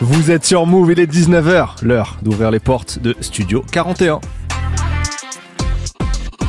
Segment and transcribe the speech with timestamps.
[0.00, 4.20] Vous êtes sur Move, il est 19h, l'heure d'ouvrir les portes de Studio 41.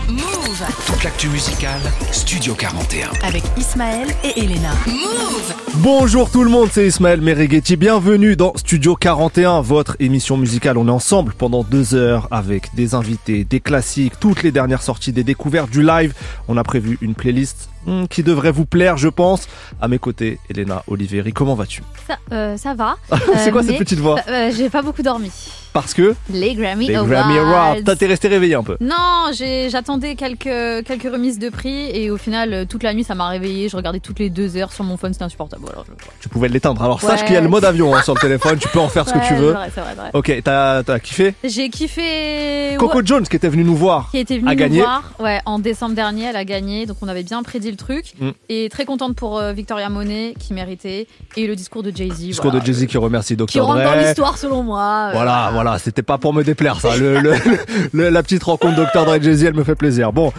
[0.08, 1.82] Move Toute l'actu musicale,
[2.12, 3.10] Studio 41.
[3.24, 4.70] avec Ismaël et Elena.
[4.86, 10.78] Move Bonjour tout le monde, c'est Ismaël Merighetti, bienvenue dans Studio 41, votre émission musicale.
[10.78, 15.12] On est ensemble pendant deux heures avec des invités, des classiques, toutes les dernières sorties,
[15.12, 16.14] des découvertes, du live.
[16.48, 17.70] On a prévu une playlist
[18.10, 19.48] qui devrait vous plaire, je pense.
[19.82, 21.84] À mes côtés, Elena Oliveri, comment vas-tu?
[22.08, 22.96] Ça, euh, ça va.
[23.38, 24.20] C'est quoi Euh, cette petite voix?
[24.28, 25.32] euh, J'ai pas beaucoup dormi.
[25.72, 26.16] Parce que?
[26.34, 27.08] Les Grammy les Awards.
[27.10, 28.76] Grammy Awards, t'as- t'es resté réveillé un peu.
[28.82, 33.14] Non, j'ai- j'attendais quelques, quelques remises de prix et au final, toute la nuit, ça
[33.14, 33.70] m'a réveillé.
[33.70, 35.66] Je regardais toutes les deux heures sur mon phone, c'était insupportable.
[35.88, 36.82] Je- Tu pouvais l'éteindre.
[36.82, 37.26] Alors sache Ouais.
[37.28, 39.14] qu'il y a le mode avion hein, sur le téléphone, tu peux en faire ce
[39.14, 39.50] que tu veux.
[39.52, 40.10] c'est vrai, c'est vrai, vrai.
[40.14, 41.36] Ok, t'as t'as kiffé?
[41.44, 42.76] J'ai kiffé.
[42.80, 44.10] Coco Jones qui était venu nous voir.
[44.10, 44.80] qui était venue a nous gagné.
[44.82, 48.14] voir ouais, en décembre dernier, elle a gagné, donc on avait bien prédit le truc.
[48.20, 48.30] Mm.
[48.50, 51.08] Et très contente pour euh, Victoria Monet qui méritait.
[51.36, 52.18] Et le discours de Jay-Z.
[52.20, 53.66] Discours voilà, de Jay-Z qui remercie Qui Dr.
[53.66, 55.08] rentre dans l'histoire selon moi.
[55.10, 56.96] euh, Voilà, voilà, c'était pas pour me déplaire ça.
[56.98, 57.36] Le, le-
[57.94, 59.06] le- la petite rencontre Dr.
[59.06, 60.14] Dre et Jay-Z, elle me fait plaisir.
[60.14, 60.32] Bon,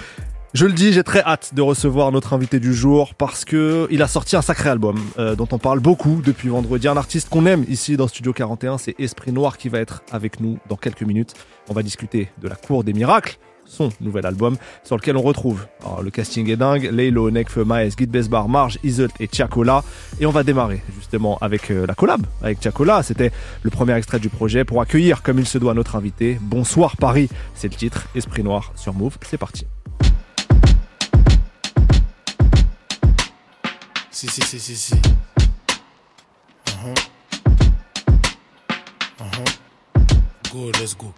[0.53, 4.03] je le dis, j'ai très hâte de recevoir notre invité du jour parce que il
[4.03, 6.89] a sorti un sacré album euh, dont on parle beaucoup depuis vendredi.
[6.89, 10.41] Un artiste qu'on aime ici dans Studio 41, c'est Esprit Noir qui va être avec
[10.41, 11.35] nous dans quelques minutes.
[11.69, 13.39] On va discuter de la Cour des Miracles
[13.71, 17.91] son nouvel album sur lequel on retrouve alors, le casting est dingue Leilo, Nekfeu, Maes,
[17.97, 19.85] Guy Besbar, Marge, Iselt et Tiakola
[20.19, 23.31] et on va démarrer justement avec euh, la collab avec Tiakola c'était
[23.63, 27.29] le premier extrait du projet pour accueillir comme il se doit notre invité Bonsoir Paris
[27.55, 29.67] c'est le titre Esprit Noir sur Move c'est parti
[34.13, 34.95] Si, si, si, si, si.
[36.67, 36.95] Uh-huh.
[39.21, 39.45] Uh-huh.
[40.53, 41.15] Go, let's go.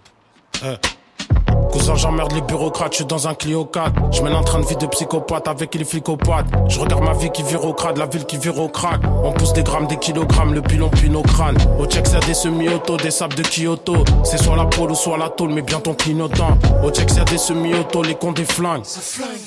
[1.73, 4.12] Cousin, j'emmerde les bureaucrates, je suis dans un Clio 4.
[4.12, 6.45] Je mène un train de vie de psychopathe avec les flicopathes.
[6.69, 8.70] Je regarde ma vie qui vire au la ville qui vire au.
[9.25, 11.56] On pousse des grammes, des kilogrammes, le pilon puis nos crânes.
[11.78, 14.05] Au check, c'est des semi-auto, des sables de Kyoto.
[14.25, 16.59] C'est soit la pôle ou soit la tôle, mais bien ton clignotant.
[16.84, 18.84] Au check, c'est des semi-auto, les cons des flingues.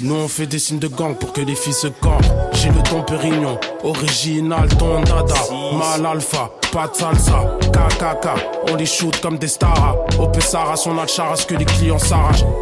[0.01, 2.25] Nous, on fait des signes de gang pour que les filles se campent.
[2.53, 5.35] J'ai le ton Pérignon, original, ton dada.
[5.77, 7.57] Mal alpha, pas de salsa.
[7.71, 8.27] KKK,
[8.71, 9.97] on les shoot comme des stars.
[10.19, 11.99] Au Pessara, son à ce que les clients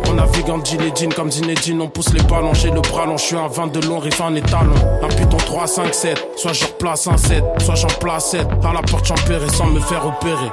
[0.09, 2.53] On navigue en Zinedine comme Zinedine, on pousse les ballons.
[2.53, 4.75] J'ai le bras long, je suis un 20 de long, riff un étalon.
[5.01, 6.27] Un python 3, 5, 7.
[6.35, 8.47] Soit je replace un 7, soit j'en place 7.
[8.63, 10.49] À la porte, j'empérais sans me faire opérer.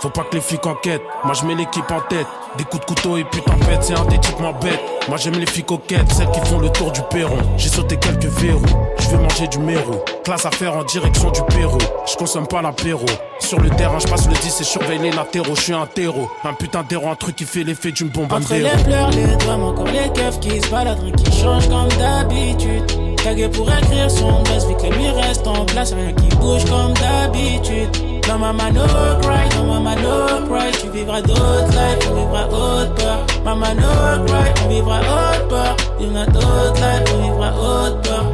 [0.00, 2.26] Faut pas que les flics enquêtent, moi je mets l'équipe en tête.
[2.56, 4.80] Des coups de couteau et puis tempête, c'est un des types bête.
[5.08, 7.38] Moi j'aime les filles coquettes, celles qui font le tour du perron.
[7.56, 8.62] J'ai sauté quelques verrous,
[8.98, 9.96] je vais manger du mérou.
[10.24, 11.78] Classe à faire en direction du Pérou.
[12.06, 13.06] Je consomme pas l'apéro.
[13.38, 15.54] Sur le terrain, je passe le 10 et surveille les latéraux.
[15.54, 18.54] Je suis un terreau, un putain d'héros, un truc qui fait l'effet d'une bombe Entre
[18.54, 23.16] les pleurs, les drames, encore les keufs qui se baladent, qui change comme d'habitude.
[23.24, 26.92] Tagué pour écrire son buzz, vu que les restent en place, rien qui bouge comme
[26.92, 28.17] d'habitude.
[28.28, 28.84] Non, maman, no
[29.22, 33.26] cry, non, maman, no cry, tu vivras d'autres lives, on vivra haute peur.
[33.42, 35.76] Maman, no cry, on vivra haute peur.
[35.98, 38.24] Il y en a d'autres lives, on vivra haute peur.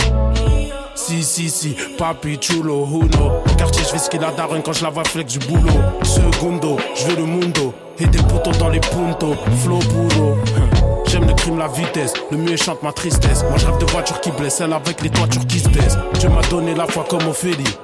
[0.96, 3.42] Si, si, si, papi chulo, uno.
[3.46, 5.80] Au quartier, je fais ce qu'il a daronne quand je la vois flex du boulot.
[6.02, 7.72] Segundo, je veux le mundo.
[8.00, 10.34] Et des poteaux dans les puntos, flow puro.
[11.06, 12.14] J'aime le crime, la vitesse.
[12.32, 13.44] Le mieux chante ma tristesse.
[13.44, 15.98] Moi, je rêve de voitures qui blessent, celle avec les toitures qui se baissent.
[16.18, 17.76] Dieu m'a donné la foi comme Ophélie.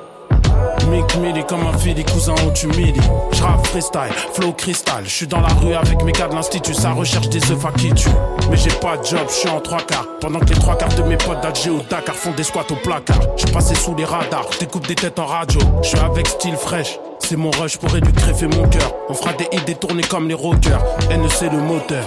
[0.90, 3.00] Mick Millie comme un fili, cousin on t'humilie.
[3.32, 5.04] J'rappe freestyle, flow cristal.
[5.06, 7.92] J'suis dans la rue avec mes gars de l'institut, ça recherche des œufs à qui
[7.92, 8.08] tue.
[8.50, 10.06] Mais j'ai pas de job, j'suis en trois quarts.
[10.20, 12.76] Pendant que les trois quarts de mes potes d'Alger ou Dakar font des squats au
[12.76, 13.20] placard.
[13.36, 15.60] J'suis passé sous les radars, j'découpe des têtes en radio.
[15.82, 16.98] J'suis avec style fraîche.
[17.20, 18.92] C'est mon rush, pourrais lui greffer mon cœur.
[19.08, 20.82] On fera des hits détournés comme les rockers.
[21.10, 22.04] NEC le moteur.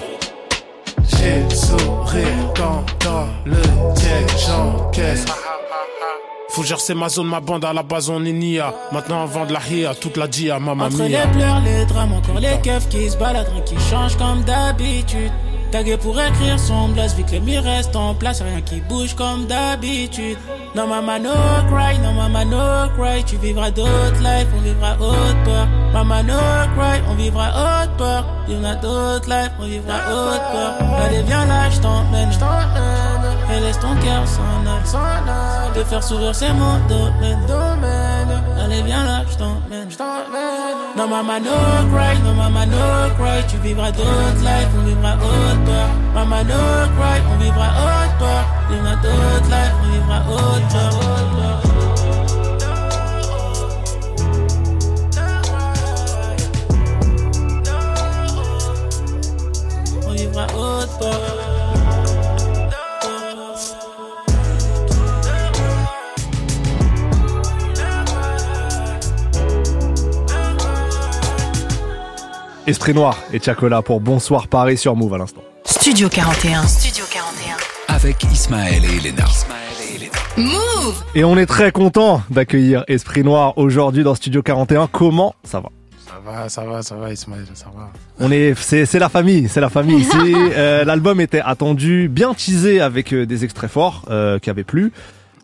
[1.08, 2.84] J'ai sourire dans
[3.46, 3.62] le
[3.96, 5.26] check j'encaisse.
[6.54, 8.74] Faut gercer ma zone, ma bande à la base on est nia.
[8.92, 11.08] Maintenant on vend de la hia, toute la dia, maman Entre mia.
[11.26, 15.32] les pleurs, les drames, encore les keufs qui se baladent, qui change comme d'habitude.
[15.72, 19.16] Tagué pour écrire son blast, vu que les murs restent en place, rien qui bouge
[19.16, 20.38] comme d'habitude.
[20.76, 21.34] Non, maman, no
[21.70, 25.68] cry, non, maman, no cry, tu vivras d'autres lives, on vivra haute peur.
[25.94, 26.40] Maman, no
[26.76, 28.26] cry, on vivra haute peur.
[28.48, 30.74] Il y en a d'autres lives, on vivra haute peur.
[31.06, 33.24] Allez, viens là, je t'emmène, je t'emmène.
[33.56, 35.78] Et laisse ton cœur s'en aller.
[35.78, 37.40] De faire sourire, c'est mon domaine.
[38.64, 39.90] Allez, viens là, je t'emmène.
[40.96, 41.52] Non, maman, no
[41.92, 43.44] cry, non, maman, no cry.
[43.50, 45.90] Tu vivras d'autres lives, on vivra peur.
[46.14, 48.44] Maman, no cry, on vivra haute peur.
[48.70, 50.64] Il y en a d'autres lives, on vivra peur.
[60.06, 61.43] On
[72.66, 75.44] Esprit Noir et Chacola pour Bonsoir Paris sur Move à l'instant.
[75.66, 76.64] Studio 41.
[76.64, 77.58] Studio 41.
[77.94, 79.26] Avec Ismaël et Elena.
[80.38, 84.88] Move Et on est très content d'accueillir Esprit Noir aujourd'hui dans Studio 41.
[84.88, 85.72] Comment ça va?
[86.06, 87.92] Ça va, ça va, ça va, Ismaël, ça va.
[88.22, 90.34] On est, c'est, c'est la famille, c'est la famille ici.
[90.34, 94.94] Euh, l'album était attendu, bien teasé avec euh, des extraits forts euh, qui avaient plu.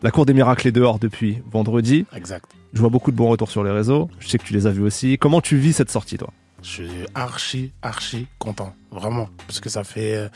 [0.02, 2.06] La Cour des Miracles est dehors depuis vendredi.
[2.16, 2.46] Exact.
[2.72, 4.08] Je vois beaucoup de bons retours sur les réseaux.
[4.20, 5.18] Je sais que tu les as vus aussi.
[5.18, 6.30] Comment tu vis cette sortie, toi?
[6.62, 10.28] Je suis archi, archi content, vraiment, parce que ça fait euh,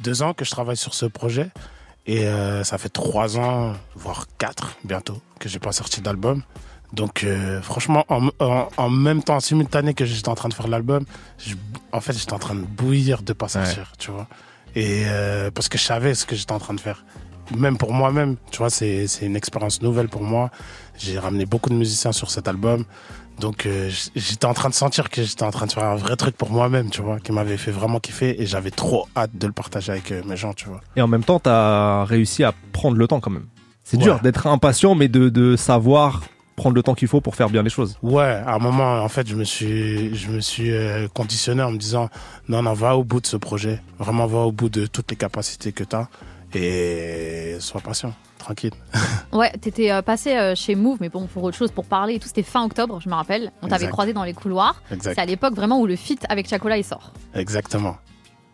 [0.00, 1.48] deux ans que je travaille sur ce projet
[2.06, 6.42] et euh, ça fait trois ans, voire quatre bientôt, que j'ai pas sorti d'album.
[6.92, 10.68] Donc euh, franchement, en, en, en même temps, simultané que j'étais en train de faire
[10.68, 11.04] l'album,
[11.92, 14.28] en fait, j'étais en train de bouillir de pas sortir, tu vois.
[14.76, 17.04] Et euh, parce que je savais ce que j'étais en train de faire.
[17.56, 20.50] Même pour moi-même, tu vois, c'est une expérience nouvelle pour moi.
[20.96, 22.84] J'ai ramené beaucoup de musiciens sur cet album.
[23.40, 26.16] Donc euh, j'étais en train de sentir que j'étais en train de faire un vrai
[26.16, 29.46] truc pour moi-même, tu vois, qui m'avait fait vraiment kiffer et j'avais trop hâte de
[29.46, 30.80] le partager avec euh, mes gens, tu vois.
[30.96, 33.46] Et en même temps, t'as réussi à prendre le temps quand même.
[33.82, 34.04] C'est Ouais.
[34.04, 36.22] dur d'être impatient, mais de, de savoir
[36.56, 37.98] prendre le temps qu'il faut pour faire bien les choses.
[38.02, 41.72] Ouais, à un moment, en fait, je me suis, je me suis euh, conditionné en
[41.72, 42.08] me disant,
[42.48, 43.82] non, non, va au bout de ce projet.
[43.98, 46.08] Vraiment, va au bout de toutes les capacités que tu as
[46.56, 48.72] et sois patient, tranquille.
[49.32, 52.18] Ouais, t'étais euh, passé euh, chez Move, mais bon, pour autre chose, pour parler et
[52.20, 53.50] tout, c'était fin octobre, je me rappelle.
[53.62, 54.80] On t'avait croisé dans les couloirs.
[55.00, 57.12] C'est à l'époque vraiment où le feat avec Chacola il sort.
[57.34, 57.96] Exactement.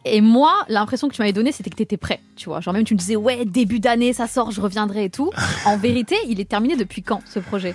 [0.07, 2.61] Et moi, l'impression que tu m'avais donnée, c'était que t'étais prêt, tu vois.
[2.61, 5.31] Genre même tu me disais, ouais, début d'année, ça sort, je reviendrai et tout.
[5.67, 7.75] En vérité, il est terminé depuis quand, ce projet?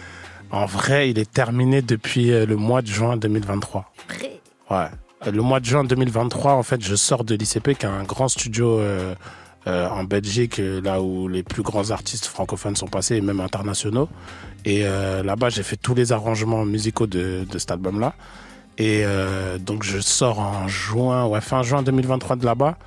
[0.52, 3.92] En vrai, il est terminé depuis euh, le mois de juin 2023.
[4.10, 4.42] Vrai?
[4.72, 5.32] Ouais.
[5.32, 8.28] Le mois de juin 2023, en fait, je sors de l'ICP, qui est un grand
[8.28, 9.14] studio euh,
[9.68, 13.40] euh, en Belgique, euh, là où les plus grands artistes francophones sont passés, et même
[13.40, 14.10] internationaux.
[14.64, 18.14] Et euh, là-bas, j'ai fait tous les arrangements musicaux de, de cet album-là.
[18.78, 22.78] Et euh, donc, je sors en juin, ouais, fin juin 2023 de là-bas.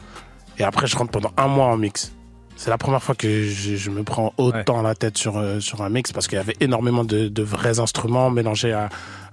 [0.59, 2.13] Et après, je rentre pendant un mois en mix.
[2.57, 5.89] C'est la première fois que je, je me prends autant la tête sur, sur un
[5.89, 8.89] mix parce qu'il y avait énormément de, de vrais instruments mélangés à,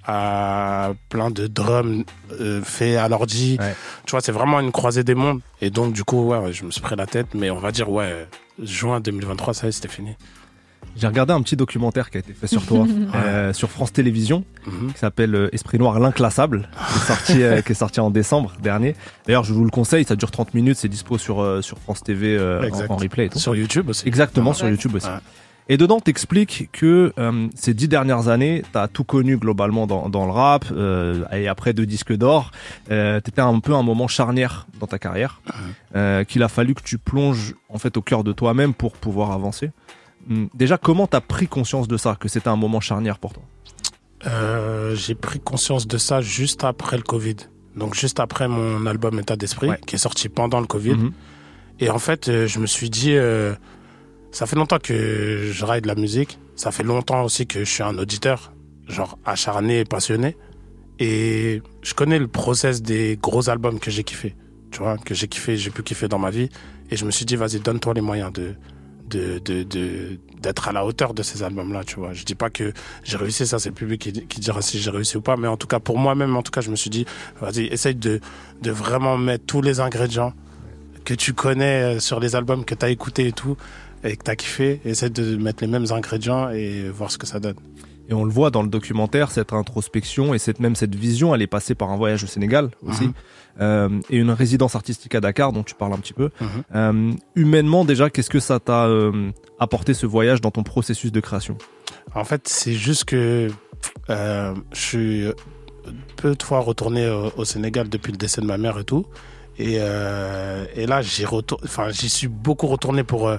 [0.07, 2.03] à plein de drums
[2.39, 3.57] euh, faits à l'ordi.
[3.59, 3.75] Ouais.
[4.05, 5.41] Tu vois, c'est vraiment une croisée des mondes.
[5.61, 7.27] Et donc, du coup, ouais, je me suis pris la tête.
[7.33, 8.27] Mais on va dire, ouais,
[8.61, 10.15] juin 2023, ça y est, c'était fini.
[10.97, 12.85] J'ai regardé un petit documentaire qui a été fait sur toi,
[13.15, 14.93] euh, sur France Télévisions, Mhm.
[14.93, 18.53] qui s'appelle euh, Esprit Noir l'inclassable, qui est sorti, euh, qui est sorti en décembre
[18.63, 18.95] dernier.
[19.25, 22.01] D'ailleurs, je vous le conseille, ça dure 30 minutes, c'est dispo sur, euh, sur France
[22.01, 23.39] TV euh, en, en replay et tout.
[23.39, 24.07] Sur YouTube aussi.
[24.07, 25.07] Exactement, sur YouTube aussi.
[25.67, 30.25] Et dedans, t'expliques que euh, ces dix dernières années, t'as tout connu globalement dans, dans
[30.25, 32.51] le rap, euh, et après deux disques d'or,
[32.91, 35.41] euh, t'étais un peu un moment charnière dans ta carrière,
[35.95, 39.31] euh, qu'il a fallu que tu plonges en fait au cœur de toi-même pour pouvoir
[39.31, 39.71] avancer.
[40.29, 43.43] Hum, Déjà, comment t'as pris conscience de ça, que c'était un moment charnière pour toi?
[44.95, 47.35] J'ai pris conscience de ça juste après le Covid.
[47.75, 49.79] Donc juste après mon album État d'esprit, Ouais.
[49.85, 50.95] qui est sorti pendant le Covid.
[50.95, 51.11] Mhm.
[51.79, 53.15] Et en fait, je me suis dit,
[54.35, 56.39] ça fait longtemps que je raille de la musique.
[56.57, 58.51] Ça fait longtemps aussi que je suis un auditeur,
[58.85, 60.35] genre acharné et passionné.
[60.99, 64.35] Et je connais le process des gros albums que j'ai kiffé.
[64.71, 66.49] Tu vois, que j'ai kiffé, j'ai pu kiffer dans ma vie.
[66.91, 68.55] Et je me suis dit, vas-y, donne-toi les moyens de,
[69.09, 72.11] de, de, d'être à la hauteur de ces albums-là, tu vois.
[72.11, 72.73] Je dis pas que
[73.05, 75.47] j'ai réussi, ça c'est le public qui, qui dira si j'ai réussi ou pas, mais
[75.47, 77.05] en tout cas pour moi-même, en tout cas, je me suis dit,
[77.39, 78.19] vas-y, essaye de,
[78.61, 80.33] de vraiment mettre tous les ingrédients
[81.05, 83.55] que tu connais euh, sur les albums que tu as écoutés et tout,
[84.05, 87.27] et que tu as kiffé, essaye de mettre les mêmes ingrédients et voir ce que
[87.27, 87.55] ça donne.
[88.07, 91.41] Et on le voit dans le documentaire, cette introspection et cette, même cette vision, elle
[91.41, 93.13] est passée par un voyage au Sénégal aussi, Mhm.
[93.61, 96.29] euh, et une résidence artistique à Dakar dont tu parles un petit peu.
[96.39, 96.47] Mhm.
[96.75, 101.19] Euh, humainement déjà, qu'est-ce que ça t'a euh, apporté ce voyage dans ton processus de
[101.19, 101.57] création?
[102.13, 103.49] En fait, c'est juste que
[104.07, 105.23] je suis
[106.15, 109.05] peu de fois retourné au, au Sénégal depuis le décès de ma mère et tout.
[109.57, 109.75] Et,
[110.75, 111.59] et là, j'y retour...
[111.63, 113.31] enfin, j'y suis beaucoup retourné pour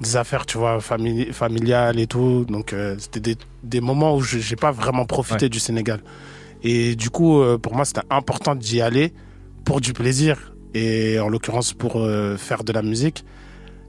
[0.00, 2.44] des affaires, tu vois, famili- familiales et tout.
[2.48, 5.48] Donc, euh, c'était des, des moments où je j'ai pas vraiment profité Ouais.
[5.48, 6.00] du Sénégal.
[6.62, 9.12] Et du coup, euh, pour moi, c'était important d'y aller
[9.64, 13.24] pour du plaisir et en l'occurrence pour euh, faire de la musique.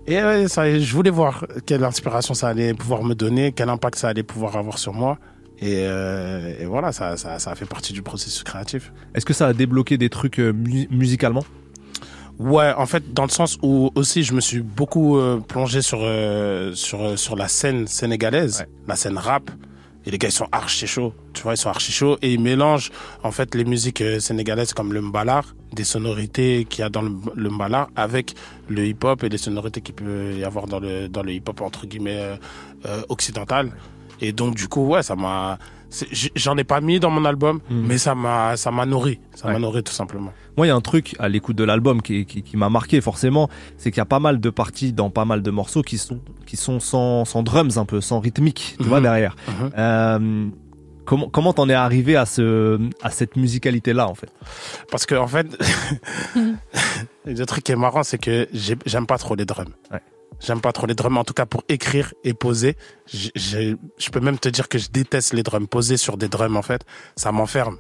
[0.05, 0.19] Et
[0.49, 4.21] ça, je voulais voir quelle inspiration ça allait pouvoir me donner, quel impact ça allait
[4.23, 5.17] pouvoir avoir sur moi.
[5.61, 5.83] Et,
[6.59, 8.91] et voilà, ça, ça, fait partie du processus créatif.
[9.15, 11.45] Est-ce que ça a débloqué des trucs mu- musicalement?
[12.39, 15.99] Ouais, en fait, dans le sens où aussi je me suis beaucoup euh, plongé sur,
[16.01, 18.67] euh, sur, euh, sur la scène sénégalaise, Ouais.
[18.87, 19.49] la scène rap.
[20.05, 21.13] Et les gars, ils sont archi chauds.
[21.33, 22.17] Tu vois, ils sont archi chauds.
[22.21, 22.91] Et ils mélangent,
[23.23, 27.03] en fait, les musiques euh, sénégalaises comme le mbalar, des sonorités qu'il y a dans
[27.03, 28.33] le, le mbalar, avec
[28.67, 31.85] le hip-hop et les sonorités qu'il peut y avoir dans le, dans le hip-hop, entre
[31.87, 32.35] guillemets, euh,
[32.85, 33.71] euh, occidental.
[34.19, 35.57] Et donc, du coup, ouais, ça m'a.
[36.35, 37.85] J'en ai pas mis dans mon album, Mhm.
[37.87, 39.19] mais ça m'a, ça m'a nourri.
[39.35, 39.53] Ça Ouais.
[39.53, 40.33] m'a nourri tout simplement.
[40.57, 42.99] Moi, il y a un truc à l'écoute de l'album qui, qui, qui m'a marqué
[43.01, 45.97] forcément, c'est qu'il y a pas mal de parties dans pas mal de morceaux qui
[45.97, 48.89] sont, qui sont sans, sans drums un peu, sans rythmique, tu Mhm.
[48.89, 49.35] vois, derrière.
[49.47, 49.71] Mhm.
[49.77, 50.47] Euh,
[51.05, 54.29] comment comment t'en es arrivé à, ce, à cette musicalité-là, en fait?
[54.91, 55.47] Parce que, en fait,
[57.25, 59.73] le truc qui est marrant, c'est que j'ai- j'aime pas trop les drums.
[59.91, 59.99] Ouais.
[60.39, 62.75] J'aime pas trop les drums, en tout cas pour écrire et poser.
[63.07, 65.67] Je peux même te dire que je déteste les drums.
[65.67, 66.85] Poser sur des drums, en fait,
[67.15, 67.77] ça m'enferme.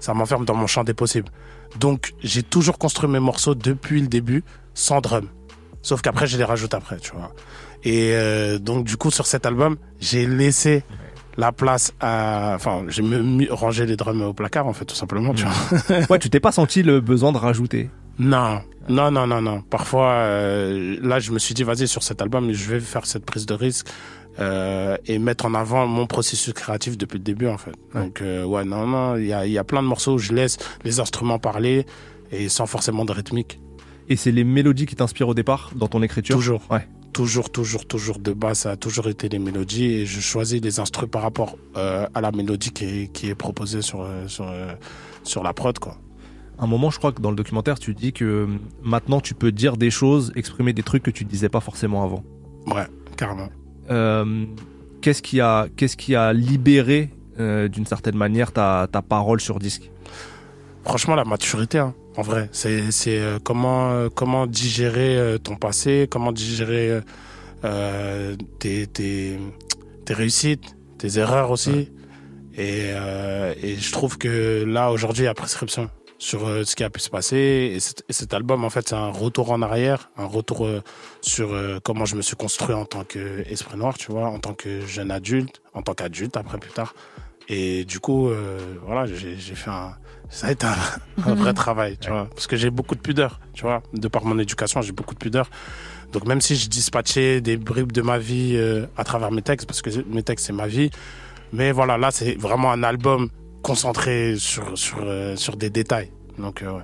[0.00, 1.30] Ça m'enferme dans mon champ des possibles.
[1.78, 4.44] Donc, j'ai toujours construit mes morceaux depuis le début
[4.74, 5.28] sans drum.
[5.82, 7.32] Sauf qu'après, je les rajoute après, tu vois.
[7.84, 10.84] Et euh, donc, du coup, sur cet album, j'ai laissé
[11.36, 12.52] la place à...
[12.54, 13.02] Enfin, j'ai
[13.50, 16.06] rangé les drums au placard, en fait, tout simplement, tu vois.
[16.10, 19.62] Ouais, tu t'es pas senti le besoin de rajouter Non, non, non, non, non.
[19.62, 23.24] Parfois, euh, là, je me suis dit, vas-y, sur cet album, je vais faire cette
[23.24, 23.88] prise de risque
[24.38, 27.74] euh, et mettre en avant mon processus créatif depuis le début, en fait.
[27.94, 30.18] Donc, euh, ouais, non, non, il y a, il y a plein de morceaux où
[30.18, 31.86] je laisse les instruments parler
[32.30, 33.60] et sans forcément de rythmique.
[34.08, 36.36] Et c'est les mélodies qui t'inspirent au départ dans ton écriture?
[36.36, 36.62] Toujours.
[36.70, 36.86] Ouais.
[37.12, 40.80] Toujours, toujours, toujours de base, ça a toujours été les mélodies et je choisis les
[40.80, 44.52] instruments par rapport à la mélodie qui est, qui est proposée sur, sur,
[45.22, 45.96] sur la prod, quoi.
[46.58, 48.46] Un moment, je crois que dans le documentaire, tu dis que euh,
[48.82, 52.22] maintenant tu peux dire des choses, exprimer des trucs que tu disais pas forcément avant.
[52.66, 53.48] Ouais, carrément.
[53.90, 54.46] Euh,
[55.00, 59.58] qu'est-ce qui a qu'est-ce qui a libéré euh, d'une certaine manière ta, ta parole sur
[59.58, 59.90] disque?
[60.84, 66.32] Franchement, la maturité, hein, en vrai, c'est c'est euh, comment comment digérer ton passé, comment
[66.32, 67.00] digérer
[68.58, 69.38] tes, tes
[70.04, 71.90] tes réussites, tes erreurs aussi.
[72.56, 72.90] Et
[73.62, 76.90] et je trouve que là aujourd'hui, il y a prescription sur euh, ce qui a
[76.90, 77.72] pu se passer.
[77.74, 80.82] Et, cet- et cet album, en fait, c'est un retour en arrière, un retour euh,
[81.20, 84.54] sur euh, comment je me suis construit en tant qu'esprit noir, tu vois, en tant
[84.54, 86.94] que jeune adulte, en tant qu'adulte après plus tard.
[87.48, 88.30] Et du coup,
[88.86, 89.94] voilà, j'ai fait un,
[90.30, 90.74] ça a été un,
[91.26, 94.24] un vrai travail, tu vois, parce que j'ai beaucoup de pudeur, tu vois, de par
[94.24, 95.50] mon éducation, j'ai beaucoup de pudeur.
[96.12, 98.58] Donc même si je dispatchais des bribes de ma vie
[98.96, 100.88] à travers mes textes, parce que mes textes c'est ma vie,
[101.52, 103.28] mais voilà, là c'est vraiment un album
[103.64, 106.10] concentré sur sur euh, sur des détails.
[106.38, 106.82] Donc euh, ouais.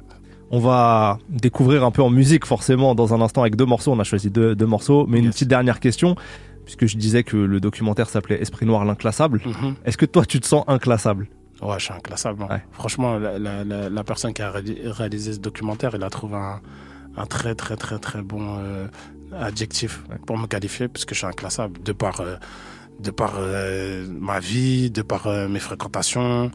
[0.50, 3.92] On va découvrir un peu en musique forcément dans un instant avec deux morceaux.
[3.92, 6.16] On a choisi deux, deux morceaux, mais une petite dernière question,
[6.64, 9.40] puisque je disais que le documentaire s'appelait Esprit Noir l'inclassable.
[9.46, 9.74] Mhm.
[9.84, 11.28] Est-ce que toi tu te sens inclassable?
[11.62, 12.42] Ouais, je suis inclassable.
[12.42, 12.48] hein.
[12.50, 12.62] Ouais.
[12.72, 16.34] Franchement, la, la, la, la personne qui a réali- réalisé ce documentaire, elle a trouvé
[16.36, 16.60] un,
[17.16, 18.88] un très très très très bon euh,
[19.38, 20.16] adjectif Ouais.
[20.26, 22.36] pour me qualifier, parce que je suis inclassable de par euh,
[23.02, 26.50] de par euh, ma vie, de par euh, mes fréquentations,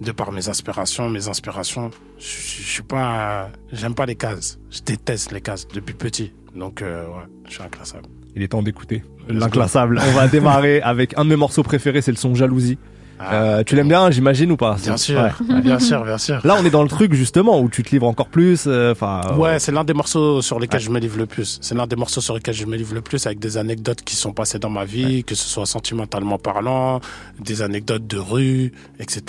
[0.00, 1.90] de par mes aspirations, mes inspirations.
[2.18, 4.58] Je, je, je suis pas, j'aime pas les cases.
[4.70, 6.32] Je déteste les cases depuis petit.
[6.54, 8.06] Donc euh, ouais, je suis inclassable.
[8.36, 10.00] Il est temps d'écouter l'inclassable.
[10.06, 12.78] On va démarrer avec un de mes morceaux préférés, c'est le son Jalousie.
[13.20, 15.60] Ah, Euh, tu l'aimes bien, j'imagine ou pas bien sûr, Ouais.
[15.60, 16.40] bien sûr, bien sûr.
[16.44, 18.64] Là, on est dans le truc justement où tu te livres encore plus.
[18.66, 20.84] euh, Enfin, Ouais, c'est l'un des morceaux sur lesquels Ouais.
[20.86, 21.58] je me livre le plus.
[21.60, 24.14] C'est l'un des morceaux sur lesquels je me livre le plus avec des anecdotes qui
[24.16, 27.00] sont passées dans ma vie, que ce soit sentimentalement parlant,
[27.40, 29.22] des anecdotes de rue, etc.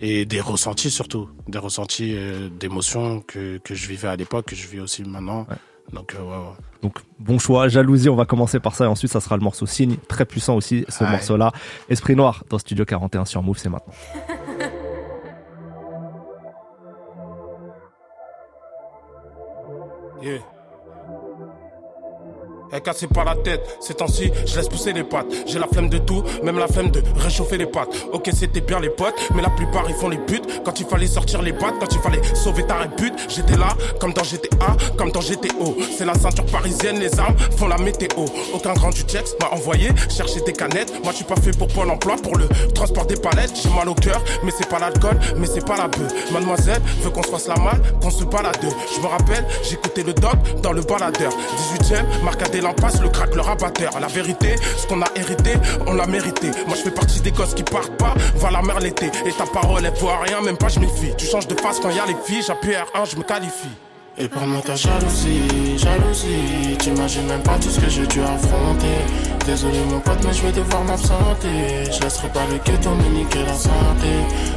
[0.00, 1.28] Et des ressentis surtout.
[1.48, 5.46] Des ressentis euh, d'émotions que, que je vivais à l'époque, que je vis aussi maintenant.
[5.92, 6.54] Donc, euh, ouais, ouais.
[6.82, 9.66] Donc bon choix, jalousie, on va commencer par ça et ensuite ça sera le morceau
[9.66, 11.52] signe, très puissant aussi ce morceau-là.
[11.88, 13.94] Esprit Noir dans Studio 41 sur Move, c'est maintenant.
[20.22, 20.38] Yeah.
[22.76, 25.28] Elle cassait pas la tête, ces temps-ci, je laisse pousser les pattes.
[25.46, 27.88] J'ai la flemme de tout, même la flemme de réchauffer les pattes.
[28.12, 30.62] Ok, c'était bien les potes, mais la plupart ils font les putes.
[30.62, 33.68] Quand il fallait sortir les pattes, quand il fallait sauver ta répute, j'étais là,
[33.98, 35.74] comme dans GTA, comme dans GTO.
[35.96, 38.26] C'est la ceinture parisienne, les armes font la météo.
[38.52, 40.92] Aucun grand du texte m'a envoyé chercher des canettes.
[41.02, 43.52] Moi, je suis pas fait pour Pôle emploi, pour le transport des palettes.
[43.54, 46.12] J'ai mal au cœur, mais c'est pas l'alcool, mais c'est pas la bœuf.
[46.30, 48.58] Mademoiselle veut qu'on se fasse la malle, qu'on se balade.
[48.94, 51.32] Je me rappelle, j'écoutais le doc dans le baladeur.
[51.80, 53.98] 18ème, marque lampasses, le crack, le rabatteur.
[54.00, 55.52] La vérité, ce qu'on a hérité,
[55.86, 56.50] on l'a mérité.
[56.66, 59.06] Moi, je fais partie des gosses qui partent pas, va la mer l'été.
[59.24, 61.14] Et ta parole, elle voit rien, même pas je méfie.
[61.16, 63.85] Tu changes de face quand y a les filles, j'appuie R1, je me qualifie.
[64.18, 66.76] Et parle-moi ta jalousie, jalousie.
[66.78, 68.96] T'imagines même pas tout ce que j'ai dû affronter.
[69.44, 71.84] Désolé mon pote mais je vais devoir m'absenter.
[71.84, 74.08] Je laisserai pas le ghetto me niquer la santé.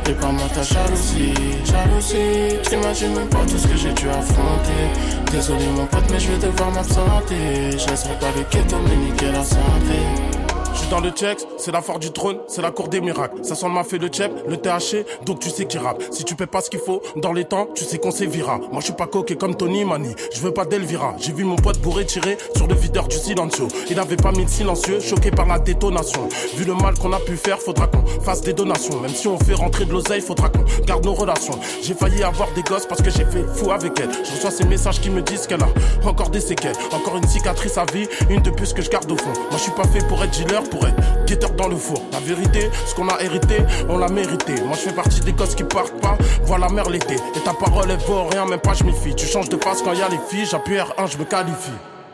[0.09, 1.33] Et parle-moi ta jalousie,
[1.65, 2.57] jalousie.
[2.69, 4.83] T'imagines même pas tout ce que j'ai dû affronter.
[5.29, 7.71] Désolé mon pote mais je vais devoir m'absenter.
[7.77, 10.28] Je laisserai pas le ghetto me niquer la santé
[10.73, 13.43] Je dans le check, c'est la foire du trône, c'est la cour des miracles.
[13.43, 16.01] Ça sent m'a fait le chep, le THC, donc tu sais qu'il rappe.
[16.11, 18.57] Si tu paies pas ce qu'il faut, dans les temps, tu sais qu'on sévira.
[18.57, 21.15] Moi je suis pas coquet comme Tony Mani, je veux pas d'Elvira.
[21.19, 23.67] J'ai vu mon pote bourré tirer sur le videur du silencio.
[23.89, 26.27] Il avait pas mis de silencieux, choqué par la détonation.
[26.55, 28.99] Vu le mal qu'on a pu faire, faudra qu'on fasse des donations.
[28.99, 31.59] Même si on fait rentrer de l'oseille, faudra qu'on garde nos relations.
[31.83, 34.09] J'ai failli avoir des gosses parce que j'ai fait fou avec elle.
[34.25, 35.69] Je reçois ces messages qui me disent qu'elle a
[36.07, 39.17] encore des séquelles, encore une cicatrice à vie, une de plus que je garde au
[39.17, 39.33] fond.
[39.33, 42.01] Moi je suis pas fait pour être dealer, pour être guetteur dans le four.
[42.11, 44.53] La vérité, ce qu'on a hérité, on l'a mérité.
[44.65, 47.15] Moi je fais partie des gosses qui partent pas, voilà la mer l'été.
[47.35, 49.15] Et ta parole elle vaut rien, même pas je m'y fie.
[49.15, 51.71] Tu changes de face quand y a les filles, j'appuie R1, je me qualifie.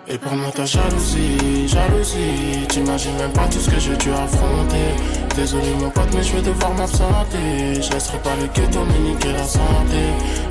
[0.08, 2.68] Et pour moi ta jalousie, jalousie.
[2.70, 4.94] T'imagines même pas tout ce que j'ai dû affronter.
[5.36, 7.82] Désolé mon pote mais je vais devoir m'absenter.
[7.82, 10.04] Je laisserai pas le ghetto me la santé.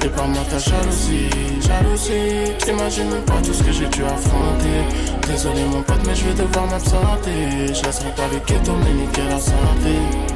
[0.04, 1.30] Et par moi ta jalousie,
[1.60, 2.56] jalousie.
[2.58, 5.28] T'imagines même pas tout ce que j'ai dû affronter.
[5.28, 7.68] Désolé mon pote mais je vais devoir m'absenter.
[7.68, 10.33] Je laisserai pas le ghetto me la santé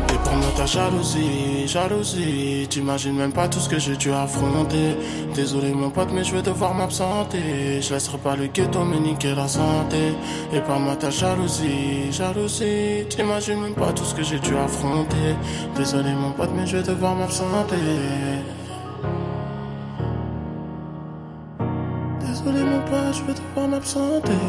[0.58, 2.66] Ta jalousie, jalousie.
[2.68, 4.96] T'imagines même pas tout ce que j'ai dû affronter.
[5.32, 7.80] Désolé mon pote mais je vais devoir m'absenter.
[7.80, 10.16] Je laisserai pas le ghetto me niquer la santé.
[10.52, 13.06] Et par moi ta jalousie, jalousie.
[13.08, 15.36] T'imagines même pas tout ce que j'ai dû affronter.
[15.76, 17.76] Désolé mon pote mais je vais devoir m'absenter.
[22.26, 24.42] Désolé mon pote je vais devoir m'absenter.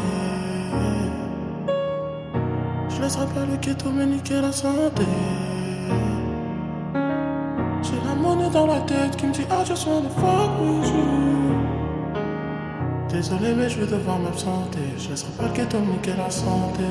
[2.88, 5.04] Je laisserai pas le ghetto me niquer la santé
[8.52, 11.54] dans la tête qui me dit I just wanna fuck with you
[13.08, 16.84] Désolé mais je vais devoir m'absenter Je laisserai pas le ghetto niquer la santé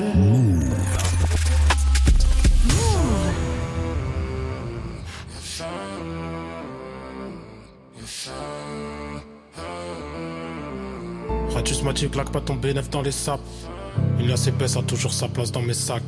[11.54, 13.40] Radius m'a dit claque pas ton bénéf dans les sapes.
[14.18, 16.02] Une épaisse a toujours sa place dans mes sacs.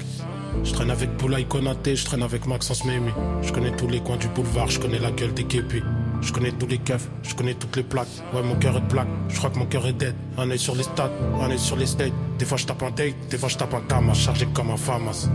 [0.65, 3.11] Je traîne avec Boulaï Konaté, je traîne avec Maxence Memi.
[3.43, 5.83] Je connais tous les coins du boulevard, je connais la gueule des képis.
[6.21, 8.07] Je connais tous les keufs, je connais toutes les plaques.
[8.33, 10.15] Ouais, mon cœur est de plaque, je crois que mon cœur est dead.
[10.39, 12.13] Un œil sur les stats, un œil sur les states.
[12.39, 14.77] Des fois je tape un date, des fois je tape un tamas, chargé comme un
[14.77, 15.29] famas.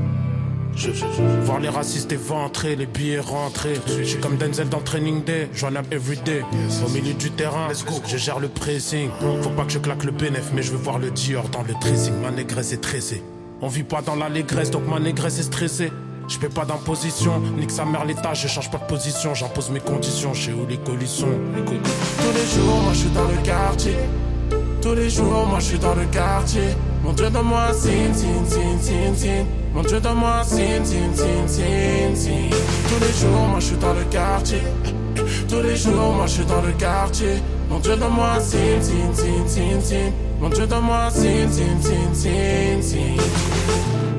[0.75, 3.73] Je, je, je, voir les racistes éventrer, les billets rentrer.
[3.87, 6.43] Je suis comme Denzel dans Training Day, j'en ai everyday.
[6.85, 7.95] Au milieu du terrain, let's go.
[8.05, 9.09] Je gère le pressing.
[9.41, 11.73] Faut pas que je claque le bénéf, mais je veux voir le Dior dans le
[11.81, 12.13] dressing.
[12.21, 13.23] Ma négresse est tressée.
[13.59, 15.91] On vit pas dans l'allégresse, donc ma négresse est stressée.
[16.27, 19.79] Je paie pas d'imposition, nique sa mère l'état, je change pas de position, j'impose mes
[19.79, 21.27] conditions, sais où les colis sont.
[21.55, 21.63] Les.
[21.63, 23.95] Tous les jours, moi je suis dans le quartier.
[24.81, 26.75] Tous les jours, moi je suis dans le quartier.
[27.03, 29.45] Mon Dieu, donne-moi un signe, signe, signe, signe, signe.
[29.73, 32.49] Mon Dieu, donne-moi un signe, signe, signe, signe, signe.
[32.89, 34.61] Tous les jours, moi je suis dans le quartier.
[35.49, 37.41] Tous les jours, moi je suis dans le quartier.
[37.69, 40.11] Mon Dieu, donne-moi un signe, signe, signe, signe, signe.
[40.39, 43.21] Mon Dieu, donne-moi signe, signe, signe, signe, signe.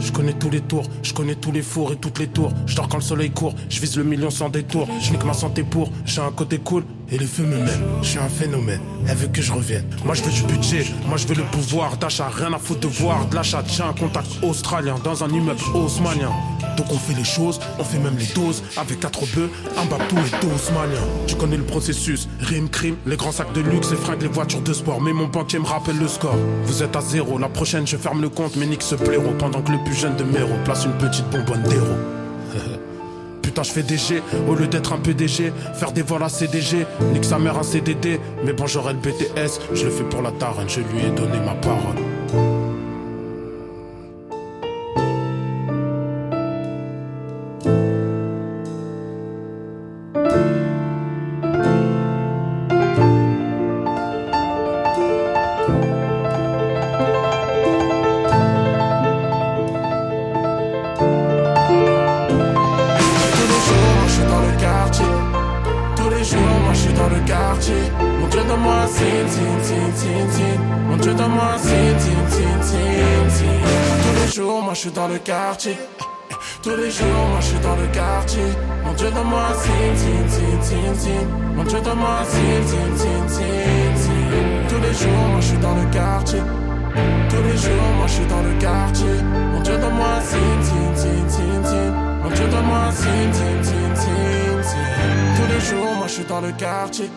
[0.01, 2.53] Je connais tous les tours, je connais tous les fours et toutes les tours.
[2.67, 4.89] Je dors quand le soleil court, je vise le million sans détour.
[5.01, 6.85] Je nique ma santé pour, j'ai un côté cool.
[7.11, 8.81] Et les feux me mènent, je suis un phénomène.
[9.09, 9.85] Elle veut que je revienne.
[10.05, 12.29] Moi je veux du budget, moi je veux le pouvoir d'achat.
[12.29, 13.65] Rien à foutre de voir de l'achat.
[13.67, 16.31] J'ai un contact australien dans un immeuble haussmanien.
[16.77, 18.63] Donc on fait les choses, on fait même les doses.
[18.77, 21.01] Avec quatre bœufs, un bateau et deux haussmanniens.
[21.27, 24.61] Tu connais le processus, rime, crime, les grands sacs de luxe, les fringues, les voitures
[24.61, 25.01] de sport.
[25.01, 26.37] Mais mon banquier me rappelle le score.
[26.65, 29.33] Vous êtes à zéro, la prochaine je ferme le compte, mais nique ce blaireau.
[29.39, 31.87] Pendant que le plus jeune de Méro place une petite bonbonne d'héros.
[33.49, 35.55] Putain, je fais DG au lieu d'être un PDG.
[35.73, 36.85] Faire des vols à CDG,
[37.15, 38.21] nique sa mère un CDD.
[38.45, 41.41] Mais bon, j'aurai le BTS, je le fais pour la taronne, je lui ai donné
[41.41, 41.97] ma parole.
[73.33, 73.65] Signe.
[74.03, 75.77] Tous les jours, moi je suis dans le quartier.
[76.63, 78.43] Tous les jours, moi je suis dans le quartier.
[78.85, 79.55] Mon Dieu, donne-moi un.
[81.57, 82.25] Mon Dieu, donne-moi un.
[84.69, 86.43] Tous les jours, moi je suis dans le quartier.
[87.31, 89.23] Tous les jours, moi je suis dans le quartier.
[89.53, 90.63] Mon Dieu, donne-moi un.
[92.23, 92.93] Mon Dieu, donne-moi un.
[95.37, 97.11] Tous les jours, moi je suis dans le quartier.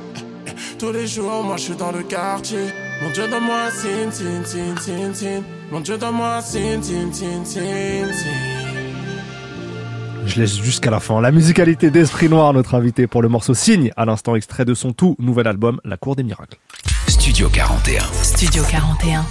[0.80, 2.81] Tous les jours, moi je suis dans le quartier.
[3.02, 5.44] Mon Dieu, donne-moi un signe, signe, signe, signe, signe.
[5.72, 8.08] Mon Dieu, donne-moi signe, signe, signe, signe.
[10.28, 11.20] Je laisse jusqu'à la fin.
[11.20, 14.94] La musicalité d'Esprit Noir, notre invité pour le morceau Signe, à l'instant extrait de son
[14.94, 16.58] tout nouvel album, La Cour des Miracles.
[17.08, 19.26] Studio 41 Studio 41.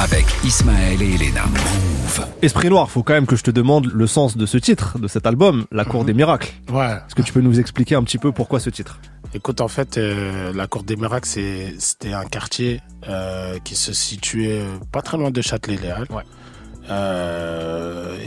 [0.00, 1.44] avec Ismaël et Elena.
[1.46, 2.26] Move.
[2.40, 5.08] Esprit Noir, faut quand même que je te demande le sens de ce titre, de
[5.08, 6.52] cet album, La Cour des Miracles.
[6.72, 6.86] Ouais.
[6.86, 9.00] Est-ce que tu peux nous expliquer un petit peu pourquoi ce titre?
[9.34, 11.26] Écoute, en fait, euh, la Cour des Miracles,
[11.78, 16.06] c'était un quartier euh, qui se situait euh, pas très loin de Châtelet-Léal.
[16.10, 16.22] Ouais.
[16.90, 18.18] Euh,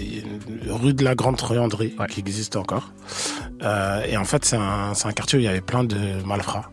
[0.68, 2.08] rue de la Grande Trianderie, Ouais.
[2.08, 2.92] qui existe encore.
[4.08, 6.72] Et en fait, c'est un, quartier où il y avait plein de malfrats,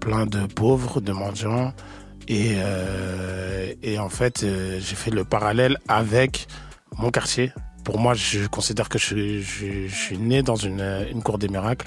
[0.00, 1.72] plein de pauvres, de mendiants.
[2.28, 2.56] Et,
[3.82, 6.48] et en fait, j'ai fait le parallèle avec
[6.98, 7.52] mon quartier.
[7.84, 11.48] Pour moi, je considère que je, je, je suis né dans une, une cour des
[11.48, 11.86] miracles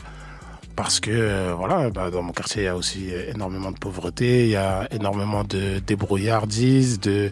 [0.78, 4.44] parce que euh, voilà, bah, dans mon quartier, il y a aussi énormément de pauvreté,
[4.46, 7.32] il y a énormément de débrouillardises, de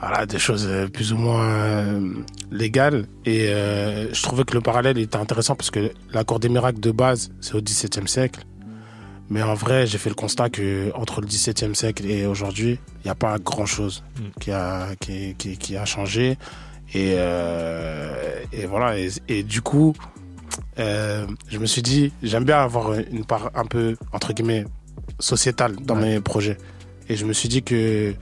[0.00, 2.12] voilà, des choses euh, plus ou moins euh,
[2.50, 3.06] légales.
[3.24, 6.80] Et euh, je trouvais que le parallèle était intéressant parce que la cour des miracles
[6.80, 8.40] de base, c'est au XVIIe siècle.
[9.30, 13.06] Mais en vrai, j'ai fait le constat que entre le XVIIe siècle et aujourd'hui, il
[13.06, 14.40] n'y a pas grand-chose Mm.
[14.40, 16.36] qui a qui, qui, qui a changé.
[16.94, 18.98] Et, euh, et voilà.
[18.98, 19.94] Et, et du coup,
[20.78, 24.64] euh, je me suis dit, j'aime bien avoir une part un peu entre guillemets
[25.20, 26.14] sociétale dans Ouais.
[26.16, 26.58] mes projets.
[27.08, 28.14] Et je me suis dit que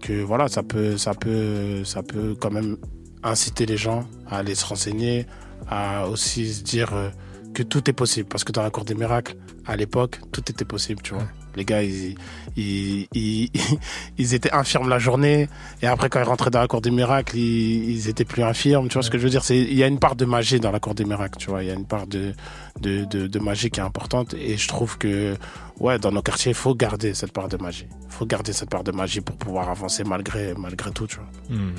[0.00, 2.76] que voilà, ça peut ça peut ça peut quand même
[3.22, 5.26] inciter les gens à aller se renseigner,
[5.68, 7.08] à aussi se dire euh,
[7.52, 8.28] que tout est possible.
[8.28, 9.34] Parce que dans la cour des miracles,
[9.66, 11.26] à l'époque, tout était possible, tu vois.
[11.56, 12.16] Les gars, ils,
[12.56, 15.48] ils, étaient infirmes la journée,
[15.82, 18.88] et après, quand ils rentraient dans la cour des miracles, ils, étaient plus infirmes.
[18.88, 19.42] Tu vois ce que je veux dire?
[19.50, 21.62] Il y a une part de magie dans la cour des miracles, tu vois.
[21.62, 22.32] Il y a une part de,
[22.80, 25.36] de, de, de magie qui est importante, et je trouve que,
[25.80, 27.86] ouais, dans nos quartiers, il faut garder cette part de magie.
[28.06, 31.56] Il faut garder cette part de magie pour pouvoir avancer malgré, malgré tout, tu vois.
[31.56, 31.72] Hmm.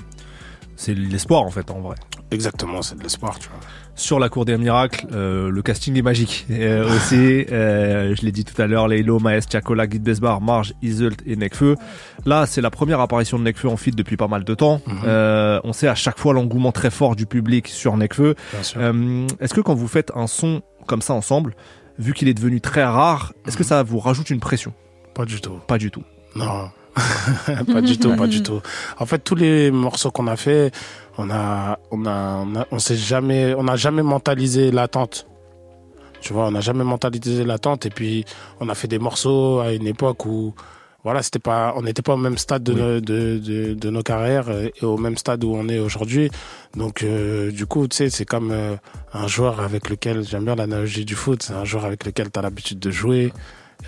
[0.79, 1.97] C'est l'espoir en fait, en vrai.
[2.31, 3.59] Exactement, c'est de l'espoir, tu vois.
[3.95, 6.45] Sur la Cour des Miracles, euh, le casting est magique.
[6.49, 10.73] Euh, aussi, euh, je l'ai dit tout à l'heure, Leilo, Maes, Chakola, Guy Besbar, Marge,
[10.81, 11.75] Iselt et Nekfeu.
[12.25, 14.79] Là, c'est la première apparition de Nekfeu en feat depuis pas mal de temps.
[14.87, 15.59] Mhm.
[15.65, 18.35] On sait à chaque fois l'engouement très fort du public sur Nekfeu.
[18.53, 18.79] Bien sûr.
[18.79, 21.57] Euh, est-ce que quand vous faites un son comme ça ensemble,
[21.97, 24.73] vu qu'il est devenu très rare, est-ce que ça vous rajoute une pression?
[25.13, 25.59] Pas du tout.
[25.67, 26.03] Pas du tout.
[26.37, 26.69] Non,
[27.73, 28.61] pas du tout, pas du tout.
[28.99, 30.71] En fait, tous les morceaux qu'on a fait,
[31.17, 35.25] on a, on a, on a- on s'est jamais, on n'a jamais mentalisé l'attente.
[36.21, 37.85] Tu vois, on n'a jamais mentalisé l'attente.
[37.85, 38.25] Et puis,
[38.59, 40.53] on a fait des morceaux à une époque où,
[41.05, 42.79] voilà, c'était pas, on n'était pas au même stade de, Oui.
[42.81, 46.29] nos- de, de, de nos carrières et au même stade où on est aujourd'hui.
[46.75, 48.75] Donc, euh, du coup, tu sais, c'est comme euh,
[49.13, 52.37] un joueur avec lequel, j'aime bien l'analogie du foot, c'est un joueur avec lequel tu
[52.37, 53.31] as l'habitude de jouer.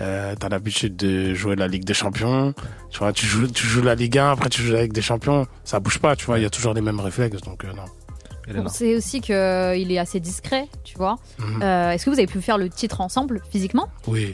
[0.00, 2.54] Euh, t'as l'habitude de jouer la Ligue des Champions,
[2.90, 5.02] tu vois, tu joues, tu joues la Ligue 1, après tu joues la Ligue des
[5.02, 7.68] Champions, ça bouge pas, tu vois, il y a toujours les mêmes réflexes, donc euh,
[7.74, 8.68] non.
[8.68, 9.34] Sait aussi qu'il
[9.92, 11.16] est assez discret, tu vois.
[11.38, 11.62] Mhm.
[11.62, 13.88] Euh, Est-ce que vous avez pu faire le titre ensemble physiquement?
[14.08, 14.32] Oui.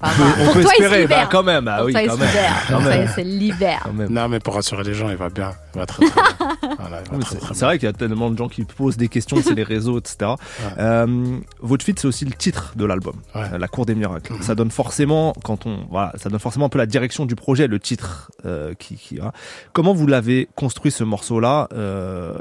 [0.00, 1.18] Enfin, On peut, on Pour peut toi, il se espérer, libère.
[1.22, 1.68] bah, quand même.
[1.68, 2.28] Ah oui, toi, il quand même.
[2.68, 3.08] Quand même.
[3.18, 3.54] il.
[3.82, 4.08] Quand même.
[4.12, 6.48] Non, mais pour rassurer les gens, il va bien, il va très très bien.
[6.78, 8.62] Voilà, il va Oui, très, C'est c'est vrai qu'il y a tellement de gens qui
[8.64, 10.32] posent des questions, c'est les réseaux, etc.
[10.78, 13.42] Euh, votre feat, c'est aussi le titre de l'album, Ouais.
[13.52, 14.34] euh, La Cour des Miracles.
[14.34, 14.42] Mhm.
[14.42, 17.66] Ça donne forcément, quand on, voilà, ça donne forcément un peu la direction du projet,
[17.66, 18.30] le titre.
[18.46, 19.32] Euh, qui, qui, hein.
[19.72, 22.34] Comment vous l'avez construit ce morceau-là euh,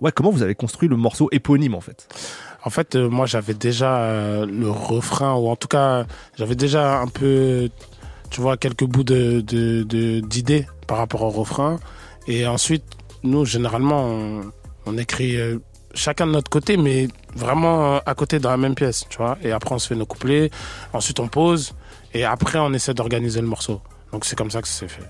[0.00, 2.08] Ouais, comment vous avez construit le morceau éponyme en fait?
[2.64, 6.06] En fait, euh, moi, j'avais déjà euh, le refrain, ou en tout cas,
[6.38, 7.68] j'avais déjà un peu,
[8.30, 11.78] tu vois, quelques bouts de de- de- d'idées par rapport au refrain.
[12.28, 12.84] Et ensuite,
[13.24, 14.40] nous, généralement, on,
[14.86, 15.58] on écrit euh,
[15.94, 19.36] chacun de notre côté, mais vraiment à côté dans la même pièce, tu vois.
[19.42, 20.50] Et après, on se fait nos couplets.
[20.92, 21.72] Ensuite, on pose.
[22.14, 23.80] Et après, on essaie d'organiser le morceau.
[24.12, 25.08] Donc, c'est comme ça que ça s'est fait.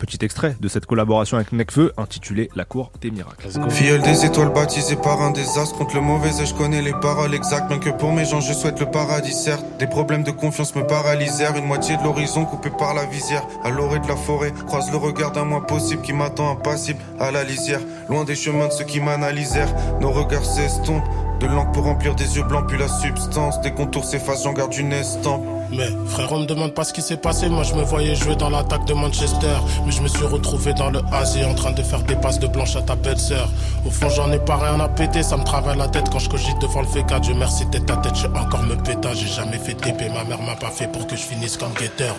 [0.00, 3.50] Petit extrait de cette collaboration avec Nekfeu intitulé La Cour des Miracles.
[3.68, 7.68] Filleule des étoiles baptisée par un désastre contre le mauvais je connais les paroles exactes
[7.68, 9.62] Bien que pour mes gens je souhaite le paradis certes.
[9.78, 13.46] Des problèmes de confiance me paralysèrent Une moitié de l'horizon coupée par la visière.
[13.62, 17.30] À l'orée de la forêt croise le regard d'un moi possible Qui m'attend impassible à
[17.30, 17.80] la lisière.
[18.08, 21.04] Loin des chemins de ceux qui m'analysèrent Nos regards s'estompent.
[21.40, 24.74] De l'encre pour remplir des yeux blancs puis la substance Des contours s'effacent j'en garde
[24.74, 27.48] une estampe Mais frère, on me demande pas ce qui s'est passé.
[27.48, 29.56] Moi, je me voyais jouer dans l'attaque de Manchester.
[29.86, 32.48] Mais je me suis retrouvé dans le Asie en train de faire des passes de
[32.48, 33.48] blanche à ta belle-sœur.
[33.86, 35.22] Au fond, j'en ai pas rien à péter.
[35.22, 37.20] Ça me travaille la tête quand je cogite devant le féca.
[37.20, 39.14] Dieu merci, tête ta tête, j'ai encore me péta.
[39.14, 40.08] J'ai jamais fait TP.
[40.12, 42.16] Ma mère m'a pas fait pour que je finisse comme guetteur.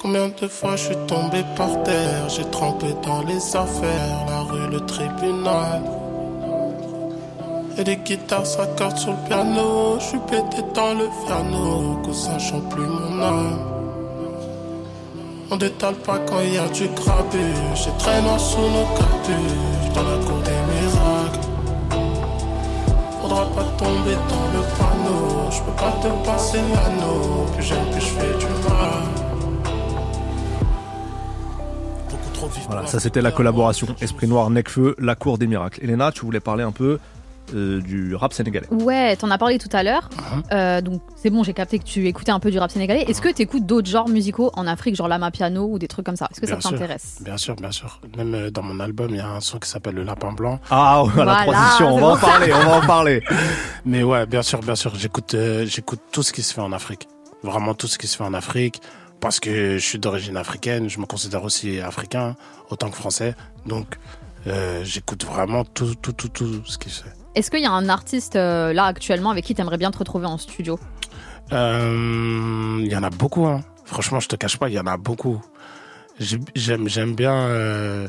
[0.00, 4.68] Combien de fois je suis tombé par terre, j'ai trempé dans les affaires, la rue,
[4.68, 5.80] le tribunal.
[7.78, 12.68] Et les guitares s'accordent sur le piano, je suis pété dans le piano, cousin chante
[12.68, 13.58] plus mon âme.
[15.50, 19.94] On détale pas quand il y a du grabuge, j'ai très noir sous nos capuches,
[19.94, 21.52] dans la cour des miracles.
[23.82, 25.50] tomber dans le panneau.
[25.50, 27.46] Je peux pas te passer l'anneau.
[27.54, 29.02] Plus j'aime, plus je fais du mal.
[32.66, 33.86] Voilà, ça c'était la collaboration.
[34.00, 35.80] Esprit Noir, Necfeu, La Cour des Miracles.
[35.82, 36.98] Elena, tu voulais parler un peu
[37.54, 38.66] euh, du rap sénégalais.
[38.70, 40.08] Ouais, t'en as parlé tout à l'heure.
[40.16, 40.42] Uh-huh.
[40.52, 43.02] Euh, donc c'est bon, j'ai capté que tu écoutais un peu du rap sénégalais.
[43.02, 46.06] Est-ce que tu écoutes d'autres genres musicaux en Afrique, genre Lama Piano ou des trucs
[46.06, 46.28] comme ça?
[46.30, 46.70] Est-ce que ça sûr.
[46.70, 47.18] t'intéresse?
[47.20, 48.00] Bien sûr, bien sûr.
[48.16, 50.60] Même euh, dans mon album, il y a un son qui s'appelle Le Lapin Blanc.
[50.70, 53.22] Ah, la Voilà, transition, on va en parler, on va en parler.
[53.84, 54.94] Mais ouais, bien sûr, bien sûr.
[54.94, 57.08] J'écoute, j'écoute tout ce qui se fait en Afrique.
[57.42, 58.80] Vraiment tout ce qui se fait en Afrique.
[59.20, 62.34] Parce que je suis d'origine africaine, je me considère aussi africain,
[62.70, 63.36] autant que français.
[63.66, 63.96] Donc,
[64.48, 67.12] euh, j'écoute vraiment tout, tout, tout, tout ce qui se fait.
[67.34, 70.26] Est-ce qu'il y a un artiste euh, là actuellement avec qui t'aimerais bien te retrouver
[70.26, 70.78] en studio?
[71.52, 73.60] Euh, Il y en a beaucoup, hein.
[73.84, 75.42] Franchement, je te cache pas, il y en a beaucoup.
[76.18, 78.06] J'ai- J'aime, j'aime bien, euh,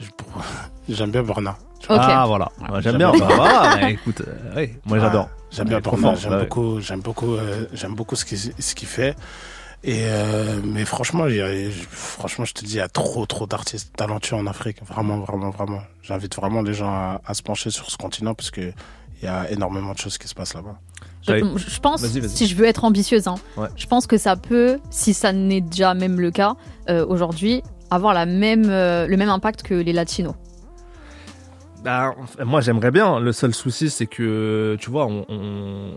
[0.88, 1.56] j'aime bien Borna.
[1.88, 1.98] Ok.
[2.00, 2.48] Ah, voilà.
[2.70, 3.10] Ouais, J'aime bien.
[3.12, 5.28] Bah, voilà, mais écoute, euh, oui, moi j'adore.
[5.50, 6.42] J'aime bien Borna, j'aime bah ouais.
[6.44, 9.14] beaucoup, j'aime beaucoup, euh, j'aime beaucoup ce qu'il ce qu'il fait.
[9.86, 13.26] Et euh, mais franchement, il y a- franchement, je te dis, il y a trop,
[13.26, 14.78] trop d'artistes talentueux en Afrique.
[14.82, 15.80] Vraiment, vraiment, vraiment.
[16.02, 18.72] J'invite vraiment les gens à, à se pencher sur ce continent parce que
[19.20, 20.78] il y a énormément de choses qui se passent là-bas.
[21.26, 23.68] Je, pense, si je veux être ambitieuse, hein, Ouais.
[23.76, 26.54] je pense que ça peut, si ça n'est déjà même le cas
[26.90, 30.34] euh, aujourd'hui, avoir la même, euh, le même impact que les latinos.
[31.82, 33.20] Bah, moi j'aimerais bien.
[33.20, 35.24] Le seul souci c'est que, tu vois, on.
[35.28, 35.94] on-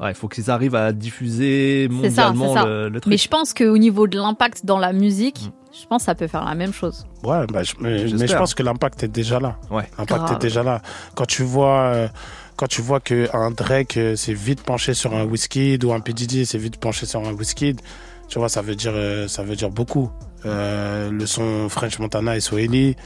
[0.00, 2.64] Ouais, il faut qu'ils arrivent à diffuser ça, mondialement ça.
[2.66, 3.10] le, le truc.
[3.10, 5.50] Mais je pense qu'au niveau de l'impact dans la musique, Mm.
[5.82, 7.06] je pense que ça peut faire la même chose.
[7.22, 9.56] Ouais, bah, je- mais, mais je pense que l'impact est déjà là.
[9.70, 9.88] Ouais.
[9.98, 10.82] L'impact est déjà là.
[11.14, 12.08] Quand tu vois, euh,
[12.56, 16.00] quand tu vois que un Drake euh, s'est vite penché sur un Wizkid ou un
[16.00, 17.80] P Diddy s'est vite penché sur un Wizkid,
[18.28, 20.10] tu vois, ça veut dire, euh, ça veut dire beaucoup.
[20.44, 22.96] Euh, le son French Montana et Swahili,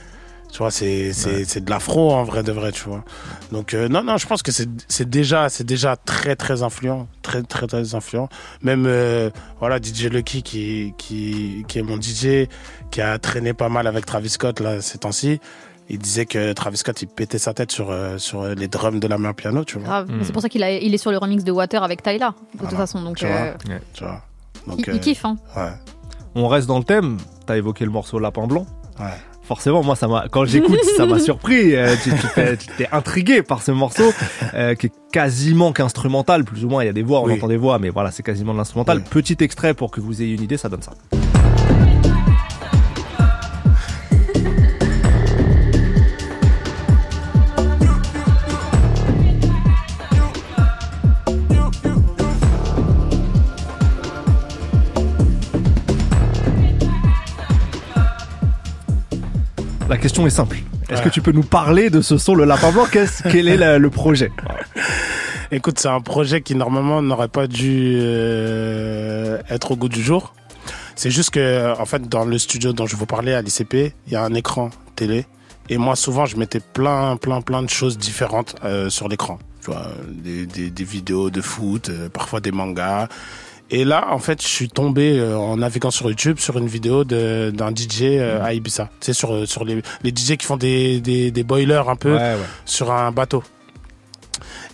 [0.52, 1.44] tu vois, c'est c'est Ouais.
[1.46, 3.02] c'est de l'afro en vrai de vrai, tu vois.
[3.52, 7.06] Donc euh, non non, je pense que c'est c'est déjà c'est déjà très très influent,
[7.22, 8.28] très très très influent.
[8.62, 12.48] Même euh, voilà DJ Lucky qui qui qui est mon DJ,
[12.90, 15.40] qui a traîné pas mal avec Travis Scott là ces temps-ci.
[15.92, 19.08] Il disait que Travis Scott il pétait sa tête sur euh, sur les drums de
[19.08, 19.86] la main piano, tu vois.
[19.88, 20.10] Grave.
[20.10, 20.22] Mm.
[20.24, 22.60] C'est pour ça qu'il a- il est sur le remix de Water avec Tyla, de
[22.60, 23.02] toute façon.
[23.02, 23.34] Donc, Tu vois.
[23.36, 23.54] euh,
[23.94, 24.22] Tu vois.
[24.66, 25.24] il, Donc il euh, kiffe.
[25.24, 25.36] Hein.
[25.56, 25.72] ouais
[26.36, 27.16] On reste dans le thème.
[27.44, 28.66] T'as évoqué le morceau Lapin Blanc.
[29.00, 29.06] ouais.
[29.42, 31.74] Forcément, moi, ça m'a, quand j'écoute, ça m'a surpris.
[31.74, 34.12] Euh, tu, tu t'es, tu t'es intrigué par ce morceau,
[34.54, 36.84] euh, qui est quasiment qu'instrumental, plus ou moins.
[36.84, 37.32] Il y a des voix, on Oui.
[37.34, 38.98] entend des voix, mais voilà, c'est quasiment de l'instrumental.
[38.98, 39.04] Oui.
[39.10, 40.92] Petit extrait pour que vous ayez une idée, ça donne ça.
[59.90, 60.56] La question est simple.
[60.88, 61.04] Est-ce Ouais.
[61.04, 63.78] que tu peux nous parler de ce son, le lapin blanc Qu'est-ce, Quel est la-
[63.78, 64.30] le projet
[65.52, 70.32] Écoute, c'est un projet qui normalement n'aurait pas dû euh, être au goût du jour.
[70.94, 74.12] C'est juste que, en fait, dans le studio dont je vous parlais à l'ICP, il
[74.12, 75.26] y a un écran télé.
[75.68, 79.38] Et moi, souvent, je mettais plein, plein, plein de choses différentes euh, sur l'écran.
[79.64, 83.08] Tu vois, des, des, des vidéos de foot, euh, parfois des mangas.
[83.70, 87.04] Et là, en fait, je suis tombé euh, en naviguant sur YouTube sur une vidéo
[87.04, 88.90] d'un DJ euh, à Ibiza.
[89.00, 92.12] Tu sais, sur, sur les, les DJ qui font des, des, des boilers un peu
[92.12, 92.38] Ouais, ouais.
[92.64, 93.44] sur un bateau.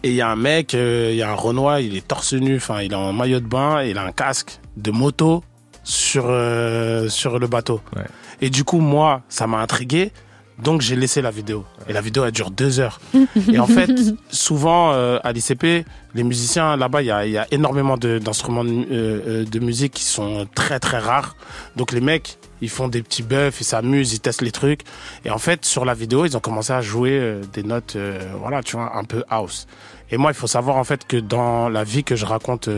[0.02, 2.32] Et il y a un mec, euh, il y a un Renoir, il est torse
[2.35, 5.42] nu, enfin il est en maillot de bain, et il a un casque de moto
[5.85, 7.80] sur euh, sur le bateau.
[7.96, 8.04] Ouais.
[8.40, 10.12] Et du coup moi, ça m'a intrigué,
[10.59, 11.64] donc j'ai laissé la vidéo.
[11.88, 13.01] Et la vidéo elle dure deux heures.
[13.53, 13.90] et en fait,
[14.31, 18.64] souvent euh, à l'ICP, les musiciens là-bas, il y a, y a énormément de- d'instruments
[18.64, 21.37] de, euh, euh, de musique qui sont très très rares.
[21.77, 24.81] Donc les mecs, ils font des petits buffs, ils s'amusent, ils testent les trucs.
[25.27, 28.19] Et en fait, sur la vidéo, ils ont commencé à jouer euh, des notes, euh,
[28.40, 29.66] voilà, tu vois, un peu house.
[30.11, 32.69] Et moi, il faut savoir en fait que dans la vie que je raconte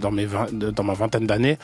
[0.00, 1.56] dans mes vingt- dans ma vingtaine d'années,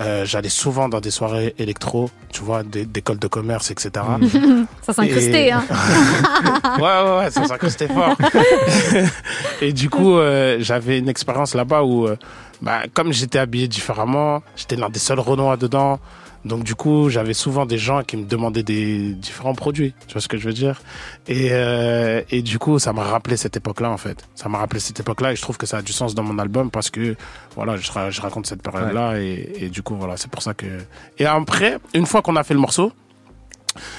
[0.00, 3.90] euh, j'allais souvent dans des soirées électro, tu vois, des- d'écoles de commerce, etc.
[4.82, 5.46] Ça s'incrustait.
[5.46, 5.64] Et- Hein.
[6.78, 8.16] ouais, ouais, ouais, ça s'incrustait fort.
[9.60, 12.16] et du coup, euh, j'avais une expérience là-bas où, euh,
[12.62, 15.98] bah, comme j'étais habillé différemment, j'étais l'un des seuls Renois dedans.
[16.44, 19.94] Donc du coup, j'avais souvent des gens qui me demandaient des différents produits.
[20.06, 20.82] Tu vois ce que je veux dire?
[21.26, 24.26] Et, euh, et du coup, ça m'a rappelé cette époque-là en fait.
[24.34, 26.38] Ça m'a rappelé cette époque-là et je trouve que ça a du sens dans mon
[26.38, 27.16] album parce que
[27.54, 30.66] voilà, je raconte cette période-là et, et du coup voilà, c'est pour ça que.
[31.18, 32.92] Et après, une fois qu'on a fait le morceau,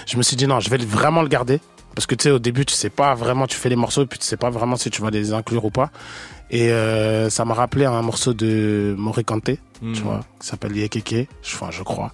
[0.06, 1.60] je me suis dit non, je vais vraiment le garder
[1.96, 4.06] parce que tu sais au début tu sais pas vraiment tu fais les morceaux et
[4.06, 5.90] puis tu sais pas vraiment si tu vas les inclure ou pas.
[6.52, 9.50] Et euh, ça m'a rappelé un morceau de Morikante,
[9.82, 12.12] tu vois, qui s'appelle Yekeke, je- enfin je crois.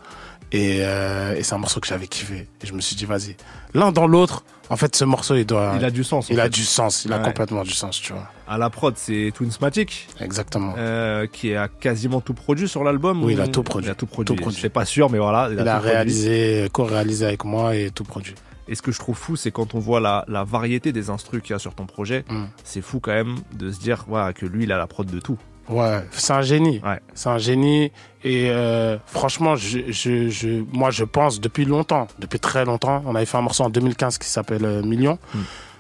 [0.54, 2.48] Et, euh, et c'est un morceau que j'avais kiffé.
[2.62, 3.38] Et je me suis dit, vas-y.
[3.74, 5.74] L'un dans l'autre, en fait, ce morceau, il doit.
[5.78, 6.30] Il a du sens.
[6.30, 7.06] en il a du sens.
[7.06, 8.28] Il a complètement du sens, tu vois.
[8.50, 10.74] À la prod, c'est Twinsmatic, Exactement.
[10.78, 13.20] euh, qui a quasiment tout produit sur l'album.
[13.24, 13.88] Oui, ou- il a tout produit.
[13.88, 14.36] Il a tout produit.
[14.36, 14.56] Tout produit.
[14.56, 15.48] Je suis pas sûr, mais voilà.
[15.52, 15.90] il a produit.
[15.92, 18.36] réalisé, co-réalisé avec moi et tout produit.
[18.72, 21.42] Et ce que je trouve fou, c'est quand on voit la, la variété des instrus
[21.44, 22.46] qu'il y a sur ton projet, Mm.
[22.64, 25.38] c'est fou quand même de se dire que lui, il a la prod de tout.
[25.70, 26.80] Ouais, c'est un génie.
[26.84, 27.00] Ouais.
[27.14, 27.92] C'est un génie.
[28.24, 33.14] Et euh, franchement, je, je, je, moi, je pense depuis longtemps, depuis très longtemps, on
[33.16, 35.20] avait fait un morceau en 2015 qui s'appelle euh, Million.
[35.36, 35.40] Mm.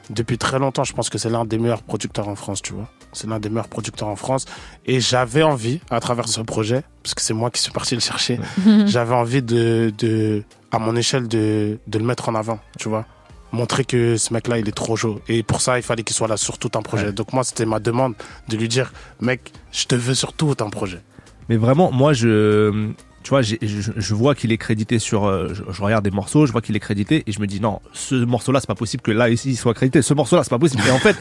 [0.09, 2.89] Depuis très longtemps, je pense que c'est l'un des meilleurs producteurs en France, tu vois.
[3.13, 4.45] C'est l'un des meilleurs producteurs en France.
[4.85, 8.01] Et j'avais envie, à travers ce projet, parce que c'est moi qui suis parti le
[8.01, 8.39] chercher,
[8.85, 13.05] j'avais envie de, de, à mon échelle, de, de le mettre en avant, tu vois.
[13.53, 15.19] Montrer que ce mec-là, il est trop chaud.
[15.27, 17.07] Et pour ça, il fallait qu'il soit là sur tout un projet.
[17.07, 17.11] Ouais.
[17.11, 18.15] Donc moi, c'était ma demande
[18.47, 21.01] de lui dire, mec, je te veux sur tout un projet.
[21.49, 22.91] Mais vraiment, moi, je,
[23.23, 25.25] tu vois, je, je vois qu'il est crédité sur.
[25.25, 27.59] euh, Je, je regarde des morceaux, je vois qu'il est crédité et je me dis
[27.59, 30.01] non, ce morceau-là, c'est pas possible que là ici il soit crédité.
[30.01, 30.83] Ce morceau-là, c'est pas possible.
[30.87, 31.15] Et en fait,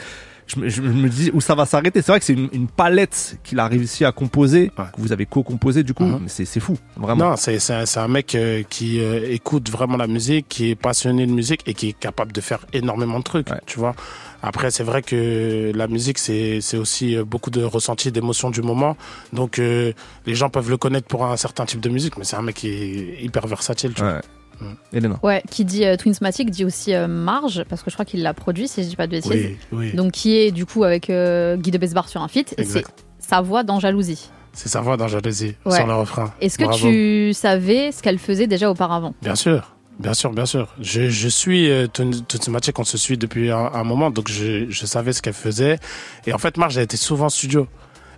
[0.46, 2.02] je, me- je me dis où ça va s'arrêter.
[2.02, 4.84] C'est vrai que c'est une, une palette qu'il a réussi à composer, Ouais.
[4.94, 6.04] que vous avez co-composé du coup.
[6.04, 7.30] Mais c'est c'est fou, vraiment.
[7.30, 10.74] Non, c'est c'est un, un mec euh, qui euh, écoute vraiment la musique, qui est
[10.74, 13.60] passionné de musique et qui est capable de faire énormément de trucs, Ouais.
[13.66, 13.94] tu vois.
[14.42, 18.62] Après, c'est vrai que la musique, c'est c'est aussi euh, beaucoup de ressentis, d'émotions du
[18.62, 18.96] moment.
[19.32, 19.92] Donc, euh,
[20.26, 22.56] les gens peuvent le connaître pour un certain type de musique, mais c'est un mec
[22.56, 24.14] qui est hyper versatile, tu vois.
[24.14, 24.20] Ouais.
[24.60, 24.96] Mm.
[24.96, 25.20] Elena.
[25.22, 28.34] Ouais, qui dit euh, Twinsmatic dit aussi euh, Marge, parce que je crois qu'il l'a
[28.34, 29.30] produit, si je dis pas de bêtises.
[29.32, 29.92] Oui, oui.
[29.94, 32.84] Donc qui est du coup avec euh, Guy de Besbar sur un feat, et c'est
[33.18, 34.30] sa voix dans Jalousie.
[34.52, 35.76] C'est sa voix dans Jalousie, Ouais.
[35.76, 36.32] sur le refrain.
[36.40, 39.14] Est-ce que tu savais ce qu'elle faisait déjà auparavant?
[39.22, 40.68] Bien sûr, bien sûr, bien sûr.
[40.80, 45.12] Je, je suis euh, Tutsumachi qu'on se suit depuis un, moment, donc je, je savais
[45.12, 45.78] ce qu'elle faisait.
[46.26, 47.68] Et en fait, Marge, elle était souvent en studio.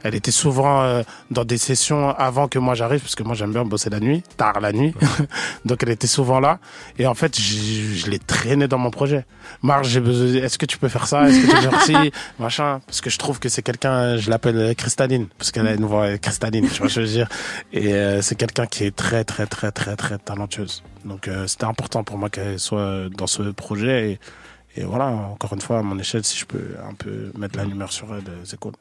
[0.05, 3.53] Elle était souvent euh, dans des sessions avant que moi j'arrive, parce que moi j'aime
[3.53, 4.95] bien bosser la nuit, tard la nuit.
[5.65, 6.59] donc elle était souvent là.
[6.99, 9.25] Et en fait, je, je l'ai traînée dans mon projet.
[9.63, 10.43] Marge, j'ai besoin.
[10.43, 11.29] Est-ce que tu peux faire ça?
[11.29, 12.13] Est-ce que tu peux faire ci?
[12.39, 12.81] Machin.
[12.87, 14.17] Parce que je trouve que c'est quelqu'un.
[14.17, 16.69] Je l'appelle euh, cristalline, parce qu'elle a une voix cristalline.
[16.69, 17.29] Tu vois ce que je veux dire?
[17.73, 20.83] Et euh, c'est quelqu'un qui est très, très, très, très, très talentueuse.
[21.05, 24.13] Donc euh, c'était important pour moi qu'elle soit dans ce projet.
[24.13, 27.59] Et, et voilà, encore une fois, à mon échelle, si je peux un peu mettre
[27.59, 28.73] la lumière sur elle, euh, c'est cool.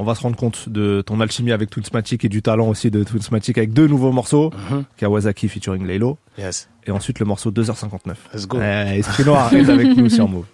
[0.00, 3.04] On va se rendre compte de ton alchimie avec Twinsmatic et du talent aussi de
[3.04, 4.84] Twinsmatic avec deux nouveaux morceaux, Mhm.
[4.96, 8.16] Kawasaki featuring Laylo, Yes, et ensuite le morceau 2h59.
[8.32, 8.58] let's go.
[8.62, 10.46] Eh, Esprit Noir est avec nous sur Move.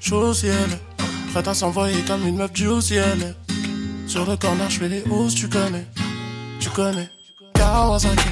[0.00, 0.54] Chaud au ciel,
[1.34, 3.36] prête à s'envoyer comme une meuf du haut ciel.
[4.06, 5.86] Sur le corner, je fais les hausses, tu connais,
[6.58, 7.10] tu connais.
[7.52, 8.30] Kawasaki,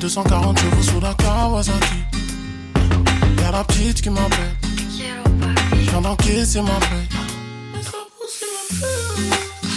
[0.00, 1.78] 240 chevaux sous la Kawasaki.
[3.40, 4.56] Y'a la petite qui m'appelle,
[5.80, 7.06] j'viens d'encaisser ma paix.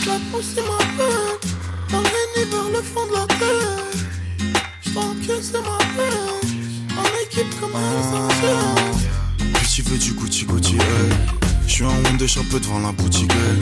[0.05, 1.19] Ça pousse ma paix, ça pousse ma paix.
[1.91, 3.75] Emmène vers le fond de la terre.
[4.85, 6.17] J't'encaisse ma paix,
[6.97, 8.57] en équipe comme un essentiel.
[9.53, 10.81] Puis tu veux du Gucci Gucci, hey.
[11.67, 13.59] Je suis en Honda shop devant la boutique, hey.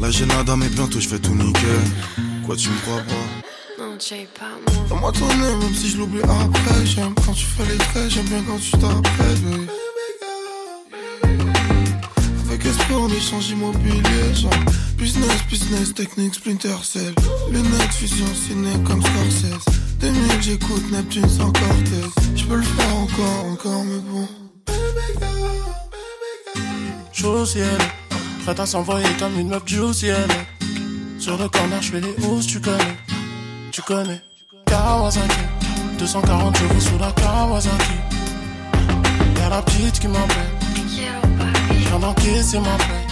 [0.00, 1.84] Là j'ai nada mais bientôt je fais tout nickel.
[2.46, 3.82] Quoi tu me crois pas?
[3.82, 4.86] Non, Jay, pas moi.
[4.88, 6.84] Dans moi tourner, même si je l'oublie après.
[6.84, 9.42] J'aime quand tu fais les traits, j'aime bien quand tu t'apprêtes,
[12.94, 14.50] esprit, on échange immobilier, genre
[14.96, 17.14] business, business, technique, splinter cell.
[17.50, 19.64] Lunettes, fusion, ciné comme Scorsese.
[20.00, 22.22] 2000, j'écoute Neptune sans Cortez.
[22.36, 24.28] Je peux le faire encore, encore, mais bon.
[27.12, 27.78] Chaud au ciel,
[28.44, 30.28] prête à s'envoyer comme une meuf du ciel.
[31.18, 32.96] Sur le corner, je fais les hausses, tu connais,
[33.72, 34.20] tu connais.
[34.66, 35.36] Kawasaki,
[35.98, 37.94] 240 chevaux sous la Kawasaki.
[39.38, 40.53] Y'a la petite qui m'appelle,
[41.94, 43.06] j'viens d'encaisser ma paix.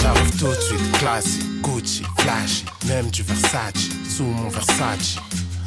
[0.00, 5.16] J'arrive tout de suite, classique, Gucci, flashy, même du Versace, sous mon Versace.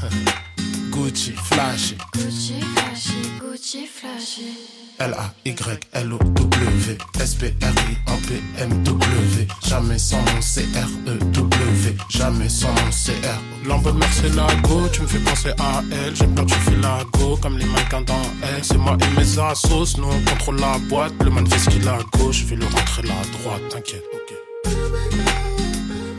[0.91, 4.80] Gucci, flashy, Gucci flashy, Gucci flashy.
[5.01, 8.67] L-A-Y-L-O-W, S-P-R-I-N-P-M-W,
[9.67, 13.41] jamais sans mon C-R-E-W, jamais sans mon C-R.
[13.67, 17.03] Lambeau c'est la go, tu me fais penser à elle, j'aime quand tu fais la
[17.13, 20.77] go, comme les mannequins dans elle, c'est moi et mes assos, nous on contrôle la
[20.87, 23.61] boîte, le man fait ce qu'il a à gauche, je vais le rentrer la droite,
[23.71, 24.35] t'inquiète, ok.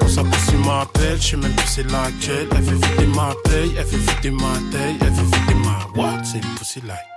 [0.08, 3.86] Ça si m'appelle, je sais même plus c'est laquelle, elle fait vider ma paye, elle
[3.86, 7.11] fait vider ma taille, elle fait vider ma what, c'est pussy like.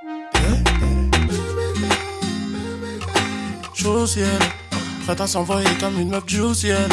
[3.86, 4.06] Au
[5.04, 6.90] prête à s'envoyer comme une meuf du ciel.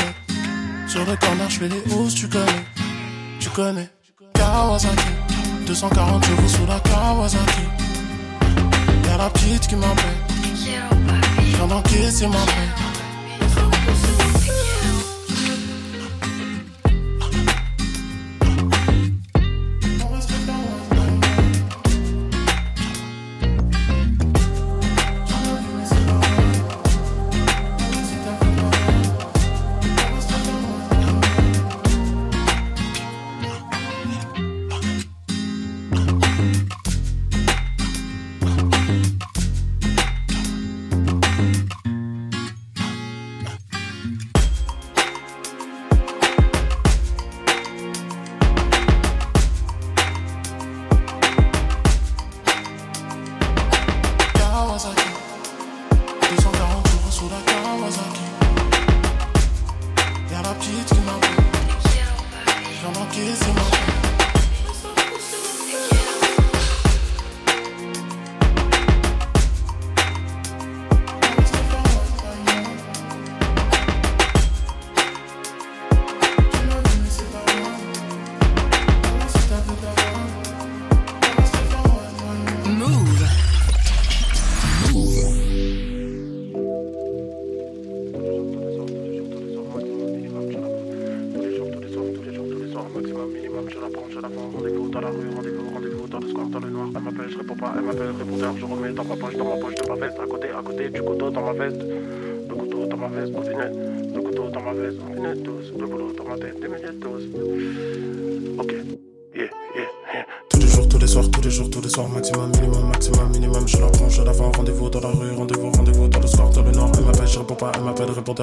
[0.86, 2.64] Sur le corner, je fais les hausses, tu connais,
[3.40, 3.88] tu connais.
[4.34, 5.08] Kawasaki,
[5.66, 7.62] 240 chevaux sous la Kawasaki.
[9.06, 10.16] Y'a la petite qui m'appelle,
[10.54, 12.81] j'viens d'encaisser ma paix.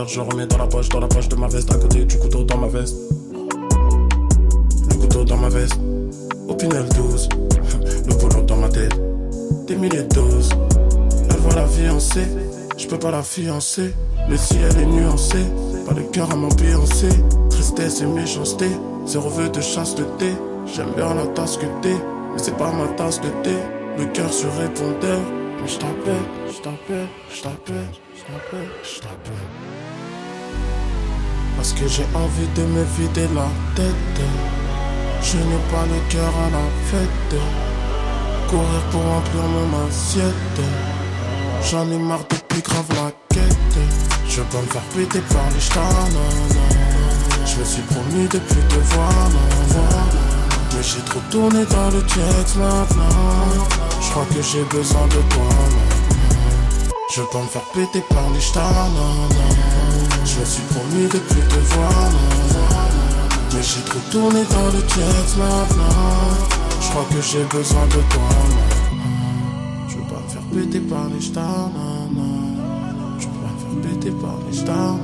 [0.07, 2.43] Je remets dans la poche, dans la poche de ma veste, à côté du couteau
[2.43, 2.95] dans ma veste.
[4.89, 5.79] Le couteau dans ma veste,
[6.47, 7.29] au Pinel 12.
[8.07, 8.95] Le boulot dans ma tête,
[9.67, 10.49] des milliers de doses.
[11.29, 12.27] Elle voit la fiancée,
[12.77, 13.93] je peux pas la fiancer.
[14.29, 15.39] Le ciel est nuancé,
[15.87, 17.09] pas le cœur à m'ambiancer.
[17.49, 18.67] Tristesse et méchanceté,
[19.05, 20.33] zéro vœu de chasteté.
[20.65, 21.95] J'aime bien la tasse que t'es,
[22.33, 23.55] mais c'est pas ma tasse de thé.
[23.97, 25.19] Le cœur sur répondeur,
[25.61, 29.68] mais je t'appelle, je t'appelle, je t'appelle, je t'appelle, je t'appelle.
[31.59, 34.21] Parce que j'ai envie de me vider la tête.
[35.21, 37.41] Je n'ai pas le cœur à la fête.
[38.47, 40.61] Courir pour remplir mon assiette.
[41.69, 43.77] J'en ai marre depuis grave la quête.
[44.25, 45.59] Je pas me faire péter par les.
[47.45, 49.29] Je me suis promis de plus te voir.
[50.71, 53.67] Mais j'ai trop tourné dans le jet maintenant.
[53.99, 55.49] Je crois que j'ai besoin de toi.
[57.13, 58.91] Je pas me faire péter par les stars.
[60.25, 62.11] Je me suis promis de plus te voir.
[63.53, 66.47] Mais j'ai trop tourné dans le jet maintenant.
[66.81, 68.29] Je crois que j'ai besoin de toi.
[69.87, 71.71] Je veux pas me faire péter par les stars.
[73.17, 74.97] Je veux pas me faire péter par les stars.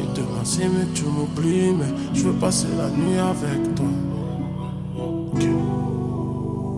[0.00, 3.86] Et demain c'est que tu m'oublies, mais je veux passer la nuit avec toi.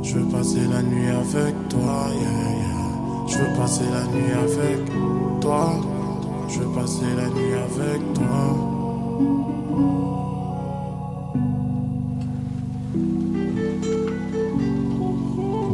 [0.03, 3.27] Je veux passer la nuit avec toi, yeah, yeah.
[3.27, 5.73] Je veux passer la nuit avec toi.
[6.53, 8.73] Je veux passer la nuit avec toi.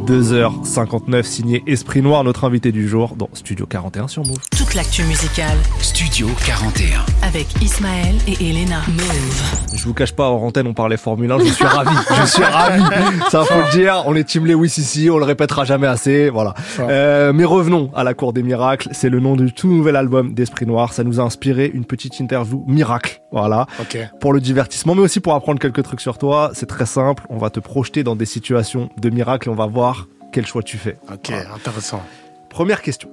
[0.07, 4.39] 2h59 signé Esprit Noir, notre invité du jour dans Studio 41 sur Move.
[4.69, 7.01] Toute l'actu musicale Studio 41.
[7.27, 8.83] avec Ismaël et Elena.
[8.87, 9.75] Move.
[9.75, 12.45] Je vous cache pas, en antenne, on parlait Formule 1, je suis ravi, je suis
[12.45, 12.83] ravi.
[13.31, 16.53] Ça faut le dire, on est Team Lewis ici, on le répétera jamais assez, voilà.
[16.81, 20.35] Euh, mais revenons à la Cour des Miracles, c'est le nom du tout nouvel album
[20.35, 23.67] d'Esprit Noir, ça nous a inspiré une petite interview miracle, voilà.
[23.81, 23.97] Ok.
[24.21, 27.39] Pour le divertissement, mais aussi pour apprendre quelques trucs sur toi, c'est très simple, on
[27.39, 30.77] va te projeter dans des situations de miracle et on va voir quel choix tu
[30.77, 30.99] fais.
[31.11, 32.03] Ok, intéressant.
[32.51, 33.09] Première question.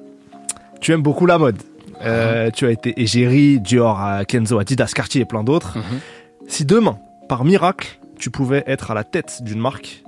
[0.85, 1.57] Tu aimes beaucoup la mode.
[2.03, 5.79] Euh, tu as été égérie, Dior, euh, Kenzo, Adidas, Cartier et plein d'autres.
[5.79, 5.99] Mhm.
[6.47, 10.03] Si demain, par miracle, tu pouvais être à la tête d'une marque,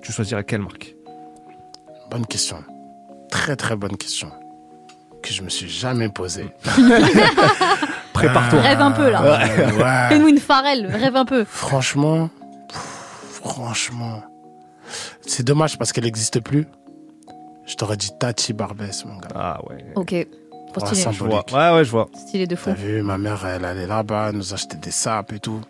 [0.00, 0.94] tu choisirais quelle marque?
[2.10, 2.64] Bonne question.
[3.30, 4.30] Très très bonne question.
[5.22, 6.46] Que je me suis jamais posée.
[8.14, 8.60] Prépare-toi.
[8.62, 9.22] Rêve un peu là.
[9.22, 10.08] Ouais, ouais.
[10.08, 11.44] Fais-nous une farelle, rêve un peu.
[11.44, 12.30] Franchement,
[12.70, 14.22] pff, franchement,
[15.20, 16.66] c'est dommage parce qu'elle n'existe plus.
[17.66, 19.28] Je t'aurais dit Tati Barbès, mon gars.
[19.34, 19.84] Ah ouais.
[19.94, 20.14] Ok,
[20.72, 21.12] trop Ouais, stylé.
[21.12, 21.44] Je vois.
[21.52, 22.08] Ouais, ouais, je vois.
[22.14, 22.70] Stylé de fou.
[22.70, 25.60] T'as vu, ma mère, elle allait là-bas, elle nous achetait des sapes et tout.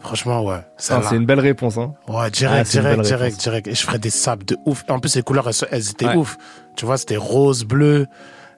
[0.00, 0.60] Franchement, ouais.
[0.90, 1.76] Ah, c'est une belle réponse.
[1.76, 1.92] Hein.
[2.06, 3.38] Ouais, Ah, direct, une direct, direct, réponse.
[3.42, 3.66] direct.
[3.68, 4.84] Et je ferais des sapes de ouf.
[4.88, 6.14] En plus, les couleurs, elles, elles étaient Ouais.
[6.16, 6.36] ouf.
[6.76, 8.06] Tu vois, c'était rose, bleu,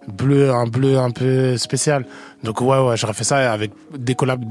[0.07, 2.05] bleu, un bleu un peu spécial.
[2.45, 4.45] Donc, ouais, ouais, j'aurais fait ça avec des collabs,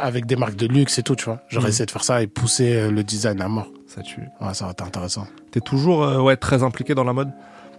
[0.00, 1.40] avec des marques de luxe et tout, tu vois.
[1.48, 1.70] J'aurais Mhm.
[1.70, 3.66] essayé de faire ça et pousser euh, le design à mort.
[3.96, 4.28] Ça tue.
[4.40, 5.26] Ouais, ça aurait été intéressant.
[5.50, 7.30] T'es toujours euh, ouais, très impliqué dans la mode?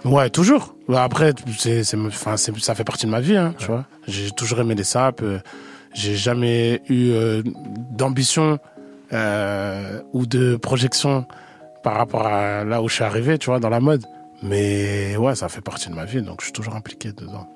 [0.04, 0.76] Ouais, toujours.
[0.88, 3.86] Ouais, Après, c'est, c'est, enfin, c'est, ça fait partie de ma vie, hein, tu vois.
[4.08, 5.22] J'ai toujours aimé les sapes.
[5.22, 5.40] euh,
[5.94, 7.44] J'ai jamais eu euh,
[7.92, 8.60] d'ambition
[10.14, 11.26] ou de projection
[11.84, 14.04] par rapport à là où je suis arrivé, tu vois, dans la mode.
[14.44, 17.48] Mais ouais, ça fait partie de ma vie, donc je suis toujours impliqué dedans.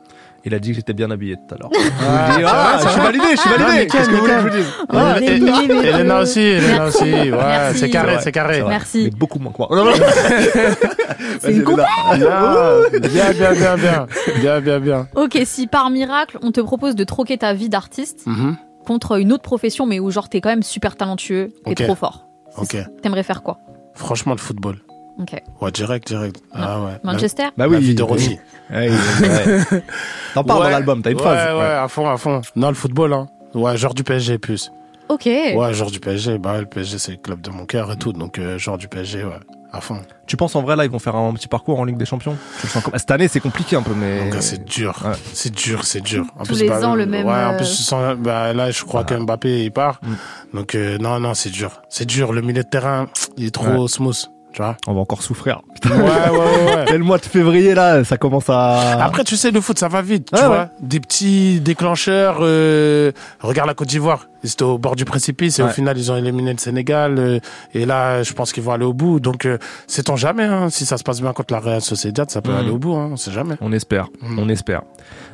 [0.43, 1.69] Il a dit que j'étais bien habillé tout à l'heure.
[2.03, 3.87] Ah, Je ah, je suis validé, je suis Non, validé.
[3.87, 7.03] Qu'est-ce que vous voulez que je vous dise Ah, Et- et- Elena aussi, Elena aussi.
[7.31, 8.63] Ouais, c'est carré, c'est carré.
[8.67, 9.03] Merci.
[9.05, 9.67] Mais beaucoup moins quoi.
[9.71, 9.85] Non.
[11.39, 11.63] C'est une.
[11.79, 14.07] Ah, bien, bien, bien, bien.
[14.39, 15.07] Bien, bien, bien.
[15.15, 18.55] Ok, si par miracle, on te propose de troquer ta vie d'artiste Mhm.
[18.87, 21.83] contre une autre profession, mais où genre t'es quand même super talentueux et Ok.
[21.83, 22.25] trop fort,
[22.57, 22.75] Ok.
[23.03, 23.59] t'aimerais faire quoi?
[23.93, 24.77] Franchement, le football.
[25.19, 25.41] Ok.
[25.61, 26.41] Ouais, direct, direct.
[26.53, 26.91] Ah ouais.
[27.03, 28.39] Manchester Bah La oui, vie de Ronnie.
[28.71, 28.75] oui.
[28.75, 29.83] Ouais, ouais.
[30.33, 30.65] T'en parles Ouais.
[30.65, 31.55] dans l'album, t'as une ouais, phase.
[31.57, 32.41] Ouais, à fond, à fond.
[32.55, 33.27] Non, le football, hein.
[33.53, 34.71] Ouais, genre du PSG plus.
[35.09, 35.25] Ok.
[35.25, 36.37] Ouais, genre du PSG.
[36.37, 38.13] Bah, ouais, le PSG, c'est le club de mon cœur et tout.
[38.13, 39.31] Donc, euh, genre du PSG, ouais.
[39.73, 40.01] À fond.
[40.27, 42.35] Tu penses en vrai là ils vont faire un petit parcours en Ligue des Champions?
[42.59, 44.99] Tu le sens comme- Cette année c'est compliqué un peu mais Donc, c'est dur.
[45.05, 45.13] Ouais.
[45.31, 46.25] C'est dur, c'est dur.
[46.37, 48.69] En Tous les bah, ans, le même, Ouais, en euh, plus, tu sens- bah, là,
[48.71, 50.01] je crois que Mbappé, il part.
[50.03, 50.57] Mm.
[50.57, 51.81] Donc, euh, non, non, c'est dur.
[51.87, 52.33] C'est dur.
[52.33, 53.07] Le milieu de terrain,
[53.37, 54.25] il est trop smooth.
[54.53, 54.75] Tu vois.
[54.87, 55.61] On va encore souffrir.
[55.85, 56.75] Ouais, ouais, ouais.
[56.75, 56.85] ouais.
[56.91, 59.03] Dès le mois de février, là, ça commence à.
[59.03, 60.69] Après, tu sais, le foot, ça va vite, tu vois.
[60.81, 62.37] Des petits déclencheurs.
[62.41, 64.27] euh, regarde la Côte d'Ivoire.
[64.43, 67.17] Ils étaient au bord du précipice et au final, ils ont éliminé le Sénégal.
[67.19, 67.39] euh,
[67.73, 69.19] et là, je pense qu'ils vont aller au bout.
[69.19, 72.41] Donc, euh, sait-on jamais, hein, si ça se passe bien contre la Real Sociedad, ça
[72.41, 72.57] peut Mhm.
[72.57, 73.55] aller au bout, hein, on sait jamais.
[73.61, 74.39] On espère, Mm.
[74.39, 74.81] on espère.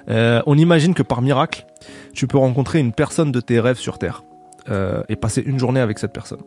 [0.10, 1.66] Euh, on imagine que par miracle,
[2.14, 4.24] tu peux rencontrer une personne de tes rêves sur Terre
[4.70, 6.42] euh, et passer une journée avec cette personne.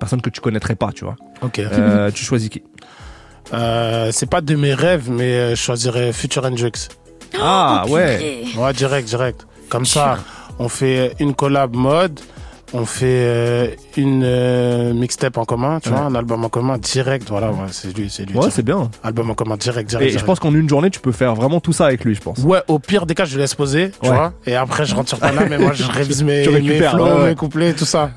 [0.00, 1.14] Personne que tu connaîtrais pas, tu vois.
[1.42, 1.58] Ok.
[1.60, 2.62] Euh, tu choisis qui
[3.52, 6.88] Euh, c'est pas de mes rêves, mais euh, je choisirais Future Hendrix.
[7.40, 8.44] Ah Oh, ouais.
[8.56, 9.46] Ouais, direct, direct.
[9.68, 10.18] Comme ça,
[10.58, 12.18] on fait une collab mode,
[12.72, 15.96] on fait euh, une euh, mixtape en commun, tu Ouais.
[15.96, 17.28] vois, un album en commun direct.
[17.28, 18.36] Voilà, ouais, c'est lui, c'est lui.
[18.38, 18.90] Ouais, c'est bien.
[19.02, 20.06] Album en commun direct, Et direct.
[20.06, 20.26] je direct.
[20.26, 22.38] pense qu'en une journée, tu peux faire vraiment tout ça avec lui, je pense.
[22.38, 24.14] Ouais, au pire des cas, je le laisse poser, tu Ouais.
[24.16, 27.26] vois, et après je rentre sur Paname, mais moi je révise mes, Tu mes flows,
[27.26, 28.10] mes couplets, tout ça.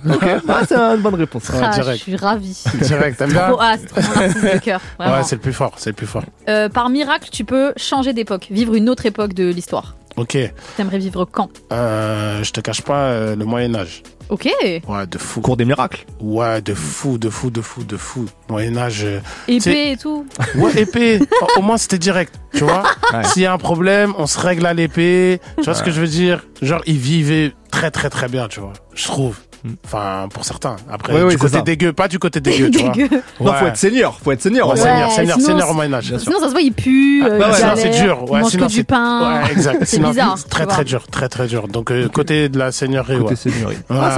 [0.47, 1.49] Ah, c'est une bonne réponse.
[1.49, 2.01] Ouais, Ah, je direct.
[2.03, 2.63] suis ravie.
[2.81, 4.81] direct, t'aimes bien Trop, ah, c'est trop mon artiste de cœur.
[4.99, 5.15] vraiment.
[5.17, 6.23] Ouais, c'est le plus fort, c'est le plus fort.
[6.49, 9.95] Euh, par miracle, tu peux changer d'époque, vivre une autre époque de l'histoire.
[10.15, 10.37] Ok,
[10.77, 14.03] T'aimerais vivre quand euh, je te cache pas, euh, le Moyen-Âge.
[14.29, 14.47] Ok.
[14.87, 15.41] Ouais, de fou.
[15.41, 16.05] Cours des miracles.
[16.21, 18.25] Ouais, de fou, de fou, de fou, de fou.
[18.49, 19.01] Moyen-Âge.
[19.05, 20.25] euh, Épée et tout.
[20.55, 21.19] Ouais, épée.
[21.41, 22.83] Au- Au moins, c'était direct, tu vois.
[23.11, 23.23] Ouais.
[23.25, 25.39] S'il y a un problème, on se règle à l'épée.
[25.57, 26.45] Tu vois ce que je veux dire?
[26.61, 28.73] Genre, ils vivaient très, très, très bien, tu vois.
[28.93, 29.37] Je trouve.
[29.63, 29.69] Mm.
[29.85, 30.75] Enfin, pour certains.
[30.91, 31.61] Après, Ouais, du ouais, c'est côté ça.
[31.61, 32.89] dégueu, pas du côté dégueu, tu vois.
[32.91, 33.09] Dégueu.
[33.39, 33.57] Non, Ouais.
[33.59, 34.19] faut être seigneur.
[34.21, 34.43] Faut être.
[34.45, 35.73] Ouais, seigneur, seigneur, sinon, seigneur au.
[35.73, 36.19] Bien sûr.
[36.19, 38.31] Sinon, ça se voit, il pue, euh, ouais, il ouais, sinon, galère, c'est dur.
[38.31, 39.43] Ouais, sinon, que du pain.
[39.43, 39.77] Ouais, exact.
[39.81, 41.67] C'est Sinon, bizarre, Très, très dur, très, très dur.
[41.69, 43.35] Donc, euh, côté de la seigneurie, Côté ouais.
[43.35, 43.77] seigneurie.
[43.89, 43.97] Ouais.
[44.01, 44.11] Ah,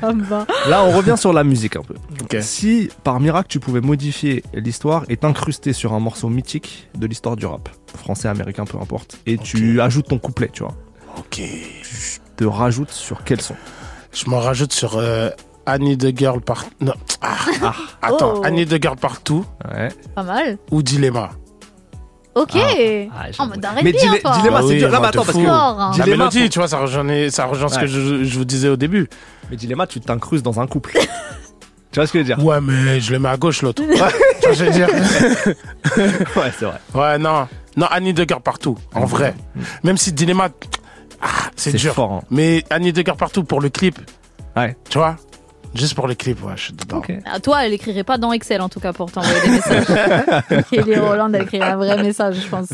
[0.00, 0.46] ça me va.
[0.68, 1.94] Là, on revient sur la musique un peu.
[2.40, 7.36] Si par miracle tu pouvais modifier l'histoire et t'incruster sur un morceau mythique de l'histoire
[7.36, 10.74] du rap, français, américain, peu importe, et tu ajoutes ton couplet, tu vois,
[11.18, 11.36] Ok.
[11.36, 13.54] tu te rajoutes sur quel son?
[14.16, 15.28] Je m'en rajoute sur euh,
[15.66, 16.64] Annie the Girl par...
[16.80, 16.94] Non.
[17.20, 17.36] Ah.
[18.00, 18.42] Attends, Oh.
[18.44, 19.88] Annie the Girl partout Ouais.
[20.14, 20.56] Pas mal.
[20.70, 21.30] ou Dilemma.
[22.34, 22.52] Ok.
[22.54, 23.46] Ah, en
[23.82, 24.36] Mais Dile- hein, toi.
[24.38, 24.88] Dilemma, Ah c'est oui, dur.
[24.88, 25.46] Non, moi, mais attends, de parce que.
[25.48, 25.90] Hein.
[25.98, 28.68] La mélodie, faut- tu vois, ça rejoint, ça rejoint ce que je, je vous disais
[28.68, 29.08] au début.
[29.50, 30.92] Mais Dilemma, tu t'incrustes dans un couple.
[31.92, 32.44] tu vois ce que je veux dire?
[32.44, 33.82] Ouais, mais je le mets à gauche, l'autre.
[33.90, 34.88] tu vois, je veux dire?
[36.36, 36.78] Ouais, c'est vrai.
[36.94, 37.48] Ouais, non.
[37.76, 39.34] Non, Annie de Guerre partout, en vrai.
[39.82, 40.48] Même si Dilemma,
[41.22, 41.94] ah, c'est dur.
[41.94, 42.12] fort.
[42.12, 42.20] hein.
[42.30, 43.98] Mais Annie de Guerre partout pour le clip.
[44.56, 44.76] Ouais.
[44.88, 45.16] Tu vois?
[45.74, 47.02] Juste pour le clip, ouais, je suis dedans.
[47.30, 49.84] Ah, toi, elle écrirait pas dans Excel en tout cas pour t'envoyer des messages.
[50.70, 52.68] Kelly Roland, elle écrirait un vrai message, je pense.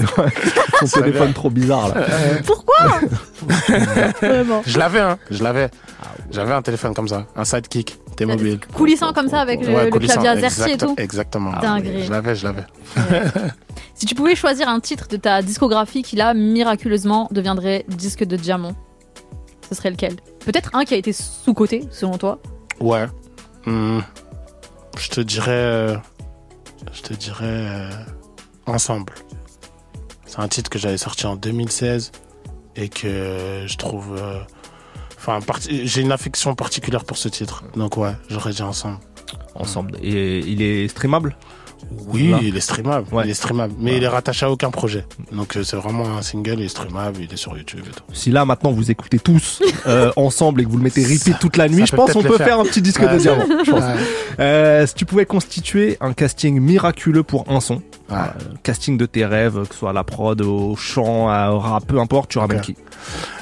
[0.87, 2.07] Son téléphone trop bizarre là.
[2.47, 3.01] Pourquoi?
[4.21, 4.63] Vraiment.
[4.65, 5.19] Je l'avais, hein.
[5.33, 5.69] Je l'avais.
[6.31, 8.61] J'avais un téléphone comme ça, un sidekick, t'es mobile.
[8.73, 10.95] Coulissant comme ça avec le, Ouais, clavier AZERTY et exact- tout.
[10.97, 11.53] Exactement.
[11.61, 12.05] Dinguerie.
[12.05, 12.65] Je l'avais, je l'avais.
[14.03, 18.35] Si tu pouvais choisir un titre de ta discographie qui là miraculeusement deviendrait disque de
[18.35, 18.73] diamant,
[19.69, 20.17] ce serait lequel?
[20.45, 22.41] Peut-être un qui a été sous-coté selon toi?
[22.81, 23.07] Ouais.
[23.65, 24.01] Hmm.
[24.99, 25.51] Je te dirais.
[25.53, 25.97] euh,
[26.93, 27.45] Je te dirais.
[27.45, 27.91] euh,
[28.67, 29.13] Ensemble.
[30.27, 32.11] C'est un titre que j'avais sorti en 2016
[32.75, 34.17] et que je trouve.
[34.21, 34.41] euh,
[35.17, 37.63] Enfin, parti- j'ai une affection particulière pour ce titre.
[37.77, 38.99] Donc, ouais, j'aurais dit ensemble.
[39.55, 39.97] Ensemble.
[40.03, 41.37] Et il est streamable?
[42.09, 42.39] Oui, Là.
[42.43, 43.07] il est streamable.
[43.13, 43.25] Ouais.
[43.27, 43.75] Il est streamable.
[43.79, 43.97] Mais Ouais.
[43.99, 45.05] il est rattaché à aucun projet.
[45.33, 48.03] Donc, euh, c'est vraiment un single, il est streamable, il est sur YouTube et tout.
[48.13, 51.57] Si là maintenant vous écoutez tous euh, ensemble et que vous le mettez repeat toute
[51.57, 52.47] la nuit, je pense peut-être on le peut faire.
[52.47, 53.13] faire un petit disque Ouais.
[53.13, 53.45] de diamant.
[53.65, 53.81] je pense.
[53.83, 53.95] Ouais.
[54.41, 58.17] Euh, si tu pouvais constituer un casting miraculeux pour un son, euh,
[58.63, 61.87] casting de tes rêves, que ce soit à la prod, au chant, à- au rap,
[61.87, 62.77] peu importe, tu ramènes qui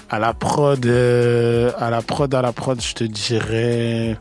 [0.08, 4.16] À la prod, à la prod, à la prod, je te dirais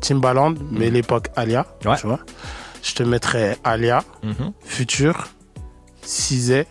[0.00, 1.66] Timbaland, mais l'époque Alia.
[1.80, 2.18] Tu vois.
[2.82, 4.04] Je te mettrais Alia,
[4.64, 5.28] Futur,
[6.02, 6.66] Cizé.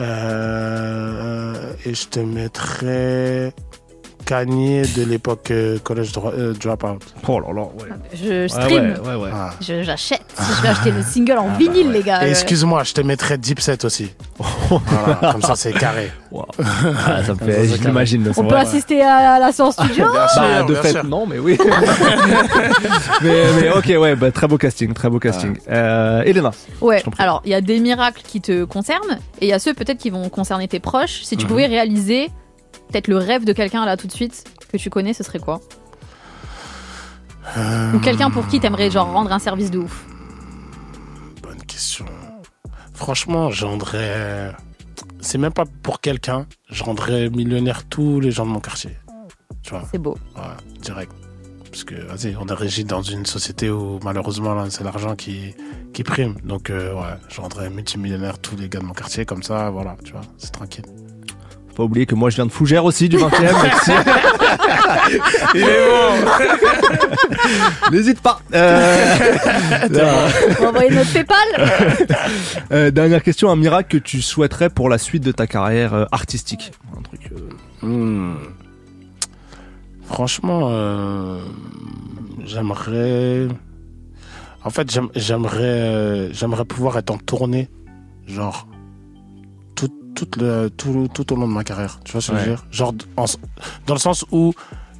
[0.00, 3.54] Euh, et je te mettrais
[4.26, 6.98] Kanye de l'époque euh, College Dro- euh, Dropout.
[7.28, 7.88] Oh là là, ouais.
[8.12, 8.94] Je stream.
[9.04, 9.30] Ouais, ouais, ouais.
[9.32, 9.50] Ah.
[9.60, 10.22] Je- J'achète.
[10.38, 12.20] Je vais acheter le single en vinyle, les gars.
[12.22, 14.10] Euh, excuse-moi, je te mettrais Deep Set aussi.
[14.68, 16.10] Voilà, comme ça, c'est carré.
[16.32, 16.44] Wow.
[16.58, 18.32] Ah, ça me fait, je l'imagine.
[18.36, 21.04] On peut assister à la séance studio Bien sûr, Bah, de bien fait, sûr.
[21.04, 21.56] non, mais oui.
[23.22, 25.56] mais, mais ok, ouais, bah, très beau casting, très beau casting.
[25.70, 26.50] Euh, Elena,
[26.80, 29.72] Ouais, alors il y a des miracles qui te concernent et il y a ceux
[29.74, 31.22] peut-être qui vont concerner tes proches.
[31.22, 31.48] Si tu Mhm.
[31.48, 32.30] pouvais réaliser
[32.88, 35.60] peut-être le rêve de quelqu'un là tout de suite que tu connais, ce serait quoi
[37.94, 40.04] Ou quelqu'un pour qui t'aimerais genre rendre un service de ouf
[41.42, 42.04] Bonne question.
[42.94, 44.52] Franchement, je rendrais.
[45.20, 46.46] C'est même pas pour quelqu'un.
[46.70, 48.96] Je rendrais millionnaire tous les gens de mon quartier.
[49.62, 50.16] Tu vois, C'est beau.
[50.36, 50.42] ouais,
[50.80, 51.12] direct.
[51.70, 55.54] Parce que, vas-y, on est régi dans une société où malheureusement, là, c'est l'argent qui,
[55.92, 56.36] qui prime.
[56.44, 59.24] Donc, euh, ouais, je rendrais multimillionnaire tous les gars de mon quartier.
[59.26, 60.86] Comme ça, voilà, tu vois, c'est tranquille.
[61.76, 63.30] Pas oublier que moi je viens de Fougères aussi du 20 e
[65.54, 66.14] Il est bon.
[67.92, 68.40] N'hésite pas.
[68.54, 69.06] Euh,
[70.58, 71.36] On va envoyer notre PayPal.
[72.72, 76.04] euh, dernière question, un miracle que tu souhaiterais pour la suite de ta carrière euh,
[76.12, 76.72] artistique?
[76.98, 77.30] Un truc.
[77.32, 77.36] euh,
[77.82, 78.36] Hmm.
[80.06, 81.40] Franchement, euh,
[82.44, 83.48] j'aimerais.
[84.64, 87.68] En fait, j'aime- j'aimerais, j'aimerais pouvoir être en tournée,
[88.26, 88.66] genre
[90.16, 92.00] tout, tout, le, tout, tout au long de ma carrière.
[92.04, 92.64] Tu vois ce que je veux dire?
[92.72, 93.26] Genre en-
[93.86, 94.52] dans le sens où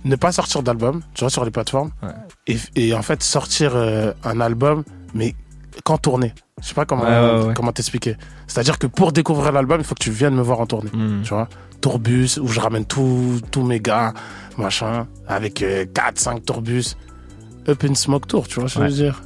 [0.04, 2.10] ne pas sortir d'album, tu vois, sur les plateformes, Ouais.
[2.46, 5.34] et, et en fait sortir euh, un album, mais
[5.82, 6.32] qu'en tournée.
[6.62, 8.16] Je sais pas comment Ouais, comment t'expliquer.
[8.46, 11.22] C'est-à-dire que pour découvrir l'album, il faut que tu viennes me voir en tournée hmm.
[11.22, 11.48] tu vois?
[11.82, 14.14] Tourbus où je ramène tous tous mes gars
[14.56, 15.62] machin avec
[15.92, 16.96] 4 5 tourbus
[17.68, 19.22] up in smoke tour tu vois ce que je veux dire?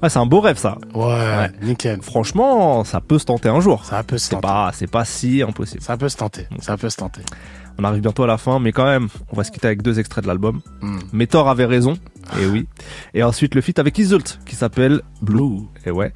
[0.00, 0.78] Ah, c'est un beau rêve ça.
[0.94, 3.84] ouais, nickel Franchement, ça peut se tenter un jour.
[3.84, 5.82] ça peut se tenter pas, c'est pas si impossible.
[5.82, 7.22] ça peut se tenter ça peut se tenter
[7.78, 9.98] On arrive bientôt à la fin, mais quand même, on va se quitter avec deux
[9.98, 10.60] extraits de l'album.
[10.80, 10.98] Hmm.
[11.12, 11.94] Métor avait raison,
[12.40, 12.66] et oui.
[13.14, 15.60] Et ensuite le feat avec Isult, qui s'appelle Blue.
[15.86, 16.12] Et ouais.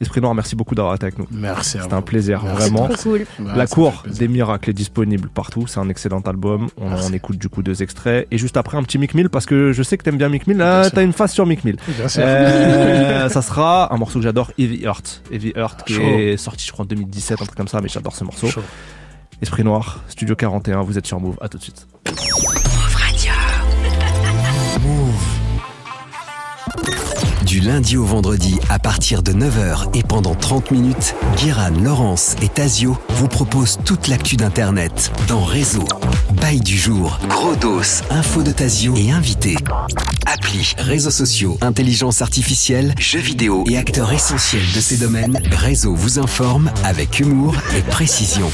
[0.00, 1.26] Esprit Noir, merci beaucoup d'avoir été avec nous.
[1.30, 2.56] merci à C'était un plaisir, Merci.
[2.70, 2.88] vraiment.
[2.88, 3.26] Trop cool.
[3.38, 5.66] Ouais, La cour des miracles est disponible partout.
[5.66, 6.68] C'est un excellent album.
[6.78, 8.26] On, écoute du coup deux extraits.
[8.30, 10.46] Et juste après, un petit Mick Mill, parce que je sais que t'aimes bien Mick
[10.46, 10.56] Mill.
[10.56, 10.92] Là, Bien sûr.
[10.94, 11.76] t'as une face sur Mick Mill.
[11.98, 15.22] bien sûr Euh, ça sera un morceau que j'adore, Heavy Heart.
[15.30, 16.02] Heavy Heart, qui Chaud.
[16.02, 18.46] est sorti, je crois, en 2017, un truc comme ça, mais j'adore ce morceau.
[18.46, 18.62] Chaud.
[19.42, 21.36] Esprit Noir, Studio 41, vous êtes sur Move.
[21.42, 21.86] À tout de suite.
[27.62, 32.96] Lundi au vendredi à partir de 9h et pendant 30 minutes, Guéran, Laurence et Tazio
[33.10, 35.84] vous proposent toute l'actu d'Internet dans Réseau.
[36.40, 39.56] Bail du jour, gros dos, info de Tazio et invités.
[40.24, 46.18] Appli, réseaux sociaux, intelligence artificielle, jeux vidéo et acteurs essentiels de ces domaines, Réseau vous
[46.18, 48.50] informe avec humour et précision.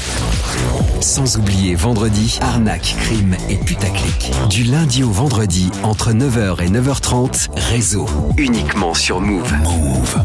[0.99, 4.31] Sans oublier vendredi, arnaque, crime et putaclic.
[4.49, 8.07] Du lundi au vendredi, entre 9h et 9h30, Réseau.
[8.37, 9.53] Uniquement sur Move.
[9.63, 10.15] Move.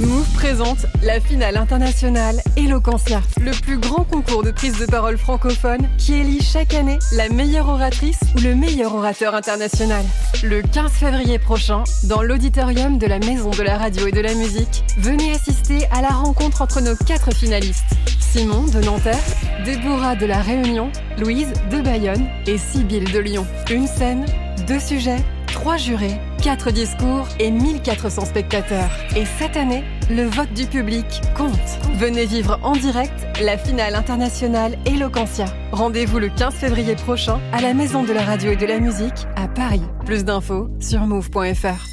[0.00, 5.88] Move présente la finale internationale Eloquentia, le plus grand concours de prise de parole francophone
[5.96, 10.04] qui élit chaque année la meilleure oratrice ou le meilleur orateur international.
[10.42, 14.34] Le 15 février prochain, dans l'auditorium de la Maison de la Radio et de la
[14.34, 17.94] Musique, venez assister à la rencontre entre nos quatre finalistes.
[18.18, 19.22] Simon de Nanterre,
[19.64, 23.46] Déborah de la Réunion, Louise de Bayonne et Sybille de Lyon.
[23.70, 24.26] Une scène,
[24.66, 25.22] deux sujets,
[25.54, 28.90] trois jurés, quatre discours et 1400 spectateurs.
[29.16, 31.52] Et cette année, le vote du public compte.
[31.94, 35.46] Venez vivre en direct la finale internationale Eloquentia.
[35.70, 39.28] Rendez-vous le 15 février prochain à la Maison de la Radio et de la Musique
[39.36, 39.82] à Paris.
[40.04, 41.86] Plus d'infos sur move.fr.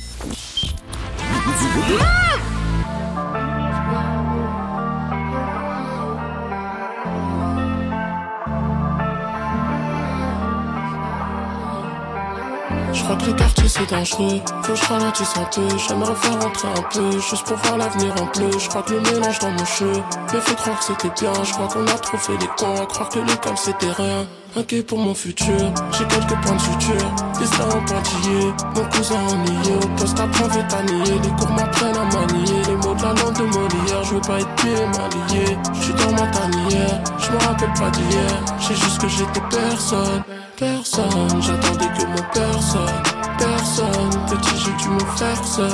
[12.93, 15.77] Je crois que les quartiers c'est dangereux, faut que je ralentisse un peu.
[15.87, 18.51] J'aimerais faire rentrer un peu, juste pour voir l'avenir en bleu.
[18.59, 20.01] Je crois que le mélange dans mon cheveu
[20.33, 21.33] me fait croire que c'était bien.
[21.43, 24.25] Je crois qu'on a trop fait les cons croire que l'école c'était rien.
[24.53, 25.55] Inquiet pour mon futur,
[25.97, 27.15] j'ai quelques points de suture.
[27.39, 29.75] Destin en pointillé, mon cousin ennuyé.
[29.81, 32.61] Au poste apprend vite à nier, les cours m'apprennent à manier.
[32.67, 35.57] Les mots de la langue de Molière, je veux pas être pieds mal lié.
[35.73, 38.43] Je suis dans ma tanière, je me rappelle pas d'hier.
[38.59, 40.23] J'ai juste que j'étais personne,
[40.57, 41.41] personne.
[41.41, 43.03] J'attendais que mon personne,
[43.37, 44.09] personne.
[44.27, 45.71] Petit, j'ai dû me faire seul,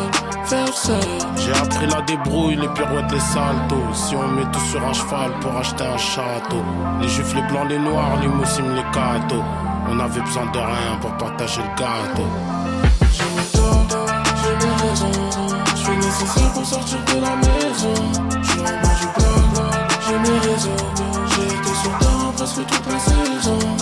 [0.48, 1.00] faire seul.
[1.36, 3.94] J'ai appris la débrouille, les pirouettes, les saltos.
[3.94, 6.64] Si on met tout sur un cheval pour acheter un château.
[7.02, 9.44] Les juifs, les blancs, les noirs, les muslims, les cadeaux.
[9.90, 12.30] On avait besoin de rien pour partager le gâteau.
[13.12, 13.88] J'ai mes torts,
[14.42, 15.12] j'ai mes raisons.
[15.72, 17.94] Je suis nécessaire pour sortir de la maison.
[18.42, 19.08] Je suis en bas du
[20.08, 20.70] j'ai mes réseaux.
[21.32, 23.77] J'ai été sur le terrain presque toute la saison.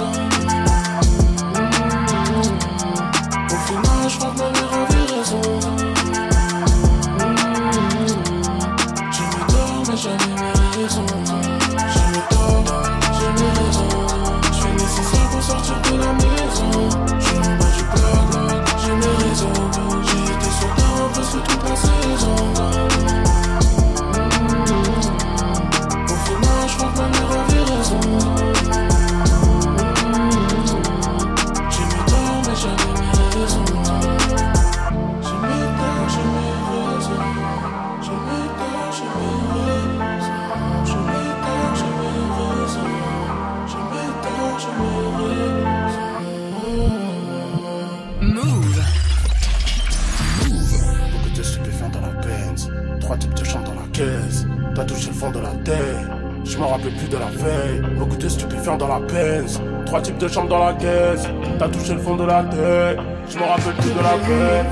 [58.78, 59.62] Dans la pèse.
[59.86, 61.28] Trois types de chambres dans la caisse.
[61.60, 63.00] T'as touché le fond de la tête.
[63.30, 64.66] Je me rappelle plus de la veille.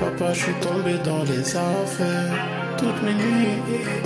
[0.00, 4.05] Papa, je suis tombé dans les affaires toutes mes nuits.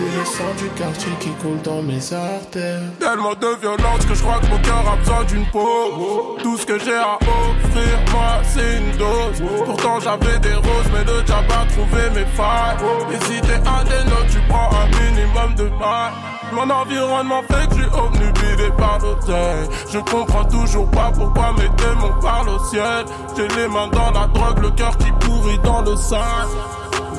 [0.00, 2.80] Le sang du quartier qui coule dans mes artères.
[2.98, 6.42] Tellement de violence que je crois que mon cœur a besoin d'une pause.
[6.42, 9.42] Tout ce que j'ai à offrir, moi, c'est une dose.
[9.66, 12.76] Pourtant, j'avais des roses, mais le a trouvé mes failles.
[13.12, 16.12] Et si t'es des nôtres, tu prends un minimum de mal.
[16.52, 19.68] Mon environnement fait que je suis obnubilé par l'oseille.
[19.92, 23.04] Je comprends toujours pas pourquoi mes démons parlent au ciel.
[23.36, 26.16] J'ai les mains dans la drogue, le cœur qui pourrit dans le sang.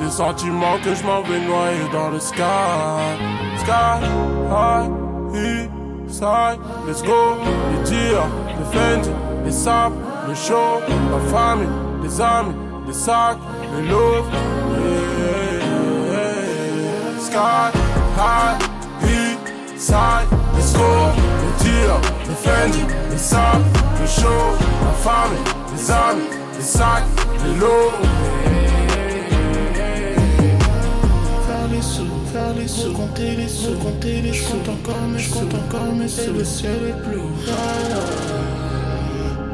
[0.02, 2.42] Des sentiments que je m'en vais noyer dans le sky.
[3.58, 4.00] Sky,
[4.50, 4.90] high,
[6.08, 7.36] side, let's go.
[7.70, 8.26] Les tirs,
[8.58, 9.10] les Fendi,
[9.44, 9.92] les sapes,
[10.26, 11.68] le show, la famille,
[12.02, 12.54] les amis,
[12.86, 13.38] les sacs,
[13.76, 14.28] les louvres.
[14.72, 15.62] Yeah,
[16.12, 17.18] yeah.
[17.20, 17.70] Sky,
[18.18, 18.58] high,
[19.02, 19.38] he,
[19.78, 21.12] side, let's go.
[21.42, 23.62] Les tirs, les Fendi, les sapes,
[24.00, 24.42] le show,
[24.84, 27.04] la famille, les amis, les sacs,
[27.44, 28.51] les louvres.
[32.62, 34.44] Les sous, compter les sous, compter les sous.
[34.44, 36.32] Je compte encore mes je compte encore mes sous.
[36.32, 37.22] Le ciel est bleu.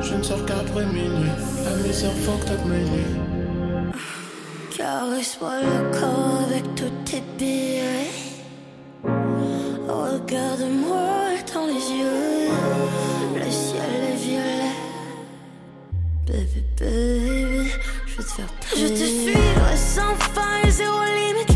[0.00, 1.30] Je ne sors qu'après minuit.
[1.64, 3.16] La misère fucked up mes nuits.
[4.76, 8.10] Caresse-moi le corps avec tous tes billets.
[9.88, 11.06] Regarde-moi
[11.54, 12.50] dans les yeux.
[13.34, 14.74] Le ciel est violet.
[16.26, 17.70] Baby, baby,
[18.06, 21.47] je veux te faire Je te suivrai sans faille, zéro limite, limite.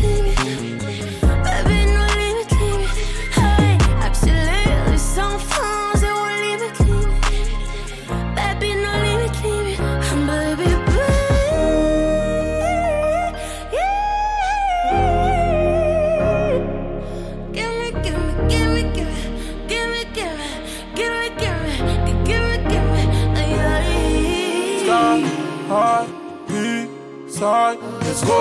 [25.73, 26.05] High,
[27.27, 28.39] side, let's go.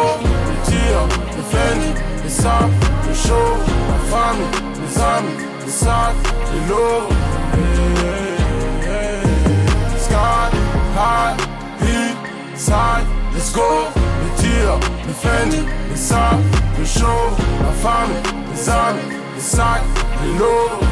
[0.49, 1.07] Les tirs,
[1.37, 1.91] les Fendi,
[2.23, 2.71] les sapes,
[3.09, 3.49] le show,
[3.89, 4.53] la famille,
[4.83, 6.21] les amis, les sacs,
[6.53, 6.63] les
[8.85, 9.23] yeah.
[10.05, 10.45] Sky,
[10.99, 11.37] high,
[12.55, 13.71] side, let's go.
[14.23, 16.45] Les tirs, les Fendi, les sapes,
[16.79, 17.23] le show,
[17.63, 18.23] la famille,
[18.53, 19.87] les amis, les sacs,
[20.23, 20.92] les lots.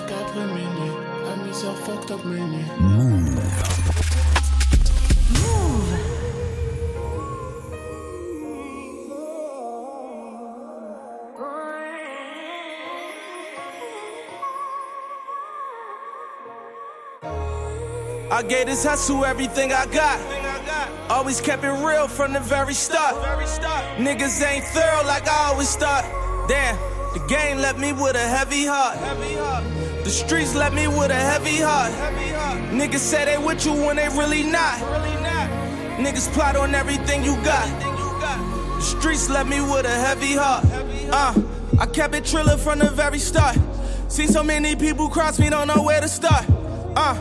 [0.00, 1.10] Ne sors qu'après minuit.
[1.62, 3.40] La fucked up mes nuits.
[18.32, 20.18] I gave this hustle everything I got.
[21.10, 23.16] Always kept it real from the very start.
[23.98, 26.04] Niggas ain't thorough like I always thought.
[26.48, 26.76] Damn,
[27.12, 29.89] the game left me with a heavy heart.
[30.04, 31.92] The streets left me with a heavy heart.
[32.72, 34.78] Niggas say they with you when they really not.
[35.98, 37.68] Niggas plot on everything you got.
[38.76, 40.64] The streets left me with a heavy heart.
[41.12, 41.34] Uh,
[41.78, 43.58] I kept it trillin' from the very start.
[44.08, 46.46] See so many people cross me, don't know where to start.
[46.96, 47.14] Uh,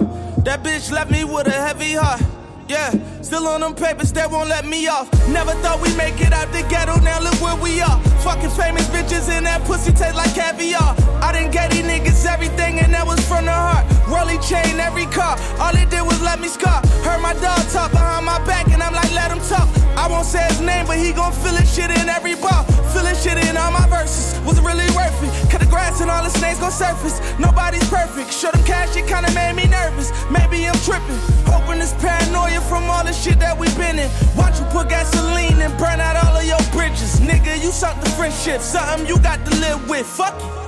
[0.43, 2.21] that bitch left me with a heavy heart.
[2.69, 2.93] Yeah,
[3.23, 5.09] still on them papers that won't let me off.
[5.27, 7.99] Never thought we'd make it out the ghetto, now look where we are.
[8.21, 10.93] Fucking famous bitches and that pussy taste like caviar.
[11.17, 13.89] I didn't get these niggas everything and that was from the heart.
[14.05, 16.85] Rolly chain every car, all it did was let me scar.
[17.01, 19.65] Heard my dog talk behind my back and I'm like, let him talk.
[19.97, 22.63] I won't say his name, but he gon' feel it shit in every bar.
[22.93, 24.37] Feeling shit in all my verses.
[24.45, 25.31] Was it really worth it?
[25.49, 27.17] Cut the grass and all the snakes gon' surface.
[27.39, 28.31] Nobody's perfect.
[28.31, 30.13] Show them cash, it kinda made me nervous.
[30.29, 31.17] Maybe I'm tripping.
[31.49, 34.09] Hoping this paranoia from all the shit that we've been in.
[34.35, 37.19] Watch you put gasoline and burn out all of your bridges.
[37.19, 38.61] Nigga, you suck the friendship.
[38.61, 40.05] Something you got to live with.
[40.05, 40.59] Fuck it.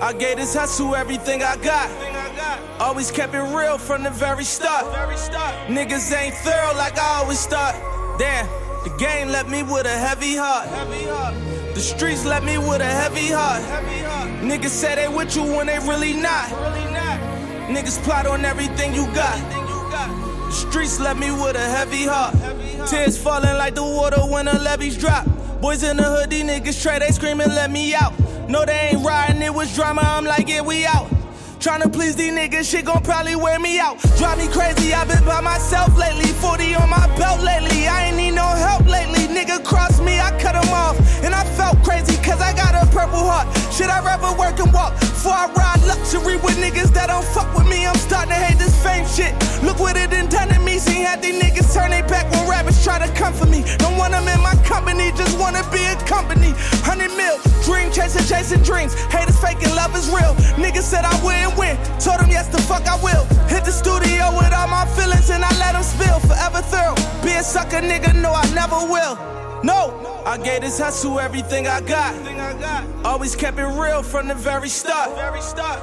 [0.00, 1.90] I gave this hustle everything I got.
[2.80, 4.84] Always kept it real from the very start.
[5.68, 7.74] Niggas ain't thorough like I always thought.
[8.18, 8.46] Damn,
[8.84, 10.68] the game left me with a heavy heart.
[11.74, 13.62] The streets left me with a heavy heart.
[14.42, 16.48] Niggas say they with you when they really not.
[17.68, 19.38] Niggas plot on everything you got.
[20.56, 22.34] Streets left me with a heavy heart.
[22.88, 25.26] Tears falling like the water when the levees drop.
[25.60, 28.14] Boys in the hood, these niggas try, they screaming, let me out.
[28.48, 31.08] No, they ain't riding, it was drama, I'm like, yeah, we out.
[31.58, 33.98] Tryna please these niggas, shit gon' probably wear me out.
[34.16, 36.26] Drive me crazy, I've been by myself lately.
[36.40, 40.32] 40 on my belt lately, I ain't need no help lately nigga crossed me, I
[40.40, 40.96] cut him off.
[41.22, 43.46] And I felt crazy cause I got a purple heart.
[43.72, 44.96] Should I rather work and walk?
[45.00, 48.56] Before I ride luxury with niggas that don't fuck with me, I'm starting to hate
[48.56, 49.36] this fame shit.
[49.62, 52.48] Look what it done done to me, seen how these niggas turn their back when
[52.48, 53.60] rappers try to come for me.
[53.76, 56.56] Don't want them in my company, just wanna be a company.
[56.88, 58.94] 100 mil, dream chasing, chasing dreams.
[59.12, 60.32] Haters faking, love is real.
[60.56, 63.26] Niggas said I wouldn't win, told them yes, the fuck I will.
[63.52, 66.20] Hit the studio with all my feelings and I let them spill.
[66.24, 69.25] Forever thrill, be a sucker nigga, no, I never will.
[69.62, 72.14] No, I gave this hustle everything I got.
[73.04, 75.10] Always kept it real from the very start.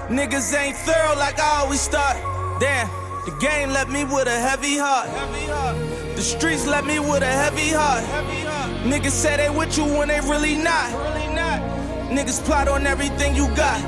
[0.09, 2.17] Niggas ain't thorough like I always thought.
[2.59, 2.87] Damn,
[3.25, 5.09] the game left me with a heavy heart.
[6.15, 8.03] The streets left me with a heavy heart.
[8.83, 10.91] Niggas say they with you when they really not.
[12.09, 13.81] Niggas plot on everything you got.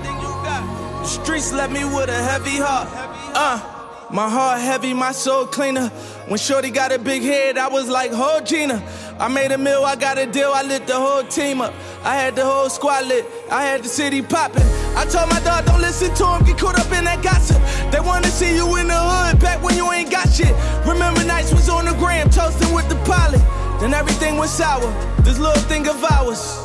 [1.01, 2.87] The streets left me with a heavy heart.
[3.35, 3.74] Uh,
[4.11, 5.89] my heart heavy, my soul cleaner.
[6.27, 8.81] When Shorty got a big head, I was like, oh Gina.
[9.19, 11.73] I made a meal, I got a deal, I lit the whole team up.
[12.03, 14.63] I had the whole squad lit, I had the city popping.
[14.95, 17.61] I told my dog, don't listen to him, get caught up in that gossip.
[17.91, 20.53] They wanna see you in the hood, back when you ain't got shit.
[20.85, 23.41] Remember nights was on the gram, toasting with the pilot.
[23.79, 24.91] Then everything was sour,
[25.21, 26.64] this little thing of ours.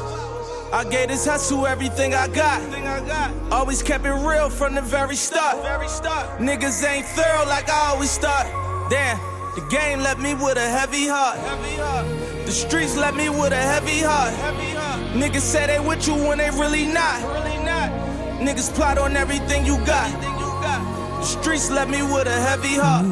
[0.72, 2.62] I gave this hustle everything I got.
[3.50, 5.56] Always kept it real from the very start.
[6.38, 8.46] Niggas ain't thorough like I always thought.
[8.88, 9.18] Damn,
[9.56, 11.38] the game left me with a heavy heart.
[12.46, 14.32] The streets left me with a heavy heart.
[15.12, 17.20] Niggas say they with you when they really not.
[18.40, 20.08] Niggas plot on everything you got.
[21.20, 23.06] The streets left me with a heavy heart.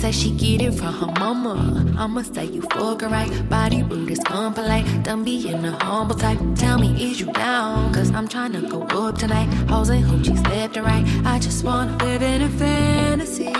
[0.00, 3.30] Say she get it from her mama, I'ma say you fuck her right.
[3.50, 5.04] Body rude is unpolite.
[5.04, 6.38] Don't be in a humble type.
[6.56, 7.92] Tell me, is you down?
[7.92, 9.48] Cause I'm trying to go up tonight.
[9.68, 11.04] Hoes and hoochies left and right.
[11.26, 13.52] I just wanna live in a fantasy.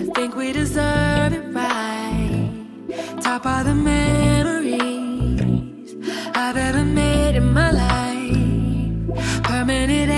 [0.00, 2.50] I think we deserve it right.
[3.20, 4.84] Top of the memories
[6.34, 9.44] I've ever made in my life.
[9.44, 10.10] Permanent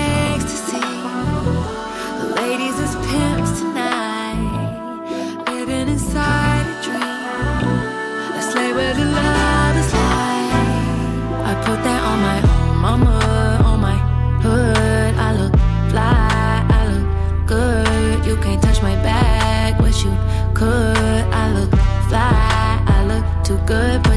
[20.59, 21.23] could.
[21.41, 21.71] I look
[22.09, 24.08] fly, I look too good.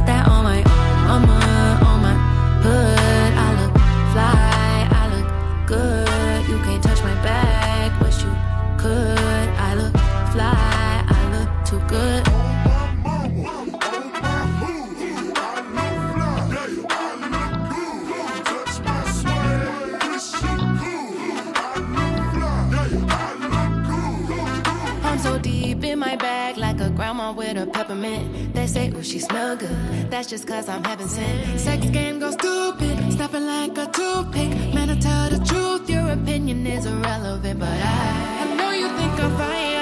[27.32, 28.54] Grandma with a peppermint.
[28.54, 30.10] They say, ooh, she smell good.
[30.10, 31.58] That's just cause I'm having sin.
[31.58, 34.50] Sex game goes stupid, stopping like a toothpick.
[34.74, 37.60] Man, I tell the truth, your opinion is irrelevant.
[37.60, 39.72] But I, I know you think I'm fine.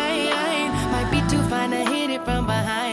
[0.92, 2.89] Might be too fine to hit it from behind.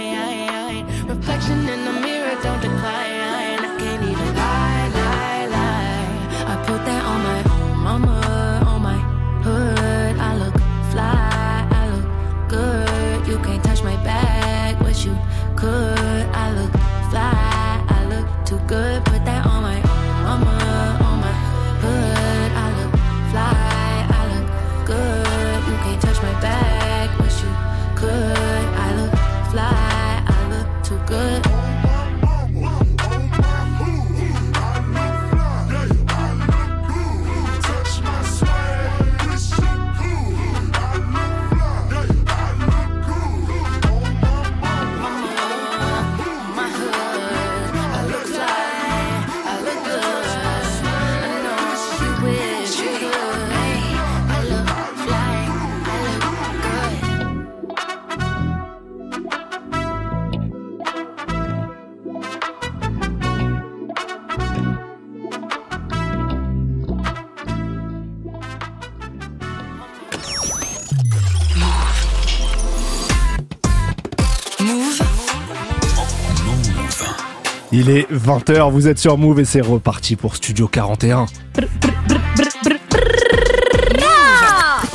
[77.89, 81.25] Il est 20h, vous êtes sur Move et c'est reparti pour Studio 41.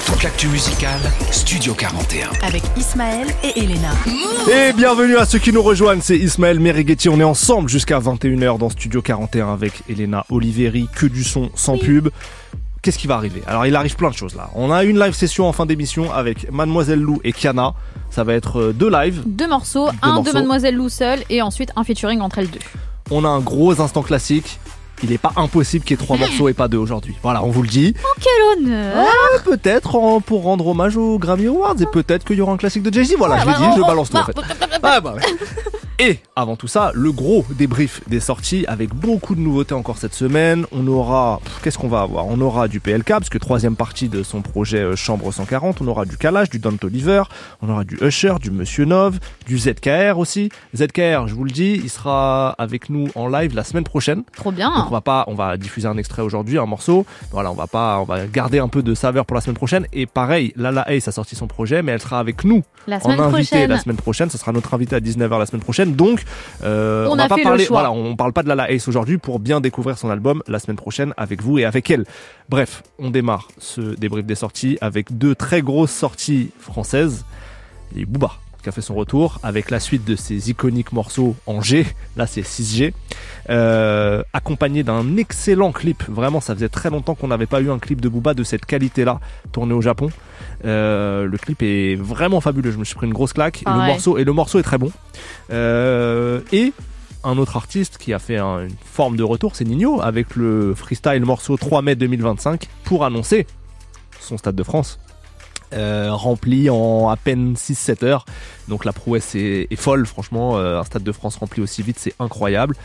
[0.06, 2.28] Toute l'actu musicale, Studio 41.
[2.42, 3.92] Avec Ismaël et Elena.
[4.52, 8.58] Et bienvenue à ceux qui nous rejoignent, c'est Ismaël Merighetti, on est ensemble jusqu'à 21h
[8.58, 12.10] dans Studio 41 avec Elena Oliveri, que du son sans pub.
[12.82, 13.42] Qu'est-ce qui va arriver?
[13.46, 14.50] Alors il arrive plein de choses là.
[14.54, 17.74] On a une live session en fin d'émission avec Mademoiselle Lou et Kiana.
[18.10, 19.22] Ça va être euh, deux lives.
[19.24, 20.30] Deux morceaux, un morceaux.
[20.30, 22.58] de Mademoiselle Lou seule et ensuite un featuring entre elles deux.
[23.10, 24.58] On a un gros instant classique.
[25.04, 27.16] Il n'est pas impossible qu'il y ait trois morceaux et pas deux aujourd'hui.
[27.22, 27.94] Voilà, on vous le dit.
[28.04, 32.40] Oh quel honneur Ah, peut-être pour rendre hommage aux Grammy Awards et peut-être qu'il y
[32.40, 33.14] aura un classique de Jay-Z.
[33.18, 34.78] Voilà, je l'ai bah, dit, on- je on- balance tout en bah, fait.
[34.82, 35.22] Ah, bah, ouais.
[36.04, 40.14] Et avant tout ça, le gros débrief des sorties avec beaucoup de nouveautés encore cette
[40.14, 40.66] semaine.
[40.72, 42.26] On aura, qu'est-ce qu'on va avoir?
[42.26, 45.80] On aura du PLK, parce que troisième partie de son projet euh, Chambre 140.
[45.80, 47.22] On aura du Kalash, du Don Oliver.
[47.60, 50.48] On aura du Usher, du Monsieur Nov, du ZKR aussi.
[50.76, 54.24] ZKR, je vous le dis, il sera avec nous en live la semaine prochaine.
[54.36, 54.74] Trop bien.
[54.74, 57.06] Donc on va pas, on va diffuser un extrait aujourd'hui, un morceau.
[57.30, 59.86] Voilà, on va pas, on va garder un peu de saveur pour la semaine prochaine.
[59.92, 63.10] Et pareil, Lala Ace a sorti son projet, mais elle sera avec nous La en
[63.10, 63.70] invité prochaine.
[63.70, 64.30] la semaine prochaine.
[64.30, 65.91] Ça sera notre invité à 19h la semaine prochaine.
[65.96, 66.24] Donc,
[66.64, 68.88] euh, On va a pas fait le parler, voilà, on parle pas de Lala Ace
[68.88, 72.04] aujourd'hui pour bien découvrir son album la semaine prochaine avec vous et avec elle.
[72.48, 77.24] Bref, on démarre ce débrief des sorties avec deux très grosses sorties françaises.
[77.94, 81.60] Eu Booba qui a fait son retour avec la suite de ses iconiques morceaux en
[81.60, 81.86] G,
[82.16, 82.92] là c'est 6G,
[83.50, 86.02] euh, accompagné d'un excellent clip.
[86.08, 88.64] Vraiment, ça faisait très longtemps qu'on n'avait pas eu un clip de Booba de cette
[88.66, 90.10] qualité-là tourné au Japon.
[90.64, 92.70] Euh, le clip est vraiment fabuleux.
[92.70, 93.62] Je me suis pris une grosse claque.
[93.62, 94.92] Et le morceau et le morceau est très bon.
[95.50, 96.72] Euh, et
[97.24, 100.74] un autre artiste qui a fait un- une forme de retour, c'est Nino avec le
[100.74, 103.46] freestyle morceau 3 mai 2025 pour annoncer
[104.20, 104.98] son Stade de France.
[105.72, 108.24] Euh, rempli en à peine 6-7 heures.
[108.68, 110.56] Donc la prouesse est, est folle, franchement.
[110.58, 112.76] Euh, un Stade de France rempli aussi vite, c'est incroyable.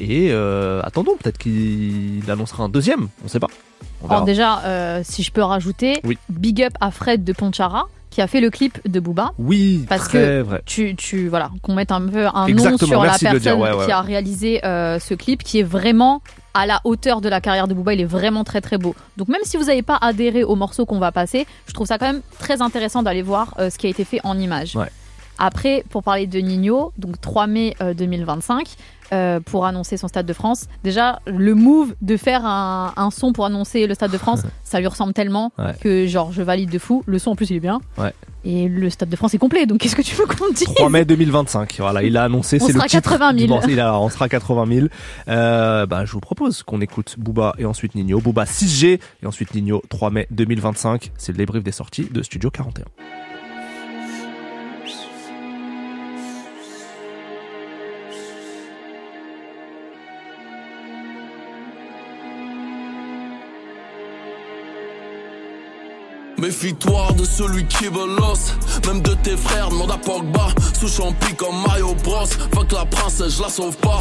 [0.00, 3.48] Et euh, attendons, peut-être qu'il annoncera un deuxième, on sait pas.
[4.02, 4.08] On.
[4.08, 6.18] Alors déjà, si je peux rajouter, Oui.
[6.28, 9.32] big up à Fred de Ponchara qui a fait le clip de Booba.
[9.38, 10.62] Oui, Parce très que vrai.
[10.66, 13.72] tu, tu voilà, qu'on mette un peu un Exactement, nom sur la personne dire, ouais,
[13.72, 16.20] ouais, qui a réalisé euh, ce clip, qui est vraiment
[16.52, 17.94] à la hauteur de la carrière de Booba.
[17.94, 18.94] Il est vraiment très très beau.
[19.16, 21.96] Donc même si vous n'avez pas adhéré au morceau qu'on va passer, je trouve ça
[21.96, 24.76] quand même très intéressant d'aller voir euh, ce qui a été fait en images.
[24.76, 24.88] Ouais.
[25.38, 28.68] Après, pour parler de Nino, donc 3 mai euh, 2025,
[29.12, 30.66] euh, pour annoncer son Stade de France.
[30.84, 34.80] Déjà, le move de faire un, un son pour annoncer le Stade de France, ça
[34.80, 35.74] lui ressemble tellement Ouais.
[35.80, 37.02] que genre je valide de fou.
[37.06, 37.80] Le son en plus il est bien.
[37.98, 38.12] Ouais.
[38.44, 40.64] Et le Stade de France est complet, donc qu'est-ce que tu veux qu'on dise?
[40.74, 41.76] 3 mai 2025.
[41.78, 42.58] Voilà, il a annoncé.
[42.60, 43.36] On C'est le sera titre 80 000.
[43.38, 43.68] du morceau.
[43.68, 44.86] Il a- on sera 80 000.
[45.28, 48.20] Euh, bah, je vous propose qu'on écoute Booba et ensuite Nino.
[48.20, 51.12] Booba 6G et ensuite Nino 3 mai 2025.
[51.16, 52.84] C'est le débrief des sorties de Studio 41.
[66.42, 68.56] Méfie-toi de celui qui veut l'os
[68.88, 70.48] Même de tes frères, demande à Pogba.
[70.76, 72.26] Sous champi comme Mario Bros.
[72.52, 74.00] Fuck la princesse, je la sauve pas.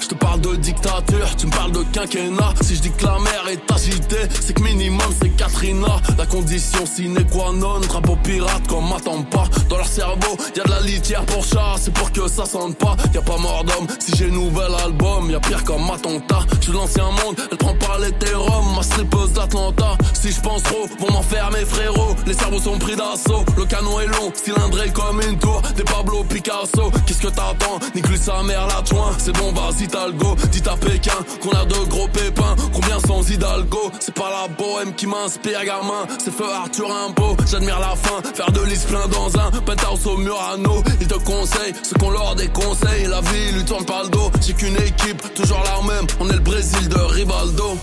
[0.00, 2.54] Je te parle de dictature, tu me parles de quinquennat.
[2.60, 6.00] Si je dis que la mer est agitée C'est que minimum c'est Katrina.
[6.16, 9.44] La condition sine qua non Drapeau pirate qu'on m'attend pas.
[9.68, 12.76] Dans leur cerveau, y a de la litière pour chat C'est pour que ça sente
[12.76, 16.44] pas, y a pas mort d'homme Si j'ai nouvel album, y a pire comme attentat
[16.60, 19.98] Je suis l'ancien monde, elle prend pas l'hétérum Ma strippeuse d'Atlanta.
[20.12, 23.64] Si je pense trop, vont m'en faire mes frérots Les cerveaux sont pris d'assaut, le
[23.64, 28.42] canon est long Cylindré comme une tour, des Pablo Picasso Qu'est-ce que t'attends, nique-lui sa
[28.42, 29.12] mère la joint.
[29.18, 32.98] C'est bon vas-y t'as le go, dites à Pékin Qu'on a de gros pépins, combien
[33.00, 33.90] sans Hidalgo?
[34.00, 36.06] C'est pas la bohème qui m'inspire gamin.
[36.22, 38.22] C'est feu Arthur Rimbaud, j'admire la fin.
[38.34, 40.82] Faire de l'is plein dans un penthouse au Murano.
[41.00, 43.06] Il te conseille ce qu'on leur déconseille.
[43.06, 46.34] La vie lui tourne pas le dos, j'ai qu'une équipe Toujours la même, on est
[46.34, 47.76] le Brésil de Rivaldo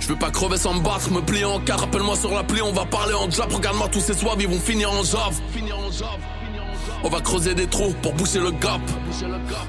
[0.00, 1.80] je veux pas crever sans me battre, me plier en quatre.
[1.80, 3.52] Rappelle-moi sur l'appli, on va parler en jab.
[3.52, 5.38] Regarde-moi tous ces soives, ils vont finir en jave.
[7.04, 8.80] On va creuser des trous pour boucher le gap.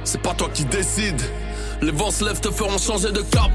[0.03, 1.21] C'est pas toi qui décide.
[1.81, 3.51] Les vents se lèvent, te feront changer de cap.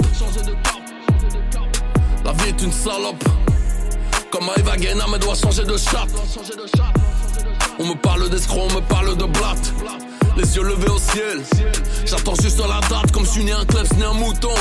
[2.25, 3.25] La vie est une salope.
[4.31, 6.11] Comme Eva Guéna, mais doit changer de chatte.
[7.79, 9.73] On me parle d'escroc, on me parle de blatte.
[10.37, 11.43] Les yeux levés au ciel.
[12.05, 14.55] J'attends juste la date, comme je suis né un klebs, né un mouton.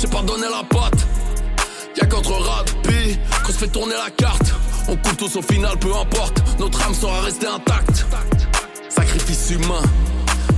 [0.00, 1.06] J'ai pas donné la patte.
[1.94, 4.54] Y'a qu'entre Radpi qu'on se fait tourner la carte.
[4.88, 6.42] On coupe tous au final, peu importe.
[6.58, 8.06] Notre âme sera restée intacte.
[8.88, 9.82] Sacrifice humain.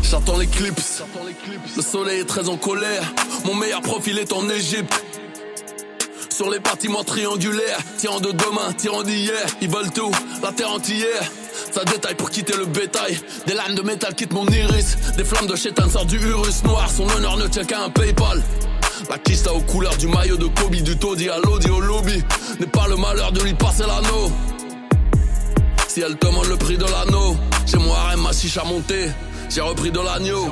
[0.01, 1.03] J'attends l'éclipse.
[1.76, 3.03] Le soleil est très en colère.
[3.45, 5.03] Mon meilleur profil est en Égypte.
[6.30, 11.22] Sur les bâtiments triangulaires, tirant de demain, tirant d'hier, ils veulent tout, la terre entière.
[11.70, 13.18] Ça détaille pour quitter le bétail.
[13.46, 14.96] Des lames de métal quittent mon iris.
[15.16, 16.90] Des flammes de chétan sortent du Urus noir.
[16.90, 18.42] Son honneur ne tient qu'à un PayPal.
[19.11, 22.22] La aux couleurs du maillot de Kobe, du taudis à l'audi au lobby.
[22.61, 24.32] N'est pas le malheur de lui passer l'anneau.
[25.88, 27.36] Si elle demande le prix de l'anneau,
[27.66, 29.11] j'ai mon harem, ma chicha montée.
[29.50, 30.50] J'ai repris de l'agneau.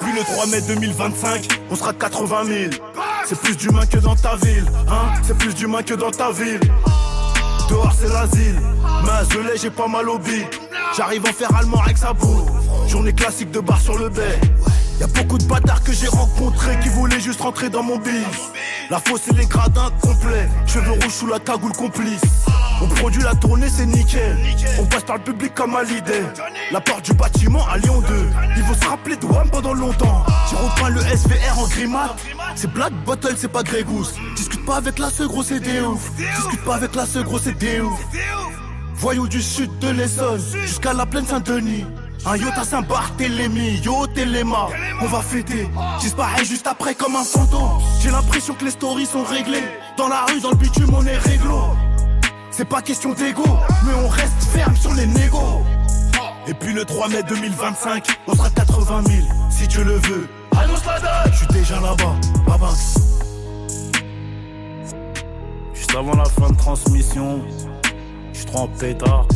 [0.00, 2.70] Puis le 3 mai 2025, on sera 80 000.
[3.24, 6.60] C'est plus d'humains que dans ta ville, hein C'est plus d'humains que dans ta ville.
[7.68, 8.60] Dehors c'est l'asile,
[9.04, 10.20] mais je l'ai, j'ai pas mal au.
[10.96, 12.46] J'arrive en faire allemand avec sa boue.
[12.86, 14.08] Journée classique de bar sur le
[14.96, 15.00] bay.
[15.00, 18.24] Y'a beaucoup de bâtards que j'ai rencontrés qui voulaient juste rentrer dans mon bise.
[18.90, 20.48] La fosse et les gradins complets.
[20.66, 22.20] Cheveux rouges sous la cagoule complice.
[22.80, 24.36] On produit la tournée, c'est nickel.
[24.78, 26.22] On passe par le public comme à l'idée.
[26.72, 28.14] La porte du bâtiment à Lyon 2.
[28.56, 30.24] Ils vont se rappeler de WAM pendant longtemps.
[30.50, 32.16] J'ai repeint le SVR en grimate.
[32.54, 34.14] C'est Black Bottle, c'est pas Grey Goose.
[34.36, 36.10] Discute pas avec la seule gros, c'est des ouf.
[36.16, 37.98] Discute pas avec la seule gros, c'est des ouf.
[38.94, 41.84] Voyous du sud de l'Essonne jusqu'à la plaine Saint-Denis.
[42.28, 44.66] Un yacht à Saint-Barthélemy, yo Téléma,
[45.00, 45.68] on va fêter.
[46.00, 47.80] J'isparais juste après comme un fantôme.
[48.00, 49.62] J'ai l'impression que les stories sont réglées.
[49.96, 51.60] Dans la rue, dans le bitume, on est réglo.
[52.50, 53.44] C'est pas question d'ego,
[53.84, 55.62] mais on reste ferme sur les négos.
[56.48, 60.28] Et puis le 3 mai 2025, on sera 80 000, si Dieu le veut.
[60.58, 62.70] Annonce la date, je suis déjà là-bas, baba.
[65.74, 67.42] Juste avant la fin de transmission,
[68.32, 69.26] je suis trop en pétard.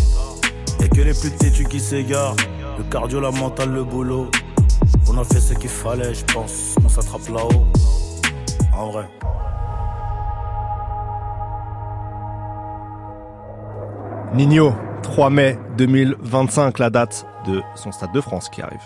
[0.81, 2.35] Y'a que les plus têtus qui s'égarent.
[2.81, 4.31] Le cardio, la mentale, le boulot.
[5.07, 6.77] On a fait ce qu'il fallait, je pense.
[6.83, 7.67] On s'attrape là-haut.
[8.75, 9.07] En vrai.
[14.33, 14.73] Nino,
[15.03, 18.81] 3 mai 2025, la date de son Stade de France qui arrive.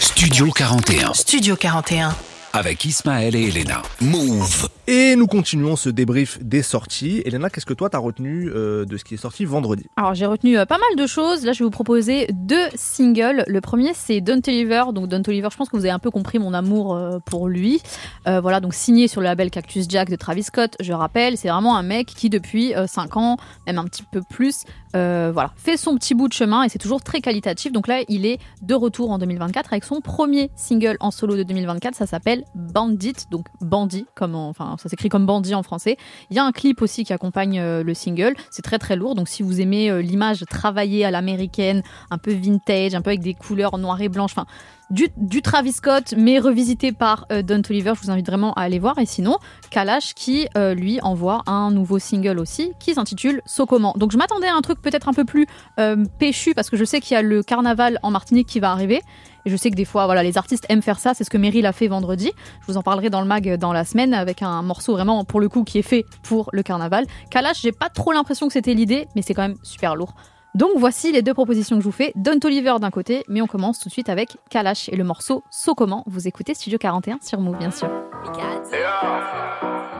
[0.00, 1.14] Studio 41.
[1.14, 2.16] Studio 41.
[2.56, 3.82] Avec Ismaël et Elena.
[4.00, 4.68] Move.
[4.86, 7.20] Et nous continuons ce débrief des sorties.
[7.24, 9.86] Elena, qu'est-ce que toi t'as retenu euh, de ce qui est sorti vendredi?
[9.96, 11.44] Alors j'ai retenu euh, pas mal de choses.
[11.44, 13.42] Là je vais vous proposer deux singles.
[13.48, 14.84] Le premier c'est Don't Oliver.
[14.92, 17.48] Donc Don't Oliver, je pense que vous avez un peu compris mon amour euh, pour
[17.48, 17.82] lui.
[18.28, 20.76] Euh, voilà, donc signé sur le label Cactus Jack de Travis Scott.
[20.78, 23.36] Je rappelle, c'est vraiment un mec qui depuis 5 ans,
[23.66, 24.62] même un petit peu plus,
[24.94, 27.72] euh, voilà, fait son petit bout de chemin et c'est toujours très qualitatif.
[27.72, 31.42] Donc là, il est de retour en 2024 avec son premier single en solo de
[31.42, 31.94] 2024.
[31.94, 35.96] Ça s'appelle Bandit, donc bandit, comme en- enfin ça s'écrit comme bandit en français.
[36.30, 38.34] Il y a un clip aussi qui accompagne euh, le single.
[38.50, 39.14] C'est très très lourd.
[39.14, 43.20] Donc si vous aimez euh, l'image travaillée à l'américaine, un peu vintage, un peu avec
[43.20, 44.46] des couleurs noires et blanches, enfin
[44.90, 47.92] du, Travis Scott, mais revisité par euh, Don Toliver.
[47.96, 48.98] Je vous invite vraiment à aller voir.
[48.98, 49.38] Et sinon,
[49.70, 53.92] Kalash qui, euh, lui, envoie un nouveau single aussi qui s'intitule Socoman.
[53.96, 55.46] Donc je m'attendais à un truc peut-être un peu plus
[55.80, 58.70] euh, péchu parce que je sais qu'il y a le carnaval en Martinique qui va
[58.70, 59.02] arriver.
[59.46, 61.12] Et je sais que des fois, voilà, les artistes aiment faire ça.
[61.14, 62.32] C'est ce que Meryl a fait vendredi.
[62.62, 65.24] Je vous en parlerai dans le mag euh, dans la semaine avec un morceau vraiment,
[65.24, 67.04] pour le coup, qui est fait pour le carnaval.
[67.30, 70.14] Kalash, j'ai pas trop l'impression que c'était l'idée, mais c'est quand même super lourd.
[70.54, 72.12] Donc voici les deux propositions que je vous fais.
[72.14, 75.42] Don Toliver d'un côté, mais on commence tout de suite avec Kalash et le morceau
[75.50, 76.04] So Comment.
[76.06, 77.88] Vous écoutez Studio 41 sur Move, bien sûr.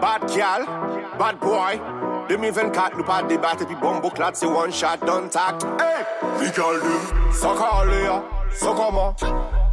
[0.01, 0.65] Bad gal,
[1.19, 1.81] bad boy.
[2.29, 5.63] 2024, nous pas débattre, puis bon bouclat, c'est one shot, don't talk.
[5.81, 6.79] Hey, calé,
[7.33, 9.15] sans comment.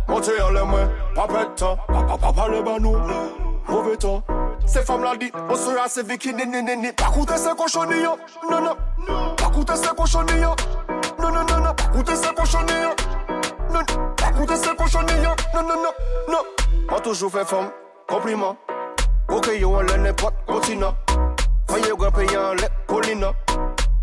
[0.08, 2.98] Mwen te yale mwen, pa peta Pa pale ban nou,
[3.68, 4.18] mouve ta
[4.66, 7.54] Se fam la di, mwen sou yase viki ni ni ni ni Pa koute se
[7.58, 8.18] koshoni yo,
[8.50, 10.56] nan nan Pa koute se koshoni yo,
[11.20, 12.96] nan nan nan Pa koute se koshoni yo,
[13.72, 15.88] nan nan Pa koute se koshoni yo, nan nan
[16.28, 16.46] nan
[16.90, 17.72] Mwen toujou fe fam,
[18.08, 18.58] kompliment
[19.32, 20.92] Ok yo an lè nepot, kontina
[21.70, 23.32] Fanyo gwen pe yon lè, kolina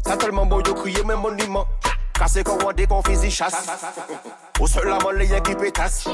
[0.06, 1.68] Sa telman bo yo kriye men moniman
[2.16, 3.54] Kase kon wade kon fizi chas
[4.60, 6.08] Ou se la man le yen ki petas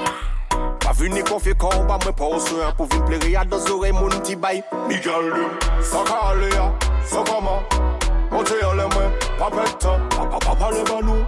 [0.84, 3.44] Pa vini kon fe kon ba mwen pa ou se an pou vin pleri a
[3.48, 5.46] do zore moun ti bay Mi gyal li,
[5.80, 6.66] san ka ale ya,
[7.08, 7.56] san kama
[8.30, 11.24] Monte yon le mwen, pa petan, pa pa pa pa le banou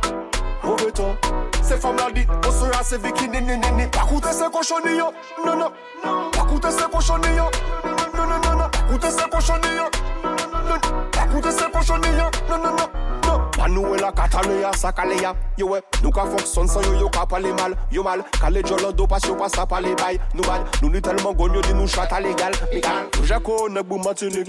[0.67, 1.17] Ou betan,
[1.63, 3.71] se fam la di, ou se an se vikini ni ni.
[3.79, 5.09] Ni Pa koute se koshoni yo,
[5.45, 7.49] nan nan Pa koute se koshoni yo,
[7.85, 9.89] nan nan nan Pa koute se koshoni yo,
[10.23, 10.81] nan nan
[11.17, 13.26] Pa koute se koshoni yo, nan nan nan
[13.67, 15.35] Kanou e la katane ya sakale ya.
[15.57, 17.75] Yo we, nou ka fokson san yo yo ka pale mal.
[17.91, 20.21] Yo mal, kale jolon do pas yo pa sa pale bay.
[20.35, 22.55] Nou bad, nou ni telman gonyo di nou chata legal.
[22.73, 24.47] Mekan, nou jako nek bou matinik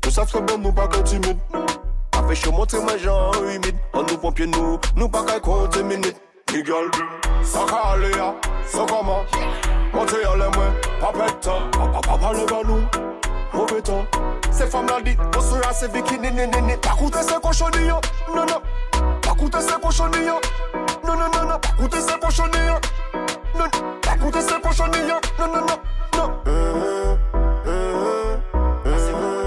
[0.00, 1.36] Nou saf se bon nou pa kon timid.
[2.16, 3.76] Afe chou montre men jan humid.
[3.92, 6.16] An nou pompye nou, nou pa kay konti minit.
[6.54, 6.88] Miguel,
[7.44, 8.32] sakale ya,
[8.64, 9.26] sakama
[9.92, 12.80] Montre yo le mwen, pa petan Pa pa pa le banou,
[13.52, 14.06] mou betan
[14.56, 16.76] ces femmes-là dit, on sera ces bikini, ni, ni, ni.
[16.76, 17.92] Pas coûter ces cochonilles,
[18.34, 18.62] non, non.
[19.20, 20.32] Pas coûter ces cochonilles,
[21.04, 21.58] non, non, non, non.
[21.60, 22.74] Pas coûter ces cochonilles,
[23.54, 23.98] non, non.
[24.02, 25.66] Pas coûter ces cochonilles, non, non, non,
[26.16, 26.32] non.
[26.46, 27.16] Euh,
[27.66, 28.36] euh,
[28.86, 29.46] euh, c'est bon,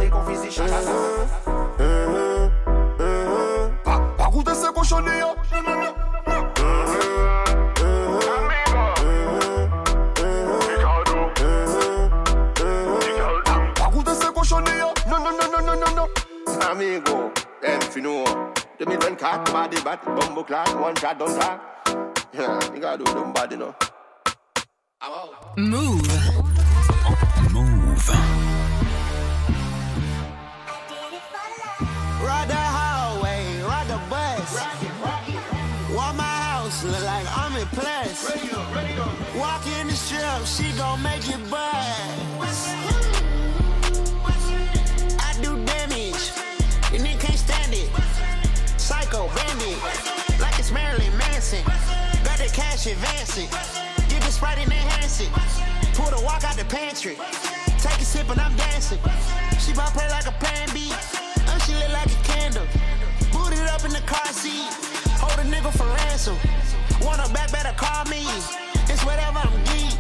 [16.62, 17.32] Amigo,
[17.62, 18.26] them fi know.
[18.78, 21.62] 2024, body bat, bumbo clock, one shot, don't talk.
[22.34, 23.76] Yeah, you gotta do them body, no.
[25.58, 26.08] Move.
[27.52, 28.10] Move.
[32.22, 34.54] Ride the hallway, ride the bus.
[35.94, 38.32] Walk my house, look like I'm in plus.
[39.36, 41.99] Walk in the strip, she gon' make it buzz.
[52.90, 53.50] Cash advancing,
[54.10, 55.30] get sprite and enhance it.
[55.94, 57.16] Pull the walk out the pantry,
[57.78, 59.00] take a sip and I'm dancing.
[59.60, 60.90] She bout play like a pan B.
[60.92, 62.66] Oh, she lit like a candle.
[63.32, 64.74] Boot it up in the car seat.
[65.20, 66.38] Hold a nigga for ransom.
[67.06, 68.24] Want her back, better call me.
[68.88, 69.98] It's whatever I'm geek.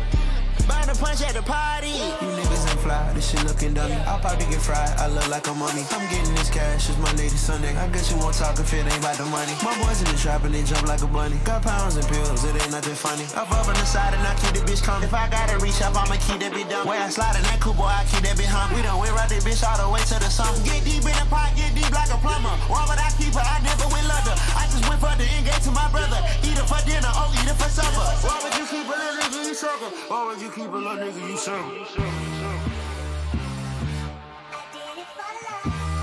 [0.68, 2.49] Burn the punch at the party.
[2.90, 3.94] You niggas ain't fly, this shit looking dummy.
[4.10, 5.86] I'll probably get fried, I look like a mummy.
[5.91, 7.76] I'm getting this cash, it's Monday to Sunday.
[7.78, 9.53] I guess you won't talk if it ain't about the money.
[9.61, 11.38] My boys in the trap and they jump like a bunny.
[11.45, 13.26] Got pounds and pills, it ain't nothing funny.
[13.38, 15.06] Up up on the side and I keep the bitch coming.
[15.06, 16.88] If I gotta reach up, I'ma keep that bitch down.
[16.88, 18.74] Where I slide in that coupe, boy, I keep that bitch hum.
[18.74, 20.49] We done went right that bitch all the way to the sun.
[20.66, 22.53] Get deep in the pot, get deep like a plumber.
[22.74, 23.45] Why would I keep her?
[23.45, 24.34] I never went leather.
[24.57, 26.18] I just went for the engage to my brother.
[26.41, 28.07] Eat her for dinner, oh, eat her for supper.
[28.26, 29.90] Why would you keep a little nigga, you sucker?
[30.10, 32.39] Why would you keep a little nigga, you sucker?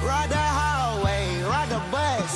[0.07, 2.33] Ride the hallway, ride the bus.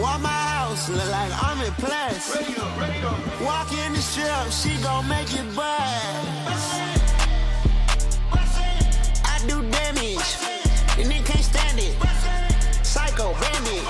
[0.00, 2.36] Walk my house, look like I'm in plus.
[3.42, 6.62] Walk in the strip, she gon' make it buzz.
[9.24, 10.36] I do damage,
[10.98, 11.96] and they can't stand it.
[12.84, 13.84] Psycho bandit,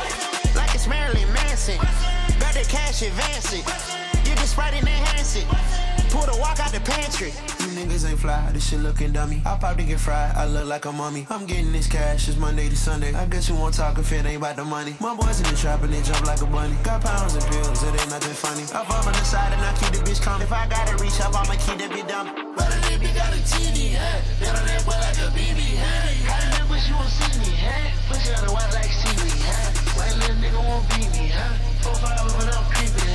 [0.56, 1.78] like it's Marilyn Manson.
[2.54, 3.64] The cash advancing,
[4.61, 5.47] sprite and enhance it.
[6.11, 7.32] Pull the walk out the pantry.
[7.62, 9.41] You niggas ain't fly, this shit looking dummy.
[9.47, 11.27] I'll probably get fried, I look like a mummy.
[11.31, 13.15] I'm getting this cash, it's Monday to Sunday.
[13.15, 14.97] I guess you won't talk if it ain't about the money.
[15.01, 16.74] My boys in the trap and they jump like a bunny.
[16.82, 18.65] Got pounds and pills, it ain't nothing funny.
[18.74, 20.43] Up up on the side and I keep the bitch coming.
[20.43, 22.32] If I gotta reach up, I'ma keep that bitch dummy.
[22.57, 24.45] But a nigga got a TD, huh?
[24.45, 26.35] Got on that boy like a BB, huh?
[26.35, 27.87] I remember she won't see me, huh?
[28.11, 29.95] Pussy on the white like seaweed, huh?
[29.97, 31.55] White little nigga won't beat me, huh?
[31.87, 33.10] Four five when I'm creeping,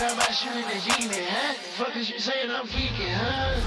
[0.00, 0.06] huh?
[0.06, 1.54] Try by shooting the genie, huh?
[1.76, 3.60] Fuck is you saying I'm freaking, huh?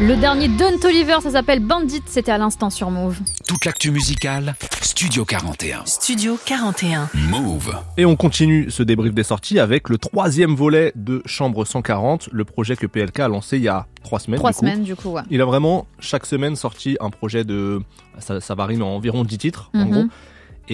[0.00, 3.18] Le dernier Don Toliver, ça s'appelle Bandit, c'était à l'instant sur Move.
[3.46, 5.82] Toute l'actu musicale, Studio 41.
[5.84, 7.08] Studio 41.
[7.14, 7.76] Move.
[7.98, 12.44] Et on continue ce débrief des sorties avec le troisième volet de Chambre 140, le
[12.44, 14.38] projet que PLK a lancé il y a trois semaines.
[14.40, 14.60] Trois du coup.
[14.60, 15.22] semaines du coup, ouais.
[15.30, 17.80] Il a vraiment chaque semaine sorti un projet de.
[18.18, 19.90] Ça, ça varie, mais environ 10 titres, en Mhm.
[19.90, 20.04] gros.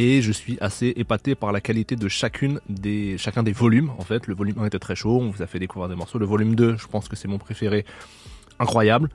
[0.01, 3.91] Et je suis assez épaté par la qualité de chacune des, chacun des volumes.
[3.99, 6.19] En fait, le volume 1 était très chaud, on vous a fait découvrir des morceaux.
[6.21, 7.85] Le volume 2, je pense que c'est mon préféré.
[8.61, 9.09] Incroyable.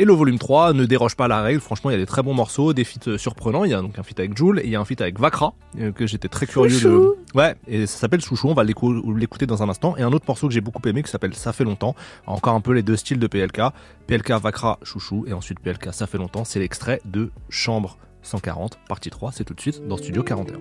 [0.00, 1.60] Et le volume 3 ne déroge pas à la règle.
[1.60, 3.64] Franchement, il y a des très bons morceaux, des feats surprenants.
[3.64, 5.20] Il y a donc un feat avec Joule et il y a un feat avec
[5.20, 7.14] Vakra, euh, que j'étais très curieux Chouchou.
[7.32, 7.38] de.
[7.38, 8.48] Ouais, et ça s'appelle Chouchou.
[8.48, 9.96] On va l'écou- l'écouter dans un instant.
[9.96, 11.94] Et un autre morceau que j'ai beaucoup aimé qui s'appelle Ça fait longtemps.
[12.26, 13.60] Encore un peu les deux styles de PLK.
[14.08, 16.42] PLK Vakra Chouchou et ensuite PLK Ça fait longtemps.
[16.44, 19.32] C'est l'extrait de Chambre 140, partie 3.
[19.32, 20.58] C'est tout de suite dans Studio 41.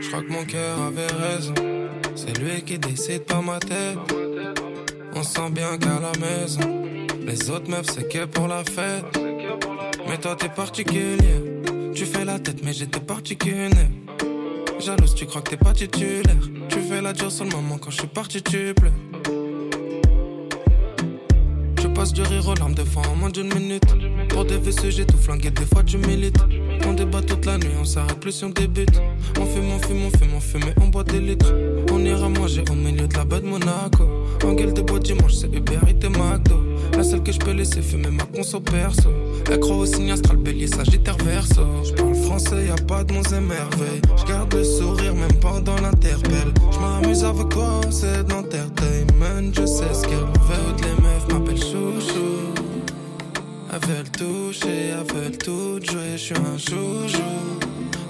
[0.00, 1.54] Je crois que mon cœur avait raison.
[2.14, 3.98] C'est lui qui décide pas ma tête.
[5.14, 6.84] On sent bien qu'à la maison,
[7.26, 9.18] les autres meufs c'est que pour la fête.
[10.08, 11.62] Mais toi t'es particulier.
[11.94, 13.70] Tu fais la tête, mais j'étais particulier.
[14.80, 16.36] Jalouse, tu crois que t'es pas titulaire.
[16.68, 18.92] Tu fais la dure sur le moment quand je suis parti, tu pleures.
[21.94, 23.84] Passe du rire aux larmes des en moins d'une minute.
[24.28, 26.38] Pour des WC, j'ai tout flanqué, des fois tu milites.
[26.86, 29.00] On débat toute la nuit, on s'arrête plus si on débute.
[29.40, 31.54] On fume, on fume, on fume, on fume et on boit des litres.
[31.92, 34.04] On ira manger au milieu de la baie de Monaco.
[34.44, 36.56] En gueule de bois dimanche, c'est Uber et McDo.
[36.96, 39.10] La seule que je peux laisser fumer ma conso perso.
[39.50, 41.62] Elle au signe astral, bélier, sagittaire, verso.
[41.84, 44.02] Je parle français, y a pas de mots et merveilles.
[44.16, 46.52] Je le sourire même pendant l'interpelle.
[46.72, 49.52] Je m'amuse avec toi, c'est de l'entertainment.
[49.52, 50.83] Je sais ce qu'elle veut,
[54.24, 57.34] toucher, elles veulent tout jouer, je suis un chouchou.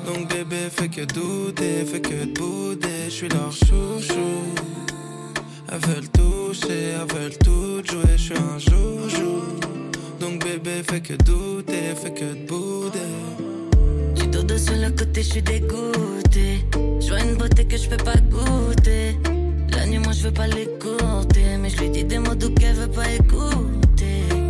[0.06, 4.36] Donc bébé, fais que douter, fais que bouder, je suis leur chouchou.
[5.70, 9.42] Elles veulent toucher, elles veulent tout jouer, je suis un joujou.
[10.20, 13.14] Donc bébé, fais que douter, fais que bouder.
[14.14, 16.64] J'ai dodo sur le côté, je suis dégoûté.
[17.00, 19.16] Je vois une beauté que je peux pas goûter.
[19.72, 21.56] La nuit, moi, je veux pas l'écouter.
[21.60, 24.43] Mais je lui dis des mots doux qu'elle veut pas écouter.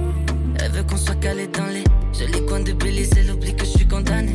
[0.75, 3.11] Elle veut qu'on soit calé dans les jolis coins de Belize.
[3.17, 4.35] Elle oublie que je suis condamné.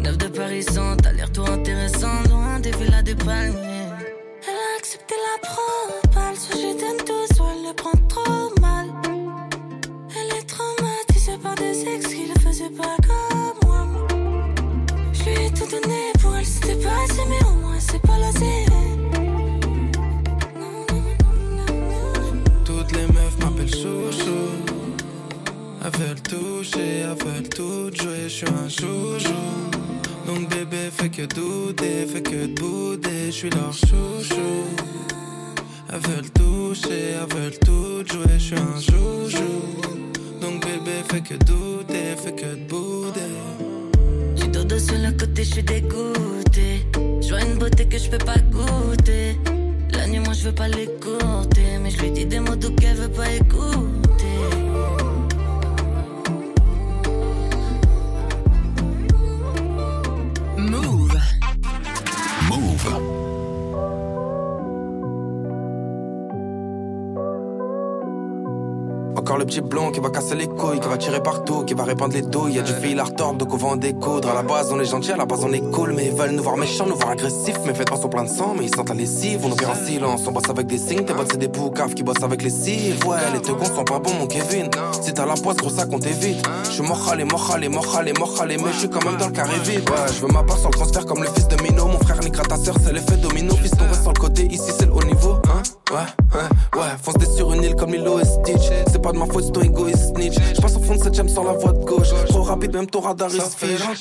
[0.00, 2.20] Neuf de Paris sont aller-retour intéressant.
[2.28, 3.54] Loin des villas des palmiers.
[3.54, 8.88] la prend mal, soit je donne tout, soit elle le prend trop mal.
[10.16, 13.86] Elle est traumatisée par des ex qui le faisaient pas comme moi.
[15.12, 18.18] Je lui ai tout donné pour elle, c'était pas assez, mais au moins c'est pas
[18.18, 18.64] lassé.
[18.66, 18.71] Toutes
[26.02, 29.42] veulent toucher, elles veulent tout jouer, je suis un chouchou.
[30.26, 34.64] Donc bébé fait que douter, fait que de bouder, je suis leur chouchou.
[35.92, 39.52] Elles veulent toucher, elles veulent tout jouer, je suis un chouchou.
[40.40, 43.34] Donc bébé fait que douter, fait que de bouder.
[44.36, 46.86] J'ai dodo sur le côté, je suis dégoûté.
[47.20, 49.38] Je vois une beauté que je peux pas goûter.
[49.92, 51.78] La nuit, moi, je veux pas l'écouter.
[51.82, 54.01] Mais je lui dis des mots doux qu'elle veut pas écouter.
[69.38, 72.14] Le petit blond qui va casser les couilles, qui va tirer partout, qui va répandre
[72.14, 72.54] les douilles.
[72.54, 74.28] Y'a du fil à retordre, donc on va en découdre.
[74.28, 75.94] À la base, on est gentil, à la base, on est cool.
[75.94, 77.58] Mais ils veulent nous voir méchants, nous voir agressifs.
[77.66, 79.40] Mes vêtements sont plein de sang, mais ils sentent la lessive.
[79.44, 81.04] On opère en silence, on bosse avec des signes.
[81.04, 82.94] Tes bottes, c'est des poucaves qui bossent avec les cils.
[83.04, 84.70] Ouais, les teugons sont pas bons, mon Kevin.
[85.00, 86.46] Si t'as la poisse, gros sac, on t'évite.
[86.64, 89.88] Je suis mochalé, mochalé, mochalé, mochalé, mais je suis quand même dans le carré vide.
[89.90, 91.86] Ouais, je veux ma part sans le transfert comme le fils de Mino.
[91.86, 93.54] Mon frère niquera ta sœur, c'est l'effet domino.
[93.56, 95.36] Fils tombé sur le côté, ici c'est le haut niveau.
[95.48, 95.81] Hein?
[95.92, 95.98] Ouais,
[96.34, 96.88] ouais, ouais.
[97.02, 98.70] Fonce des sur une île comme Lilo et Stitch.
[98.90, 100.36] C'est pas de ma faute, c'est ton et snitch.
[100.54, 102.08] Je passe au fond de cette j'aime sur la voie de gauche.
[102.28, 103.98] Trop rapide, même ton radar il Ça se fait fiche.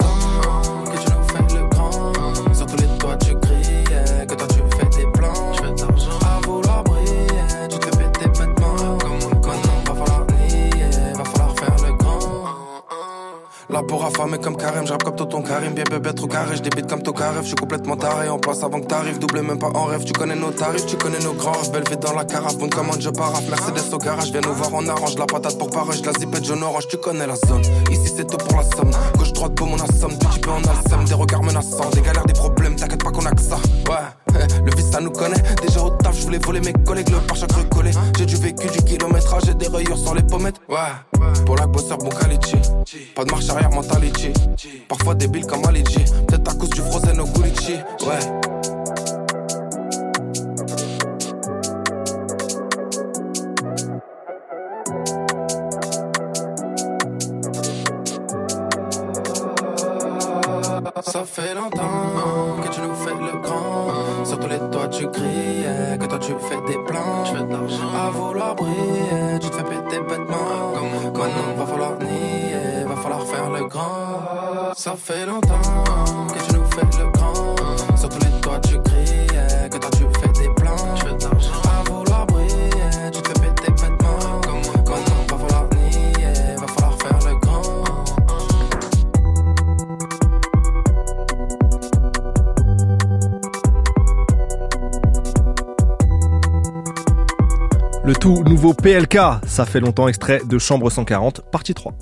[13.88, 17.02] Pour affamer comme Karim, je comme Tonton Karim, bien bébé trop carré, je débite comme
[17.02, 20.04] Tokarev, je suis complètement taré, en place avant que t'arrives, doublé même pas en rêve,
[20.04, 23.02] tu connais nos tarifs, tu connais nos grands rêves, vie dans la carafe, bonne commande,
[23.02, 26.14] je paraffe, Mercedes au garage, viens nous voir, on arrange la patate pour pareil, la
[26.14, 29.56] zipette jaune orange, tu connais la zone, ici c'est tout pour la somme, gauche droite
[29.56, 33.04] beau mon assomme, petit peu en alsem, des regards menaçants, des galères, des problèmes, t'inquiète
[33.04, 33.58] pas qu'on a que ça,
[33.90, 33.96] ouais,
[34.66, 37.52] le vice ça nous connaît, déjà au taf, je voulais voler mes collègues, le pare-choc
[37.52, 41.68] recollé, j'ai du vécu, du kilométrage, et des rayures sur les pommettes, ouais, pour la
[41.68, 42.58] bosseur, bon qualité,
[43.16, 44.34] pas de marche arrière, mentality.
[44.88, 46.04] Parfois débile comme Aligi.
[46.28, 47.76] Peut-être à cause du frozen au Gulichi.
[48.06, 48.20] Ouais.
[61.04, 63.41] Ça fait longtemps que tu nous fais le
[69.42, 70.74] Tu te fais péter bêtement.
[70.74, 70.92] Comme
[71.22, 72.86] Maintenant, va falloir nier.
[72.88, 74.74] Va falloir faire le grand.
[74.76, 76.11] Ça fait longtemps
[98.82, 101.94] PLK, ça fait longtemps extrait de Chambre 140, partie 3.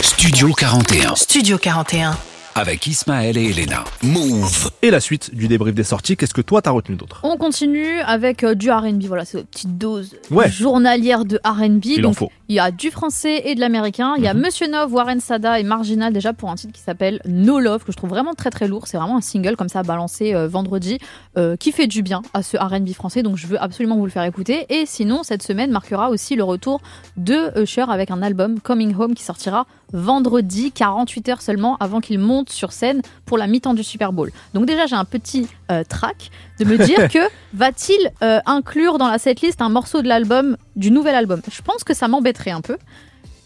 [0.00, 1.16] Studio 41.
[1.16, 2.16] Studio 41.
[2.56, 3.82] Avec Ismaël et Elena.
[4.04, 4.70] Move.
[4.82, 7.18] Et la suite du débrief des sorties, qu'est-ce que toi t'as retenu d'autre?
[7.24, 9.02] On continue avec euh, du R&B.
[9.08, 10.48] Voilà, c'est une petite dose Ouais.
[10.48, 11.84] journalière de R&B.
[11.86, 12.30] Il en faut.
[12.48, 14.14] Il y a du français et de l'américain.
[14.18, 17.20] Il y a Monsieur Nov, Warren Sada et Marginal déjà pour un titre qui s'appelle
[17.26, 18.86] No Love que je trouve vraiment très très lourd.
[18.86, 20.98] C'est vraiment un single comme ça balancé euh, vendredi
[21.36, 23.24] euh, qui fait du bien à ce R&B français.
[23.24, 24.66] Donc je veux absolument vous le faire écouter.
[24.68, 26.80] Et sinon cette semaine marquera aussi le retour
[27.16, 32.18] de Usher avec un album Coming Home qui sortira vendredi 48 heures seulement avant qu'il
[32.18, 34.30] monte sur scène pour la mi-temps du Super Bowl.
[34.54, 39.08] Donc déjà j'ai un petit euh, track de me dire que va-t-il euh, inclure dans
[39.08, 41.40] la setlist un morceau de l'album du nouvel album?
[41.50, 42.76] Je pense que ça m'embêterait un peu.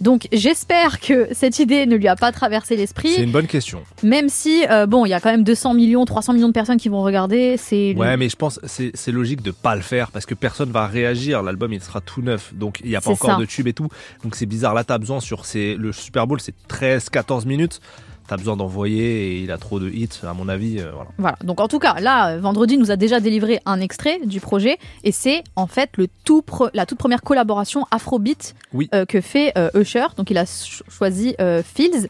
[0.01, 3.83] Donc j'espère que cette idée ne lui a pas traversé C'est l'esprit, une bonne question.
[4.03, 6.77] même si euh, bon, il y a quand même 200 millions, 300 millions de personnes
[6.77, 7.57] qui vont regarder.
[7.57, 10.71] C'est Ouais, mais je pense c'est c'est logique de pas le faire parce que personne
[10.71, 11.43] va réagir.
[11.43, 13.37] L'album il sera tout neuf, donc il y a pas C'est encore ça.
[13.41, 13.89] de tube et tout.
[14.23, 14.75] Donc c'est bizarre.
[14.75, 17.81] Là t'as besoin sur le Super Bowl, c'est 13-14 minutes.
[18.29, 20.79] T'as besoin d'envoyer et il a trop de hits à mon avis.
[20.81, 21.11] euh, voilà.
[21.19, 21.37] Voilà.
[21.45, 24.77] Donc en tout cas, là, euh, vendredi nous a déjà délivré un extrait du projet
[25.03, 28.89] et c'est en fait le tout pre- la toute première collaboration Afrobeat Oui.
[28.95, 30.07] euh, que fait euh, Usher.
[30.19, 31.35] Donc il a ch- choisi
[31.65, 32.09] Fields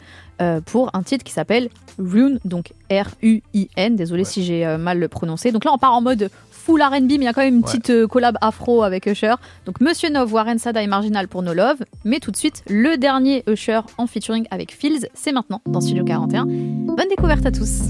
[0.67, 1.69] pour un titre qui s'appelle
[1.99, 3.97] Rune, donc R-U-I-N.
[3.97, 5.51] Désolé si j'ai mal le prononcé.
[5.53, 6.31] Donc là, on part en mode
[6.69, 9.35] full RB, mais il y a quand même une petite euh, collab afro avec Usher.
[9.65, 11.79] Donc Monsieur Nov, Warren Sada et Marginal pour No Love.
[12.05, 16.05] Mais tout de suite, le dernier Usher en featuring avec Fields, c'est maintenant dans Studio
[16.05, 16.45] 41.
[16.45, 17.85] Bonne découverte à tous.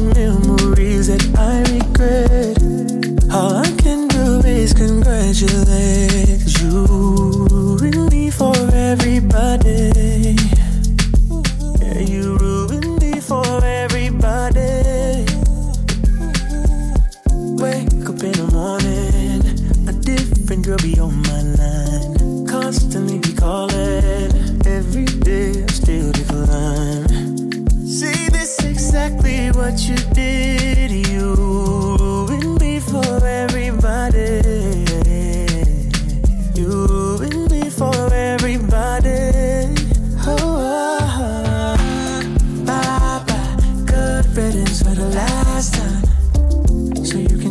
[0.00, 1.10] Me memories
[3.32, 3.69] I
[4.60, 6.84] always congratulate you.
[7.80, 10.36] ruined me for everybody.
[11.80, 15.24] Yeah, you ruined me for everybody.
[17.56, 19.40] Wake up in the morning,
[19.88, 22.46] a different girl be on my line.
[22.46, 24.30] Constantly be calling,
[24.66, 27.08] every day I still decline.
[27.86, 30.19] See, this is exactly what you did.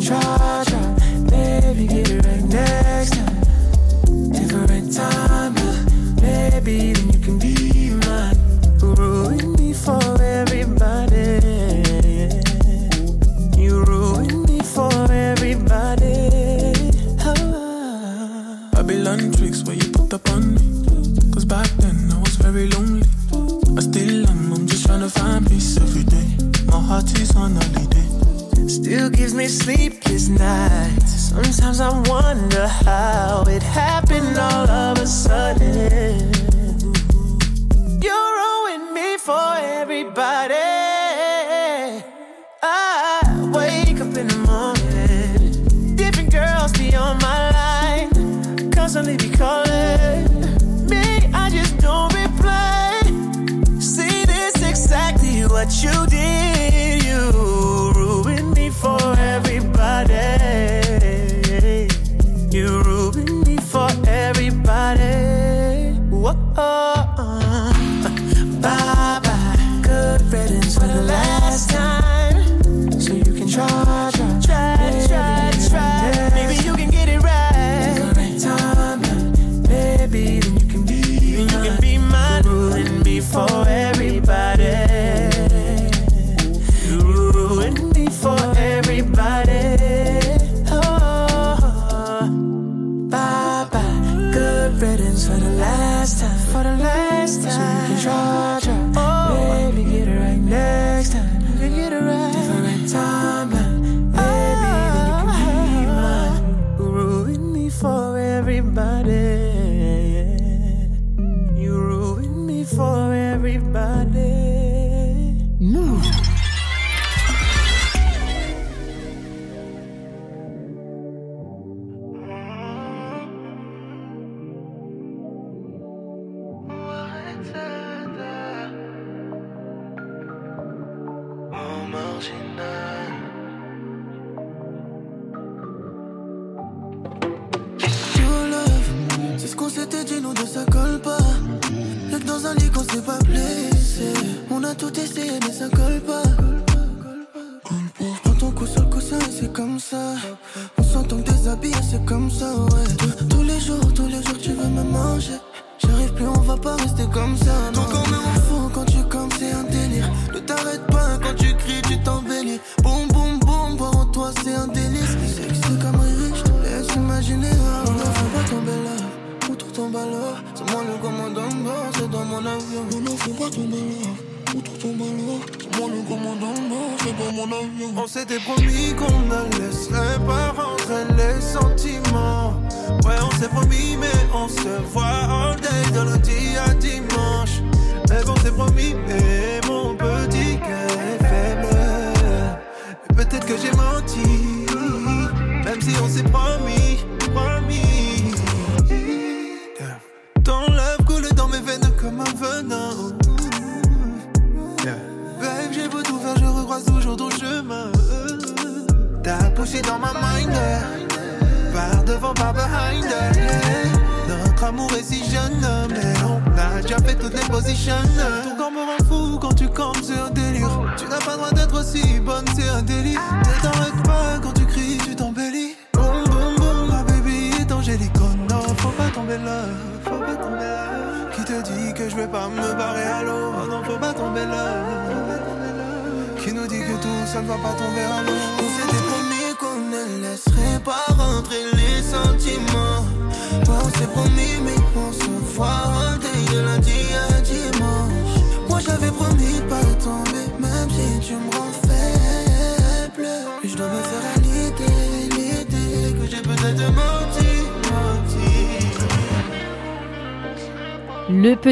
[0.09, 0.95] try, try.
[1.29, 4.31] Maybe get it right next time.
[4.31, 5.53] Different time.
[6.21, 8.37] Maybe then you can be mine.
[8.81, 11.29] Ruin me for everybody.
[13.61, 16.17] You ruin me for everybody.
[17.25, 18.69] Oh.
[18.73, 20.61] Babylon tricks where you put up on me.
[21.33, 23.05] Cause back then I was very lonely.
[23.77, 26.27] I still am, I'm just trying to find peace every day.
[26.65, 28.18] My heart is on holiday.
[28.69, 31.29] Still gives me sleepless nights.
[31.31, 36.31] Sometimes I wonder how it happened all of a sudden.
[37.99, 40.53] You're me for everybody.
[42.61, 50.29] I wake up in the morning, different girls be on my line, constantly be calling.
[50.87, 53.01] Me, I just don't reply.
[53.79, 56.08] See, this exactly what you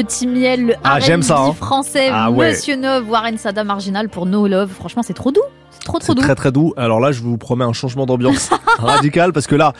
[0.02, 1.52] petit miel, le Ah, j'aime ça, hein.
[1.52, 2.50] français, Ah ouais.
[2.50, 4.70] Monsieur Nov, Warren Sada Marginal pour No Love.
[4.70, 5.42] Franchement, c'est trop doux.
[5.70, 6.22] C'est trop trop doux.
[6.22, 6.72] très très doux.
[6.76, 9.72] Alors là, je vous promets un changement d'ambiance radical parce que là,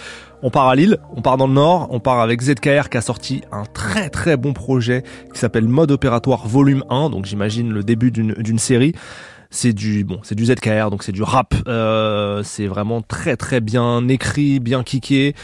[0.42, 3.00] on part à Lille, on part dans le Nord, on part avec ZKR qui a
[3.00, 7.10] sorti un très très bon projet qui s'appelle Mode Opératoire Volume 1.
[7.10, 8.92] Donc j'imagine le début d'une d'une série.
[9.50, 11.54] C'est du bon, c'est du ZKR, donc c'est du rap.
[11.68, 15.34] Euh, c'est vraiment très très bien écrit, bien kické.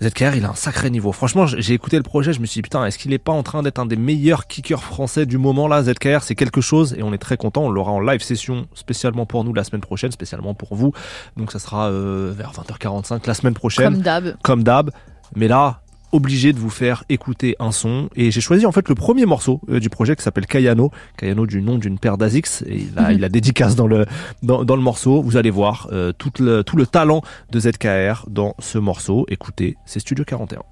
[0.00, 1.10] ZKR, il a un sacré niveau.
[1.10, 3.42] Franchement, j'ai écouté le projet, je me suis dit, putain, est-ce qu'il est pas en
[3.42, 7.02] train d'être un des meilleurs kickers français du moment là ZKR, c'est quelque chose et
[7.02, 7.64] on est très content.
[7.64, 10.92] On l'aura en live session spécialement pour nous la semaine prochaine, spécialement pour vous.
[11.36, 13.94] Donc ça sera euh, vers 20h45 la semaine prochaine.
[13.94, 14.36] Comme d'hab.
[14.42, 14.90] Comme d'hab.
[15.34, 18.08] Mais là, obligé de vous faire écouter un son.
[18.16, 20.90] Et j'ai choisi en fait le premier morceau euh, du projet qui s'appelle Kayano.
[21.16, 22.62] Kayano du nom d'une paire d'Azix.
[22.66, 24.06] Et il a, il a dédicace dans le,
[24.42, 25.22] dans, dans le morceau.
[25.22, 29.26] Vous allez voir euh, tout, le, tout le talent de ZKR dans ce morceau.
[29.28, 30.62] Écoutez, c'est Studio 41.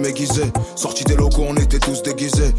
[0.00, 0.50] Aiguisée.
[0.76, 2.52] Sorti des locaux, on était tous déguisés.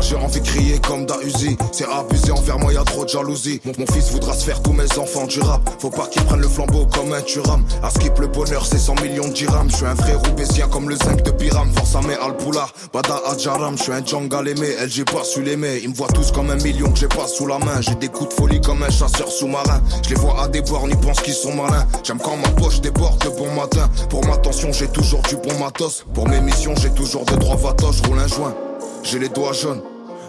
[0.00, 1.56] J'ai envie de crier comme Dahuzi.
[1.72, 3.60] C'est abusé envers moi, y a trop de jalousie.
[3.64, 5.60] Mon, fils voudra se faire tous mes enfants du rap.
[5.78, 7.64] Faut pas qu'ils prennent le flambeau comme un turam.
[7.82, 9.70] À skip, le bonheur, c'est 100 millions de dirhams.
[9.70, 11.70] Je suis un vrai roubaissien comme le zinc de Piram.
[11.74, 13.76] Force à mes Alpoula, Bada Adjaram.
[13.76, 15.80] Je suis un Djangal aimé, elle, j'ai pas su l'aimer.
[15.82, 17.80] Ils me voient tous comme un million que j'ai pas sous la main.
[17.80, 19.82] J'ai des coups de folie comme un chasseur sous-marin.
[20.04, 21.86] Je les vois à des bornes, ils pensent qu'ils sont malins.
[22.04, 23.88] J'aime quand ma poche déborde de bon matin.
[24.08, 26.04] Pour ma tension, j'ai toujours du bon matos.
[26.14, 27.96] Pour mes missions, j'ai toujours de droits vatos.
[27.96, 28.54] Je roule un joint,
[29.02, 29.82] j'ai les doigts jaunes.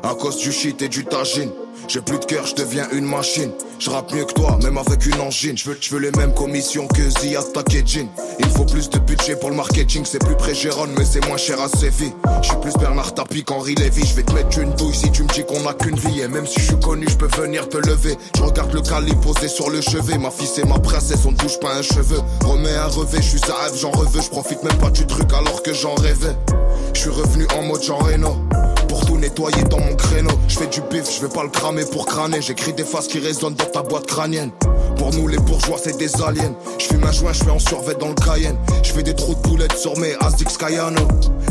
[0.04, 1.52] À cause du shit et du tagine.
[1.88, 3.52] J'ai plus de cœur, je deviens une machine.
[3.78, 5.58] Je rappe mieux que toi, même avec une engine.
[5.58, 8.08] Je veux, les mêmes commissions que Zia Takedjin.
[8.40, 10.04] Il faut plus de budget pour le marketing.
[10.06, 12.14] C'est plus près Gérone, mais c'est moins cher à Séville.
[12.42, 14.06] Je suis plus Bernard Tapie qu'Henri Lévy.
[14.06, 16.22] Je vais te mettre une douille si tu me dis qu'on a qu'une vie.
[16.22, 18.16] Et même si je suis connu, je peux venir te lever.
[18.38, 20.18] Je regarde le calibre posé sur le chevet.
[20.18, 22.20] Ma fille, c'est ma princesse, on touche pas un cheveu.
[22.46, 24.22] Remets un revêt, je suis sa rêve, j'en reveux.
[24.22, 26.36] Je profite même pas du truc alors que j'en rêvais.
[26.94, 28.38] Je suis revenu en mode Jean Reno.
[29.22, 32.42] Nettoyer dans mon créneau, je fais du bif, je vais pas le cramer pour crâner.
[32.42, 34.50] J'écris des faces qui résonnent dans ta boîte crânienne.
[34.98, 36.56] Pour nous les bourgeois c'est des aliens.
[36.80, 38.58] Je fume un joint, je fais en survêt dans le Cayenne.
[38.82, 41.02] Je fais des trous de boulettes sur mes Azix Cayano.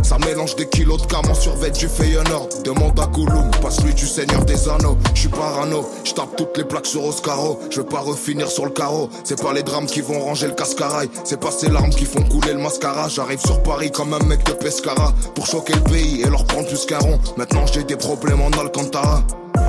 [0.03, 2.49] Ça mélange des kilos de cam en survêt du Feyenoord.
[2.65, 4.99] Demande à Gollum, passe lui du Seigneur des Anneaux.
[5.15, 7.61] Je suis parano, je tape toutes les plaques sur Oscaro.
[7.71, 9.11] Je veux pas refinir sur le carreau.
[9.23, 11.09] C'est pas les drames qui vont ranger le cascarail.
[11.25, 13.09] C'est pas ces larmes qui font couler le mascara.
[13.09, 15.15] J'arrive sur Paris comme un mec de Pescara.
[15.37, 16.99] Pour choquer le pays et leur prendre plus qu'un.
[17.37, 19.23] Maintenant j'ai des problèmes en Alcantara.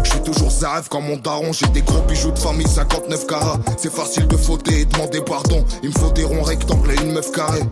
[0.03, 3.59] Je suis toujours zaref comme mon daron, j'ai des gros bijoux de famille 59 carats.
[3.77, 5.63] C'est facile de fauter et demander pardon.
[5.83, 7.63] Il me faut des ronds rectangles et une meuf carrée.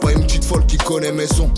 [0.00, 1.50] Pas une petite folle qui connaît mes sons.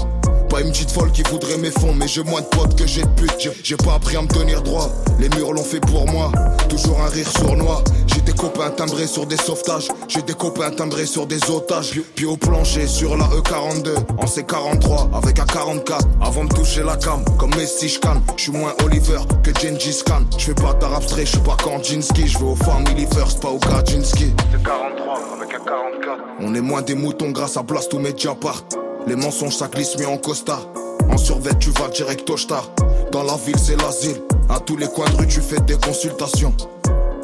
[0.53, 3.01] Pas une petite folle qui voudrait mes fonds, mais j'ai moins de potes que j'ai
[3.01, 3.51] de putes.
[3.65, 4.91] J'ai- pas appris à me tenir droit.
[5.19, 6.31] Les murs l'ont fait pour moi.
[6.69, 7.83] Toujours un rire sournois.
[8.07, 9.89] J'ai des copains timbrés sur des sauvetages.
[10.09, 11.99] J'ai des copains timbrés sur des otages.
[12.15, 13.95] Puis, au plancher sur la E42.
[14.19, 16.07] En C43 avec un 44.
[16.21, 18.21] Avant de toucher la cam, comme Messi j'canne.
[18.37, 20.25] Je suis moins Oliver que Gengis Khan.
[20.37, 22.29] Je fais pas d'art abstrait, je suis pas Kandinsky.
[22.29, 24.35] Je vais au Family First, pas au Kaczynski.
[24.53, 26.23] C'est 43 avec un 44.
[26.41, 28.65] On est moins des moutons grâce à Blast ou Mediapart.
[29.07, 30.67] Les mensonges ça glisse mieux en costard.
[31.11, 32.69] En survêt tu vas direct au star.
[33.11, 34.23] Dans la ville c'est l'asile.
[34.49, 36.55] À tous les coins de rue tu fais des consultations.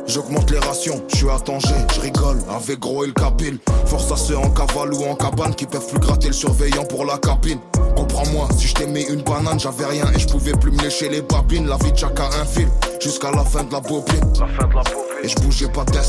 [0.06, 3.58] J'augmente les rations, je suis à Tanger, je rigole avec gros et le capile.
[3.84, 7.04] Force à ceux en cavale ou en cabane qui peuvent plus gratter le surveillant pour
[7.04, 7.58] la cabine.
[7.94, 11.10] Comprends-moi, si je t'ai mis une banane, j'avais rien et je pouvais plus me lécher
[11.10, 11.66] les babines.
[11.66, 12.68] La vie de chacun un fil,
[13.00, 14.32] jusqu'à la fin de la bobine.
[14.40, 15.04] La fin de la pauvre.
[15.22, 16.02] Et je bougeais pas d'un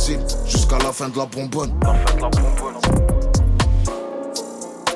[0.46, 1.74] jusqu'à la fin de la bonbonne.
[1.84, 3.39] La fin de la bonbonne.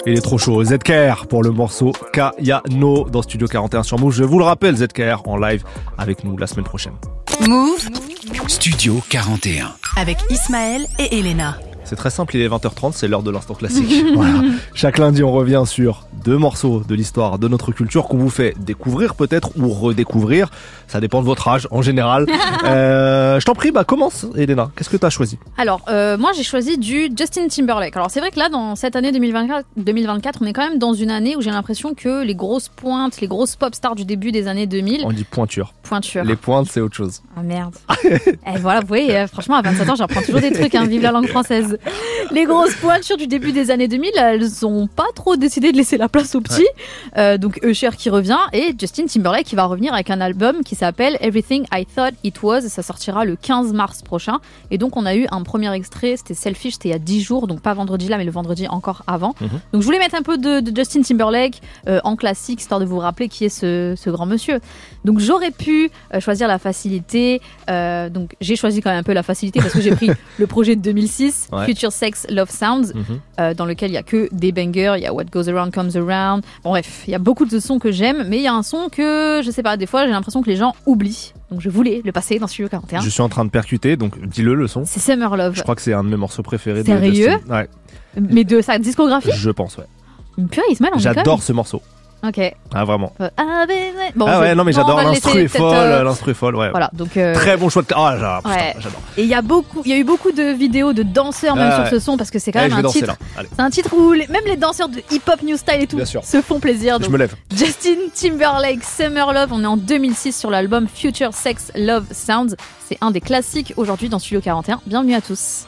[0.06, 0.64] Il est trop chaud.
[0.64, 4.14] ZKR pour le morceau Kayano dans Studio 41 sur Move.
[4.14, 5.64] Je vous le rappelle, ZKR en live
[5.98, 6.94] avec nous la semaine prochaine.
[7.48, 7.88] Move
[8.48, 9.74] Studio 41.
[9.96, 11.58] avec Ismaël et Elena.
[11.86, 13.92] C'est très simple, il est 20h30, c'est l'heure de l'instant classique.
[14.16, 14.42] Voilà.
[14.74, 18.54] Chaque lundi, on revient sur deux morceaux de l'histoire de notre culture qu'on vous fait
[18.60, 20.50] découvrir peut-être ou redécouvrir.
[20.88, 22.26] Ça dépend de votre âge en général.
[22.66, 24.70] Euh, je t'en prie, bah commence, Elena.
[24.76, 25.38] Qu'est-ce que t'as choisi?
[25.58, 27.96] Alors, euh, moi j'ai choisi du Justin Timberlake.
[27.98, 30.94] Alors c'est vrai que là, dans cette année 2024, 2024, on est quand même dans
[30.94, 34.32] une année où j'ai l'impression que les grosses pointes, les grosses pop stars du début
[34.32, 35.74] des années 2000, On dit pointure.
[35.84, 36.24] pointure.
[36.24, 37.22] Les pointes, c'est autre chose.
[37.36, 37.76] Ah merde.
[38.04, 41.02] Et voilà, vous voyez, euh, franchement, à 27 ans, j'apprends toujours des trucs, hein, vive
[41.02, 41.73] la langue française.
[42.32, 45.98] Les grosses pointures du début des années 2000, elles ont pas trop décidé de laisser
[45.98, 46.68] la place aux petits.
[47.18, 50.76] Euh, donc Usher qui revient et Justin Timberlake qui va revenir avec un album qui
[50.76, 52.62] s'appelle Everything I Thought It Was.
[52.62, 54.40] Ça sortira le 15 mars prochain.
[54.72, 57.22] Et donc on a eu un premier extrait, c'était Selfish, c'était il y a 10
[57.22, 59.36] jours, donc pas vendredi là, mais le vendredi encore avant.
[59.41, 59.50] Mhm.
[59.74, 62.86] Donc je voulais mettre un peu de, de Justin Timberlake euh, en classique, histoire de
[62.86, 64.60] vous rappeler qui est ce, ce grand monsieur.
[65.06, 67.41] Donc j'aurais pu euh, choisir la facilité.
[67.68, 70.10] donc j'ai choisi quand même un peu la facilité parce que j'ai pris
[70.40, 71.62] le projet de 2006, Ouais.
[71.65, 73.03] Future Sex Love Sounds, Mhm.
[73.40, 75.73] euh, dans lequel il y a que des bangers, il y a What Goes Around
[75.73, 76.44] Comes Around.
[76.64, 78.64] Bon, bref, il y a beaucoup de sons que j'aime, mais il y a un
[78.64, 81.34] son que je sais pas, des fois j'ai l'impression que les gens oublient.
[81.52, 83.02] Donc je voulais le passer dans Studio 41.
[83.02, 84.84] Je suis en train de percuter, donc dis-le le son.
[84.85, 85.56] C'est Summer Love.
[85.56, 87.34] Je crois que c'est un de mes morceaux préférés Sérieux.
[87.49, 87.68] Ouais,
[88.19, 89.85] Mais de sa discographie je pense, ouais.
[90.49, 90.99] Purée, on déconne.
[90.99, 91.81] J'adore ce morceau.
[92.26, 92.40] Ok.
[92.74, 93.12] Ah, vraiment.
[93.20, 93.66] Euh, ah,
[94.16, 96.56] Bon, ah je- ouais, non, mais j'adore le l'instru est folle, euh, l'instru est folle,
[96.56, 96.70] ouais.
[96.72, 97.18] Voilà, donc.
[97.18, 97.88] euh, Très bon choix de.
[97.95, 98.38] Ah, j'adore.
[98.44, 98.76] putain, Ouais.
[98.80, 99.02] j'adore.
[99.18, 101.70] Et il y a beaucoup, il y a eu beaucoup de vidéos de danseurs même
[101.72, 101.90] Ah sur ouais.
[101.90, 103.16] ce son parce que c'est quand Allez, même je un titre.
[103.38, 106.06] C'est un titre où les- même les danseurs de hip-hop new style et tout Bien
[106.06, 106.24] sûr.
[106.24, 106.95] se font plaisir.
[107.00, 107.36] Je donc me lève.
[107.56, 112.56] Justin Timberlake, Summer Love, on est en 2006 sur l'album Future Sex Love Sounds.
[112.88, 114.80] C'est un des classiques aujourd'hui dans Studio 41.
[114.86, 115.66] Bienvenue à tous.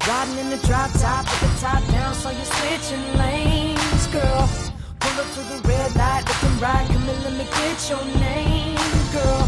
[0.00, 3.43] Riding in the drop top with the top down, so you're switching lanes,
[4.14, 4.48] girl.
[5.00, 8.78] Pull up to the red light, looking right, come and let me get your name,
[9.12, 9.42] girl.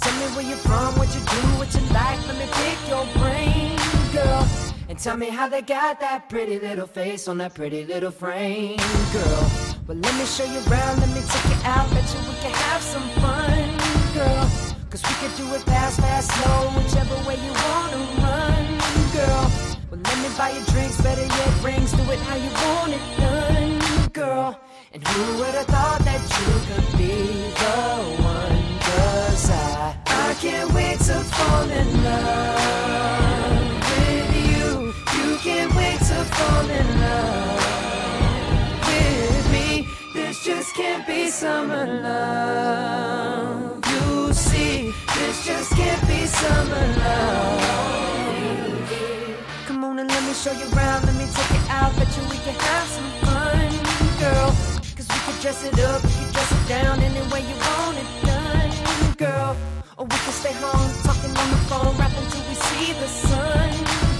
[0.00, 3.06] Tell me where you're from, what you do, what you like, let me pick your
[3.18, 3.76] brain,
[4.12, 4.46] girl.
[4.88, 8.78] And tell me how they got that pretty little face on that pretty little frame,
[9.12, 9.42] girl.
[9.86, 12.54] Well, let me show you around, let me take you out, bet you we can
[12.68, 13.66] have some fun,
[14.14, 14.74] girl.
[14.90, 18.64] Cause we can do it fast, fast, slow, whichever way you wanna run,
[19.12, 19.74] girl.
[19.90, 23.04] Well, let me buy you drinks, better yet, rings, do it how you want it
[23.18, 23.83] done,
[24.14, 24.58] girl.
[24.92, 27.78] And who would have thought that you could be the
[28.22, 28.78] one?
[28.78, 32.54] Cause I, I can't wait to fall in love
[33.90, 34.94] with you.
[35.18, 37.58] You can't wait to fall in love
[38.86, 39.88] with me.
[40.14, 43.84] This just can't be summer love.
[43.90, 47.74] You see, this just can't be summer love.
[49.66, 52.22] Come on and let me show you around, let me take it out, bet you
[52.30, 53.83] we can have some fun,
[54.34, 54.50] girl.
[54.96, 57.96] Cause we could dress it up, we could dress it down any way you want
[58.02, 58.70] it done,
[59.16, 59.56] girl.
[59.98, 63.70] Or we could stay home, talking on the phone, rapping till we see the sun,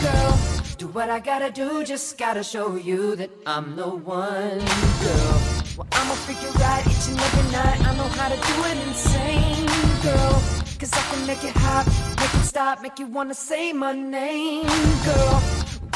[0.04, 0.32] girl.
[0.78, 4.60] Do what I gotta do, just gotta show you that I'm the one,
[5.04, 5.36] girl.
[5.76, 9.66] Well, I'ma figure out each and every night, I know how to do it insane,
[10.06, 10.34] girl.
[10.80, 11.86] Cause I can make it hot,
[12.20, 14.66] make it stop, make you wanna say my name,
[15.08, 15.36] girl.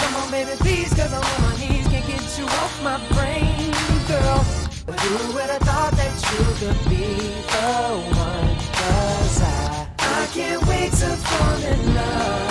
[0.01, 3.73] Come on, baby, please, cause I'm on my knees, can't get you off my brain,
[4.09, 4.45] girl.
[4.87, 7.05] But who would have thought that you could be
[7.53, 7.73] the
[8.17, 8.57] one?
[8.81, 12.49] Cause I, I can't wait to fall in love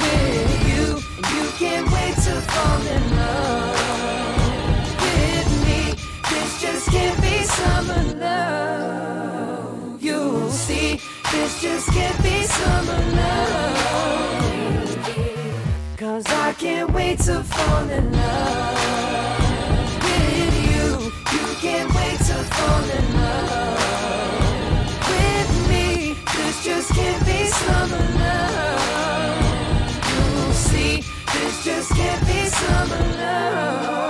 [0.00, 0.84] with you.
[1.34, 3.76] You can't wait to fall in love
[5.04, 5.80] with me.
[6.30, 10.02] This just can't be summer love.
[10.02, 10.98] You'll see,
[11.30, 13.78] this just can't be summer love.
[15.98, 19.41] Cause I can't wait to fall in love
[27.46, 28.80] summer love.
[30.14, 34.01] You'll see, this just can't be summer love.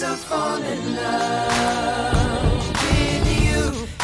[0.00, 3.60] To fall in love with you.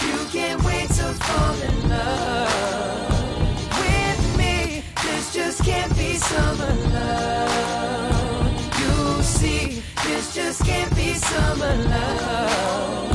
[0.07, 3.41] You can't wait to fall in love
[3.81, 4.85] with me.
[5.03, 8.79] This just can't be summer love.
[8.79, 13.09] You'll see, this just can't be summer love.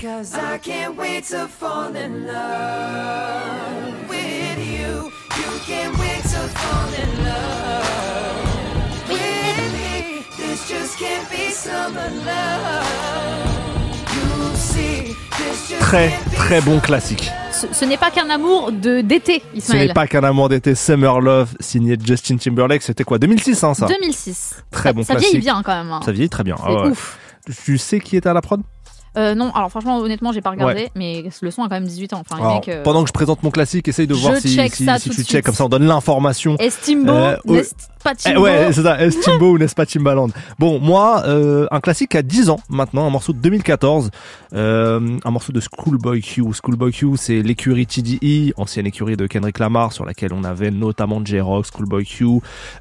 [0.00, 5.12] Cause I can't wait to fall in love with you.
[5.36, 8.47] You can't wait to fall in love.
[10.58, 12.84] This just can't be summer love.
[14.14, 17.30] You'll see, this just Très, très bon classique.
[17.52, 19.86] Ce, ce n'est pas qu'un amour de d'été, Ce Ismaël.
[19.88, 22.82] n'est pas qu'un amour d'été, Summer Love, signé Justin Timberlake.
[22.82, 23.86] C'était quoi 2006, hein, ça?
[23.86, 24.56] 2006.
[24.72, 25.30] Très Ça- bon ça classique.
[25.30, 25.92] vieillit bien quand même.
[25.92, 26.00] hein.
[26.04, 26.56] Ça vieillit très bien.
[26.56, 26.88] C'est Ah ouais.
[26.90, 27.18] ouf.
[27.64, 28.60] Tu sais qui était à la prod?
[29.18, 30.90] Euh, non, alors franchement, honnêtement, j'ai pas regardé, Ouais.
[30.94, 32.22] mais le son a quand même 18 ans.
[32.28, 34.54] Enfin, Alors, mec, euh, Pendant que je présente mon classique, essaye de je voir si,
[34.54, 35.44] check si, ça si tout tu de check, suite.
[35.44, 36.56] comme ça on donne l'information.
[36.58, 37.62] Est Timbo, Euh, n'est ouais.
[38.04, 38.40] pas Eh Timbo.
[38.42, 40.28] ouais, c'est ça, est Timbo ou n'est-ce pas Timbaland
[40.58, 44.10] Bon, moi, euh, un classique à 10 ans maintenant, un morceau de 2014,
[44.54, 46.44] euh, un morceau de Schoolboy Q.
[46.52, 51.20] Schoolboy Q, c'est l'écurie TDE, ancienne écurie de Kendrick Lamar, sur laquelle on avait notamment
[51.24, 52.26] J-Rock, Schoolboy Q,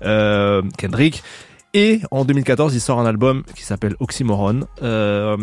[0.04, 1.24] euh, Kendrick.
[1.80, 4.62] Et en 2014, il sort un album qui s'appelle Oxymoron.
[4.82, 5.38] Euh,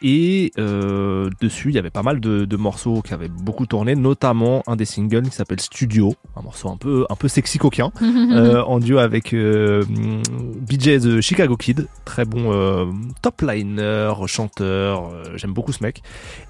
[0.00, 3.94] et euh, dessus, il y avait pas mal de, de morceaux qui avaient beaucoup tourné,
[3.94, 7.92] notamment un des singles qui s'appelle Studio, un morceau un peu un peu sexy coquin,
[8.02, 12.90] euh, en duo avec BJ The Chicago Kid, très bon
[13.20, 15.10] top liner, chanteur.
[15.36, 16.02] J'aime beaucoup ce mec.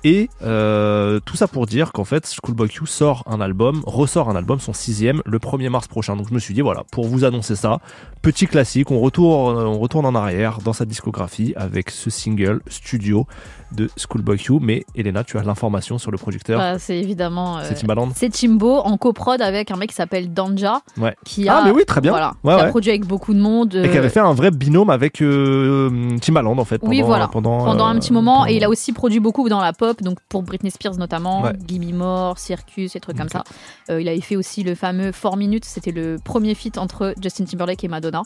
[0.05, 4.61] Et tout ça pour dire qu'en fait, Schoolboy Q sort un album, ressort un album,
[4.61, 6.15] son sixième, le 1er mars prochain.
[6.15, 7.81] Donc je me suis dit voilà, pour vous annoncer ça,
[8.23, 13.27] petit classique, on retourne, on retourne en arrière dans sa discographie avec ce single studio
[13.73, 14.59] de Schoolboy Q.
[14.61, 16.59] Mais Elena, tu as l'information sur le producteur.
[16.59, 17.59] Bah, c'est évidemment.
[17.59, 20.81] euh, C'est Timbaland C'est Timbo en coprod avec un mec qui s'appelle Danja.
[20.97, 21.15] Ouais.
[21.25, 22.13] Qui a, Ah, mais oui, très bien.
[22.13, 23.75] Voilà, Ouais, qui a produit avec beaucoup de monde.
[23.75, 26.81] Et qui euh, avait fait un vrai binôme avec euh, Timbaland en fait.
[26.83, 27.29] Oui, pendant, voilà.
[27.29, 28.47] Pendant, Pendant un euh, petit moment.
[28.47, 31.43] Et il a aussi produit beaucoup dans la pop, donc pour Britney Spears notamment.
[31.67, 33.45] Gimme More, Circus, et trucs comme ça.
[33.91, 37.45] Euh, il avait fait aussi le fameux 4 Minutes, c'était le premier feat entre Justin
[37.45, 38.23] Timberlake et Madonna.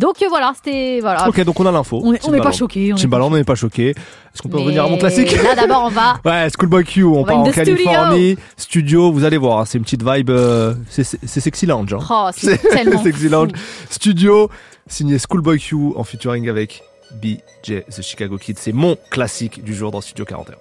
[0.00, 0.98] Donc euh, voilà, c'était.
[1.00, 1.28] Voilà.
[1.28, 2.00] Ok, donc on a l'info.
[2.02, 3.90] On est- on n'est pas est Timbaland, on n'est pas choqué.
[3.90, 6.18] Est-ce qu'on peut revenir à mon classique Là d'abord, on va.
[6.24, 7.76] Ouais, Schoolboy Q, on, On part en studio.
[7.76, 9.12] Californie, studio.
[9.12, 11.04] vous allez voir, hein, c'est une petite vibe, euh, c'est
[11.40, 11.92] sexy lounge.
[11.92, 11.98] Hein.
[12.10, 13.50] Oh, c'est tellement sexy lounge.
[13.90, 14.48] Studio,
[14.86, 16.82] signé Schoolboy Q en featuring avec
[17.22, 18.56] BJ The Chicago Kid.
[18.58, 20.56] C'est mon classique du jour dans Studio 41.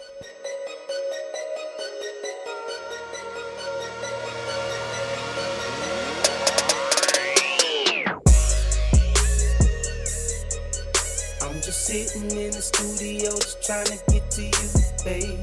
[11.69, 14.69] Just sitting in the studio, just trying to get to you,
[15.05, 15.37] baby.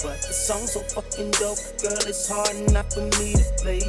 [0.00, 3.84] But the song's so fucking dope, girl, it's hard not for me to play.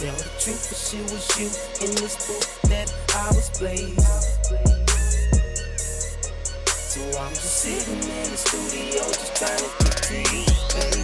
[0.00, 1.48] Tell the truth, if it was you
[1.84, 4.00] in this booth that I was playing.
[6.64, 11.01] So I'm just sitting in the studio, just trying to get to you, babe.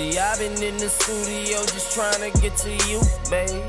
[0.00, 3.60] See, I've been in the studio just trying to get to you, baby.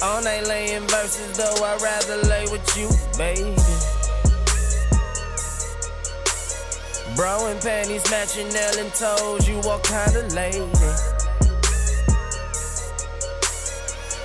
[0.00, 2.88] All night laying verses, though I'd rather lay with you,
[3.18, 3.52] baby.
[7.14, 10.64] Bro and panties matching nail and toes, you what kind of lady?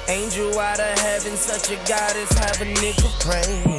[0.08, 3.77] Angel out of heaven, such a goddess, have a nigga praying.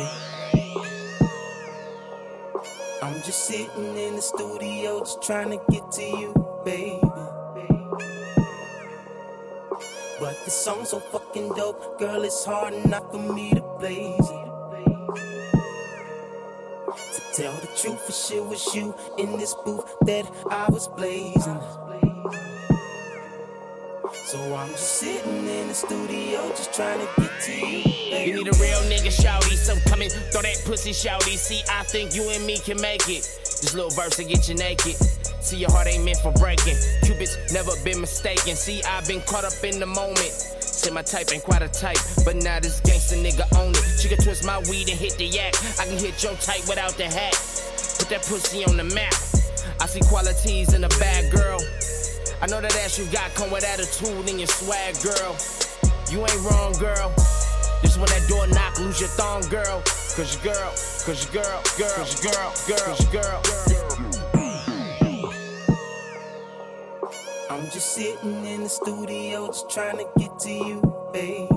[3.48, 6.34] Sitting in the studio, just trying to get to you,
[6.66, 7.00] baby.
[10.20, 14.48] But the song's so fucking dope, girl, it's hard enough for me to blaze it.
[17.14, 21.87] To tell the truth, for shit was you in this booth that I was blazing.
[24.28, 27.82] So I'm just sitting in the studio, just trying to get to you.
[28.12, 28.30] baby.
[28.30, 31.38] You need a real nigga shouty, so come and throw that pussy shouty.
[31.38, 33.24] See, I think you and me can make it.
[33.40, 34.96] This little verse to get you naked.
[35.40, 36.76] See, your heart ain't meant for breaking.
[37.04, 38.54] Cupid's never been mistaken.
[38.54, 40.28] See, I've been caught up in the moment.
[40.60, 41.96] Say my type ain't quite a type,
[42.26, 43.98] but now this gangsta nigga own it.
[43.98, 45.56] She can twist my weed and hit the yak.
[45.80, 47.32] I can hit your type without the hat.
[47.96, 49.14] Put that pussy on the map.
[49.80, 51.60] I see qualities in a bad girl.
[52.40, 55.36] I know that ass you got come with attitude and your swag, girl.
[56.08, 57.12] You ain't wrong, girl.
[57.82, 59.82] This when that door knock, lose your thong, girl.
[60.14, 63.42] Cause your girl, cause your girl, girl, cause your girl, girl, cause your girl,
[67.50, 71.48] I'm just sitting in the studio, just trying to get to you, baby.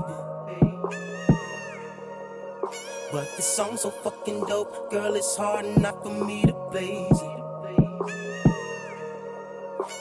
[3.12, 7.41] But the song's so fucking dope, girl, it's hard enough for me to blaze it.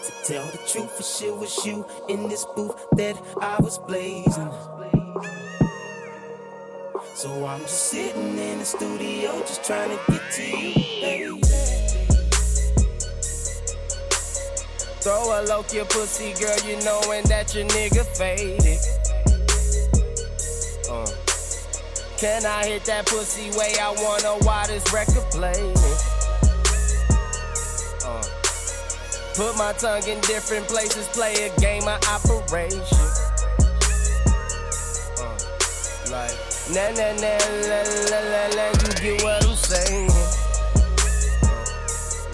[0.06, 4.52] To tell the truth, for shit was you in this booth that I was blazing.
[7.14, 11.42] So I'm just sitting in the studio, just trying to get to you, baby.
[15.02, 18.80] Throw a low your pussy, girl, you knowin' that your nigga faded.
[20.90, 21.08] Uh.
[22.18, 25.76] Can I hit that pussy way I wanna Why this record playing?
[29.36, 32.82] Put my tongue in different places, play a game of operation.
[35.18, 35.38] Uh.
[36.12, 36.36] Like,
[36.76, 37.40] na na na
[37.72, 37.82] la
[38.12, 40.12] la la you get what I'm saying?
[40.12, 40.36] Uh.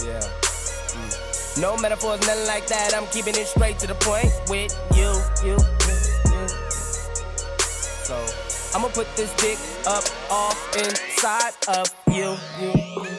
[0.03, 0.26] Yeah.
[0.98, 1.61] Mm.
[1.61, 2.95] No metaphors, nothing like that.
[2.95, 5.14] I'm keeping it straight to the point with you,
[5.45, 5.98] you, you,
[6.34, 6.48] you.
[8.10, 8.18] So
[8.74, 13.16] I'ma put this dick up off inside of you, you, you.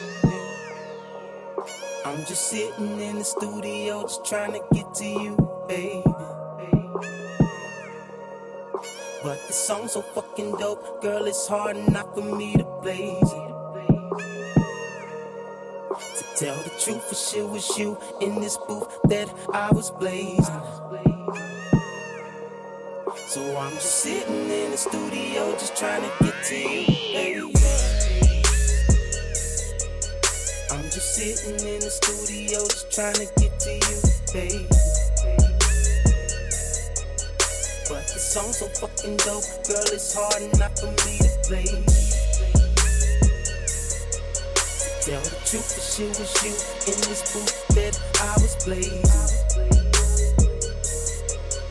[2.09, 5.37] I'm just sitting in the studio, just trying to get to you,
[5.67, 6.01] baby.
[9.21, 13.51] But the song's so fucking dope, girl, it's hard not for me to blaze it.
[16.17, 20.61] To tell the truth, for sure was you in this booth that I was blazing.
[23.27, 27.78] So I'm just sitting in the studio, just trying to get to you, baby.
[30.79, 33.99] I'm just sitting in the studio, just trying to get to you,
[34.31, 34.63] baby.
[37.83, 41.67] But the song's so fucking dope, girl, it's hard not for me to play.
[45.03, 46.55] Tell the truth, the shit was you
[46.87, 49.03] in this booth that I was blazing.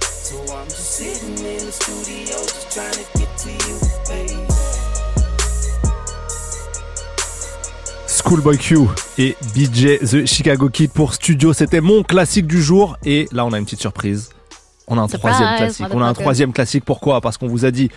[0.05, 3.18] So I'm just sitting in the studio, just trying to
[8.29, 8.81] Schoolboy Q
[9.17, 11.55] et BJ The Chicago Kid pour Studio.
[11.55, 12.99] C'était mon classique du jour.
[13.07, 14.29] Et là, on a une petite surprise.
[14.87, 15.87] On a un Surprise, troisième classique.
[15.93, 16.85] On a un troisième classique.
[16.85, 17.23] Pourquoi?
[17.23, 17.89] Parce qu'on vous a dit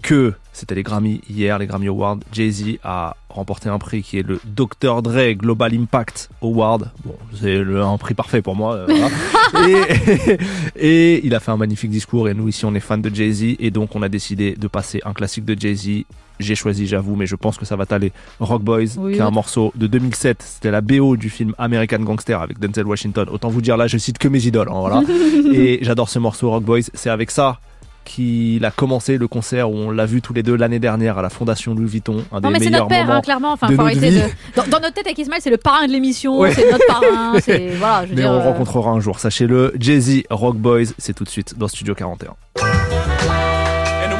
[0.00, 2.18] que c'était les Grammy hier, les Grammy Awards.
[2.32, 5.00] Jay-Z a remporté un prix qui est le Dr.
[5.02, 6.90] Dre Global Impact Award.
[7.04, 8.74] Bon, c'est un prix parfait pour moi.
[8.74, 9.68] euh, voilà.
[9.68, 10.38] et,
[10.76, 12.28] et il a fait un magnifique discours.
[12.28, 13.56] Et nous, ici, on est fans de Jay-Z.
[13.58, 16.04] Et donc, on a décidé de passer un classique de Jay-Z.
[16.40, 18.10] J'ai choisi, j'avoue, mais je pense que ça va t'aller.
[18.40, 19.12] Rock Boys, Oui.
[19.12, 20.42] qui est un morceau de 2007.
[20.42, 23.28] C'était la BO du film American Gangster avec Denzel Washington.
[23.30, 24.68] Autant vous dire là, je cite que mes idoles.
[24.70, 25.02] hein, voilà.
[25.52, 26.80] et j'adore ce morceau Rock Boys.
[26.94, 27.58] C'est avec ça
[28.04, 31.22] qu'il a commencé le concert où on l'a vu tous les deux l'année dernière à
[31.22, 32.24] la Fondation Louis Vuitton.
[32.32, 33.52] Un Non des mais c'est notre père, hein, clairement.
[33.52, 34.22] Enfin, de faut notre arrêter vie.
[34.22, 34.28] de.
[34.56, 36.52] Dans, dans notre tête avec Ismaël, c'est le parrain de l'émission, Ouais.
[36.54, 37.34] c'est notre parrain.
[37.40, 38.30] C'est voilà, je veux Mais dire.
[38.30, 39.72] on le euh, rencontrera un jour, sachez-le.
[39.78, 42.34] Jay-Z, Rock Boys, c'est tout de suite dans Studio 41.
[42.60, 44.12] And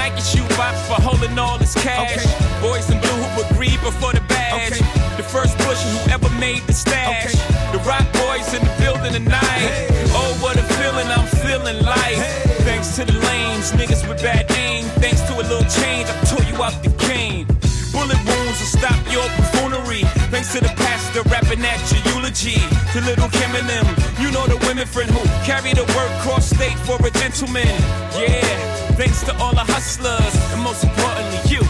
[0.00, 2.24] Nike shoe box for holding all this cash.
[2.62, 4.80] Boys in blue who agreed before the badge.
[5.18, 7.34] The first pusher who ever made the stash.
[7.70, 9.92] The rock boys in the building tonight.
[10.16, 12.16] Oh, what a feeling I'm feeling like.
[12.64, 14.84] Thanks to the lames, niggas with bad aim.
[15.04, 16.16] Thanks to a little change, I
[22.30, 22.60] eulogy.
[22.92, 23.86] To little Kim and them,
[24.20, 27.66] you know the women friend who carry the word cross state for a gentleman.
[28.14, 31.62] Yeah, thanks to all the hustlers, and most importantly, you,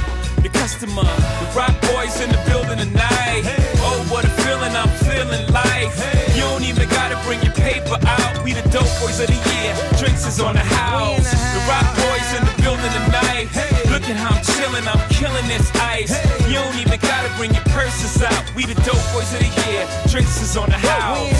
[0.42, 1.04] the customer.
[1.04, 3.42] The rock boys in the building tonight.
[3.80, 5.92] Oh, what a feeling I'm feeling like.
[6.36, 8.44] You don't even gotta bring your paper out.
[8.44, 9.72] We the dope boys of the year.
[9.98, 11.30] Drinks is on the house.
[11.30, 13.48] The rock boys in the building tonight.
[13.92, 16.39] Look at how I'm chilling, I'm killing this ice.
[16.50, 18.42] You don't even gotta bring your purses out.
[18.56, 19.86] We the dope boys of the year.
[20.10, 21.30] Drinks is on the house.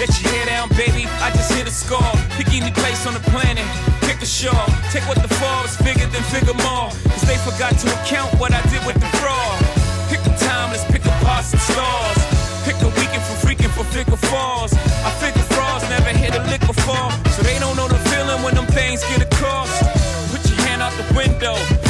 [0.00, 1.04] Let your hair down, baby.
[1.20, 2.00] I just hit a score.
[2.40, 3.68] Pick any place on the planet.
[4.00, 4.56] Pick a show.
[4.88, 6.88] Take what the falls, figure then figure more.
[7.12, 9.60] Cause they forgot to account what I did with the fraud.
[10.08, 12.16] Pick a time, let's pick apart some stars.
[12.64, 14.72] Pick a weekend for freaking for figure falls.
[15.04, 17.12] I figure frauds never hit a lick before.
[17.36, 19.31] So they don't know the feeling when them things get across.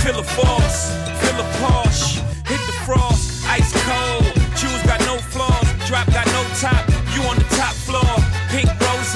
[0.03, 0.91] Feel a force,
[1.23, 2.19] feel a Porsche.
[2.51, 4.27] Hit the frost, ice cold.
[4.59, 6.83] Shoes got no flaws, drop got no top.
[7.15, 8.15] You on the top floor,
[8.51, 9.15] pink rose,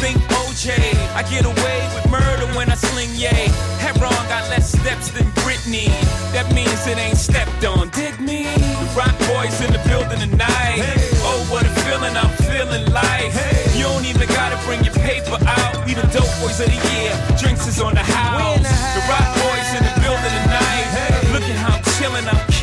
[0.00, 0.72] think OJ.
[1.12, 3.52] I get away with murder when I sling yay.
[3.84, 5.92] Heron got less steps than Britney.
[6.32, 7.90] That means it ain't stepped on.
[7.90, 8.44] Dig me?
[8.80, 10.80] The rock boys in the building tonight.
[11.28, 13.28] Oh, what a feeling I'm feeling like.
[13.76, 15.84] You don't even gotta bring your paper out.
[15.84, 17.12] We the dope boys of the year.
[17.36, 18.83] Drinks is on the house.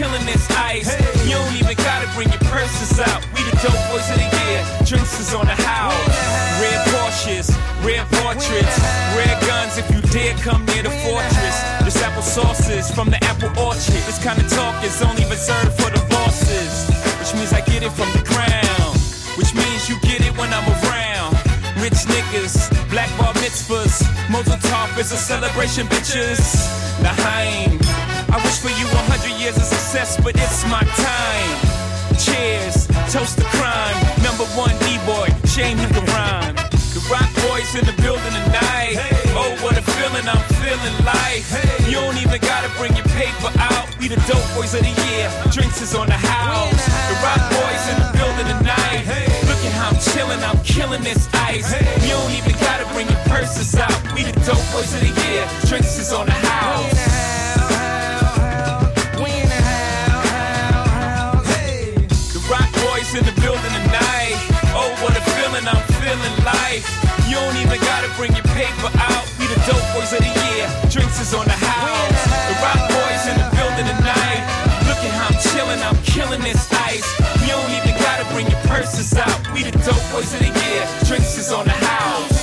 [0.02, 0.90] Killing this ice.
[1.30, 3.22] You don't even gotta bring your purses out.
[3.38, 4.60] We the dope boys of the year.
[4.90, 6.18] Drinks is on the house.
[6.58, 7.54] Red Porsches,
[7.86, 8.78] red portraits,
[9.14, 9.78] red guns.
[9.78, 14.02] If you dare come near the fortress, this apple sauces from the apple orchard.
[14.10, 16.90] This kind of talk is only reserved for the bosses,
[17.22, 18.98] which means I get it from the ground.
[19.38, 21.38] Which means you get it when I'm around.
[21.78, 22.56] Rich niggas,
[22.90, 24.02] black bar mitzvahs,
[24.34, 24.58] Mosul
[25.00, 26.42] is a celebration, bitches.
[27.04, 31.58] I wish for you a hundred years of success, but it's my time.
[32.16, 33.98] Cheers, toast to crime.
[34.24, 36.56] Number one D-boy, shame he can rhyme.
[36.96, 39.00] The rock boys in the building tonight.
[39.36, 41.44] Oh, what a feeling I'm feeling like.
[41.88, 43.88] You don't even gotta bring your paper out.
[44.00, 45.28] We the dope boys of the year.
[45.52, 46.84] Drinks is on the house.
[47.10, 49.04] The rock boys in the building tonight.
[49.08, 49.28] Hey.
[49.48, 51.68] Look at how I'm chilling, I'm killing this ice.
[52.04, 53.96] You don't even gotta bring your purses out.
[54.16, 55.44] We the dope boys of the year.
[55.68, 57.41] Drinks is on the house.
[66.72, 66.88] Life.
[67.28, 69.26] You don't even gotta bring your paper out.
[69.40, 70.66] We the dope boys of the year.
[70.90, 72.22] Drinks is on the house.
[72.48, 74.42] The rock boys in the building tonight.
[74.88, 77.08] Look at how I'm chilling, I'm killing this ice.
[77.44, 79.40] You don't even gotta bring your purses out.
[79.54, 80.84] We the dope boys of the year.
[81.08, 82.40] Drinks is on the house.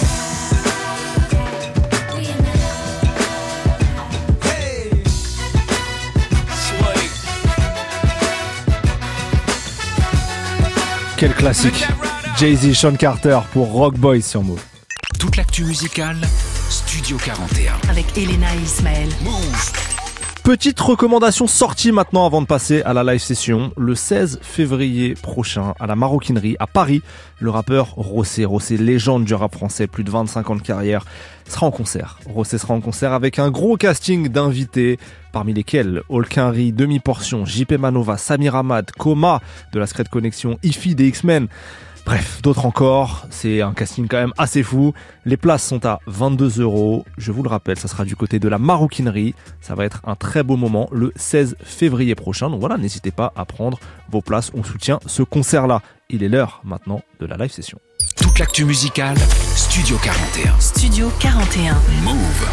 [11.18, 12.17] Quel classique.
[12.39, 14.62] Jay-Z, Sean Carter pour Rock Boys sur Move.
[15.19, 16.16] Toute l'actu musicale,
[16.70, 17.73] Studio 41.
[17.90, 19.09] Avec Elena et Ismaël.
[19.24, 19.73] Move.
[20.44, 23.73] Petite recommandation sortie maintenant avant de passer à la live session.
[23.77, 27.02] Le 16 février prochain, à la Maroquinerie, à Paris,
[27.40, 31.05] le rappeur Rossé, Rossé légende du rap français, plus de 25 ans de carrière,
[31.48, 32.20] sera en concert.
[32.24, 35.01] Rossé sera en concert avec un gros casting d'invités,
[35.32, 39.40] parmi lesquels Olkinry, Demi-Portion, JP Manova, Samir Ahmad, Coma
[39.73, 41.48] de la Secret Connection, Ifi des X-Men.
[42.09, 44.94] Bref, d'autres encore, c'est un casting quand même assez fou.
[45.26, 47.05] Les places sont à 22 euros.
[47.18, 49.35] Je vous le rappelle, ça sera du côté de la maroquinerie.
[49.60, 52.48] Ça va être un très beau moment le 16 février prochain.
[52.48, 53.78] Donc voilà, n'hésitez pas à prendre
[54.09, 54.51] vos places.
[54.55, 55.82] On soutient ce concert-là.
[56.09, 57.78] Il est l'heure maintenant de la live session.
[58.16, 59.18] Toute l'actu musicale,
[59.55, 60.59] Studio 41.
[60.60, 61.74] Studio 41.
[62.05, 62.48] Move.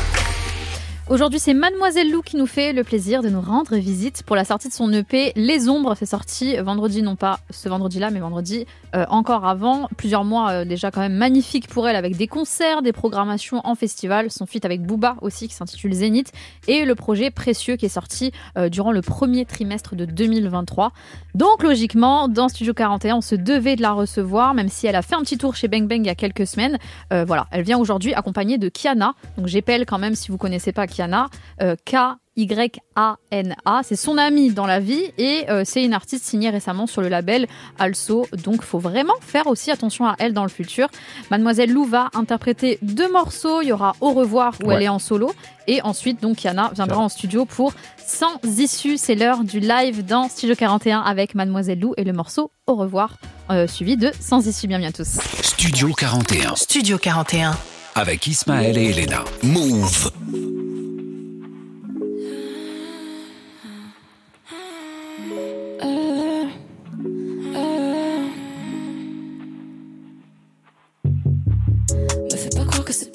[1.08, 4.44] Aujourd'hui, c'est Mademoiselle Lou qui nous fait le plaisir de nous rendre visite pour la
[4.44, 5.94] sortie de son EP Les Ombres.
[5.96, 8.66] C'est sorti vendredi, non pas ce vendredi-là, mais vendredi
[8.96, 9.90] euh, encore avant.
[9.98, 13.76] Plusieurs mois euh, déjà quand même magnifiques pour elle avec des concerts, des programmations en
[13.76, 14.32] festival.
[14.32, 16.32] Son feat avec Booba aussi qui s'intitule Zénith.
[16.68, 20.92] Et le projet Précieux qui est sorti euh, durant le premier trimestre de 2023.
[21.34, 25.02] Donc logiquement, dans Studio 41, on se devait de la recevoir, même si elle a
[25.02, 26.78] fait un petit tour chez Bang Bang il y a quelques semaines.
[27.12, 29.14] Voilà, elle vient aujourd'hui accompagnée de Kiana.
[29.38, 31.28] Donc j'appelle quand même si vous connaissez pas Kiana,
[31.60, 31.96] K.
[32.38, 37.02] Y-A-N-A, c'est son amie dans la vie et euh, c'est une artiste signée récemment sur
[37.02, 37.48] le label
[37.80, 38.28] Also.
[38.44, 40.88] Donc, faut vraiment faire aussi attention à elle dans le futur.
[41.32, 43.62] Mademoiselle Lou va interpréter deux morceaux.
[43.62, 44.76] Il y aura Au revoir où Ouais.
[44.76, 45.34] elle est en solo
[45.68, 47.74] et ensuite donc Kiana viendra en studio pour
[48.06, 48.98] Sans issue.
[48.98, 53.18] C'est l'heure du live dans Studio 41 avec Mademoiselle Lou et le morceau Au revoir
[53.50, 54.68] euh, suivi de Sans issue.
[54.68, 55.20] Bienvenue à tous.
[55.42, 56.56] Studio 41.
[56.56, 57.56] Studio 41.
[57.96, 59.24] Avec Ismaël et Elena.
[59.44, 60.12] Move.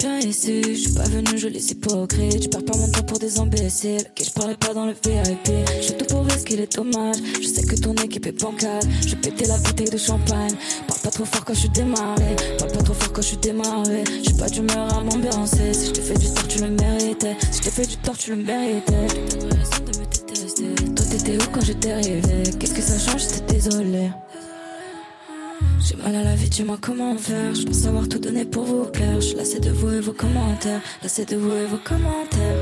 [0.03, 2.43] Je suis pas venu, je les hypocrite.
[2.43, 4.03] Je perds pas mon temps pour des imbéciles.
[4.15, 5.53] Que je parlais pas dans le VIP.
[5.79, 7.17] Je tout pour risquer les dommages.
[7.39, 8.81] Je sais que ton équipe est bancale.
[9.05, 10.55] Je péter la bouteille de champagne.
[10.87, 12.35] Parle pas trop fort quand je suis démarré.
[12.57, 14.03] Parle pas trop fort quand je suis démarré.
[14.07, 15.71] Je suis pas d'humeur à m'ambiancer.
[15.73, 17.37] Si je t'ai fait du tort, tu le méritais.
[17.51, 19.07] Si je t'ai fait du tort, tu le méritais.
[19.07, 20.93] J'ai de me détester.
[20.95, 22.43] Toi, t'étais où quand j'étais arrivé?
[22.59, 23.21] Qu'est-ce que ça change?
[23.21, 24.09] J'étais désolé.
[25.91, 27.53] J'ai mal à la vie, dis-moi comment faire.
[27.53, 29.15] Je pense avoir tout donné pour vous plaire.
[29.15, 30.79] Je suis lassé de vous et vos commentaires.
[31.03, 32.55] Lassé de vous et vos commentaires.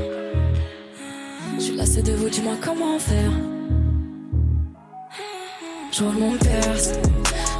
[1.56, 3.30] Je suis lassé de vous, dis-moi comment faire.
[5.92, 6.94] Je mon perse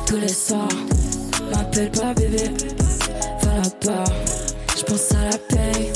[0.07, 0.67] tous les soirs.
[1.53, 2.51] M'appelle pas bébé,
[3.43, 4.13] va là-bas.
[4.77, 5.93] Je pense à la paye,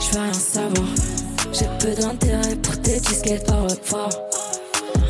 [0.00, 0.88] je veux rien savoir.
[1.52, 4.08] J'ai peu d'intérêt pour tes disquettes, au revoir.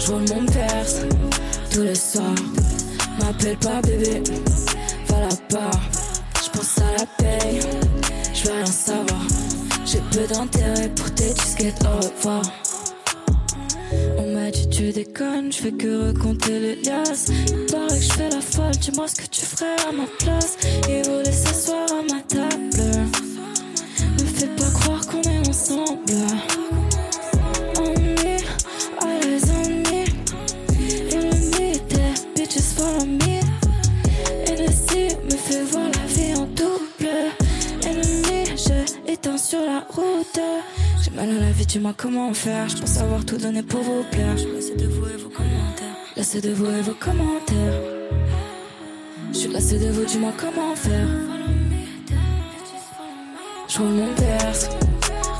[0.01, 1.03] Je mon perse
[1.71, 2.35] tous les soirs.
[3.19, 4.23] M'appelle pas bébé,
[5.09, 5.71] va là-bas.
[6.45, 7.61] Je pense à la paye,
[8.35, 9.23] je rien savoir.
[9.85, 12.43] J'ai peu d'intérêt pour tes disquettes, au revoir.
[14.19, 17.29] On m'a dit tu déconnes, je fais que recompter les liasses.
[17.49, 20.57] Il paraît que je fais la folle, dis-moi ce que tu ferais à ma place.
[20.89, 23.09] Il voulait s'asseoir à ma table.
[24.21, 26.13] Me fais pas croire qu'on est ensemble.
[39.39, 40.41] Sur la route.
[41.03, 42.69] J'ai mal à la vie, dis-moi comment faire.
[42.69, 44.37] Je pense avoir tout donné pour vous plaire.
[44.37, 45.97] Je lassé de vous et vos commentaires.
[46.17, 47.81] Lassé de vous et vos commentaires.
[49.33, 51.09] Je suis lassé de vous, dis-moi comment faire.
[53.67, 54.69] Je mon perse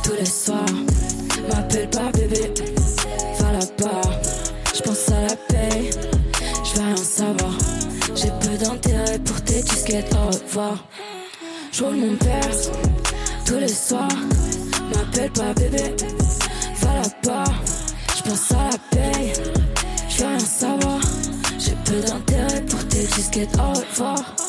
[0.03, 0.65] tous les soirs.
[1.51, 2.53] M'appelle pas bébé,
[3.39, 4.11] va là-bas.
[4.75, 5.91] Je à la paye,
[6.65, 7.59] je veux rien savoir.
[8.15, 10.89] J'ai peu d'intérêt pour tes disquettes, au revoir.
[11.71, 12.71] Je mon perse
[13.45, 14.09] tous les soirs.
[14.95, 15.95] M'appelle pas bébé,
[16.81, 17.53] va là-bas.
[18.17, 19.33] Je pense à la paye,
[20.09, 21.01] je veux rien savoir.
[21.59, 24.44] J'ai peu d'intérêt pour tes disquettes, au revoir.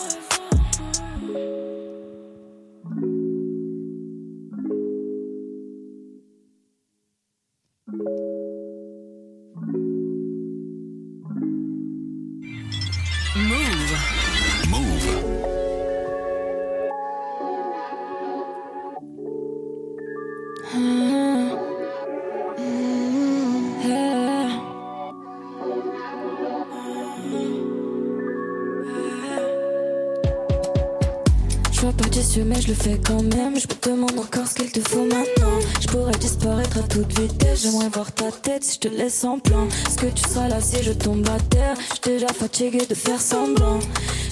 [32.85, 33.57] Fais quand même.
[33.59, 35.57] Je me demande encore ce qu'il te faut maintenant.
[35.81, 37.63] Je pourrais disparaître à toute vitesse.
[37.63, 39.67] J'aimerais voir ta tête si je te laisse en plan.
[39.87, 41.75] Est-ce que tu seras là si je tombe à terre?
[41.77, 43.79] Je suis déjà fatigué de faire semblant.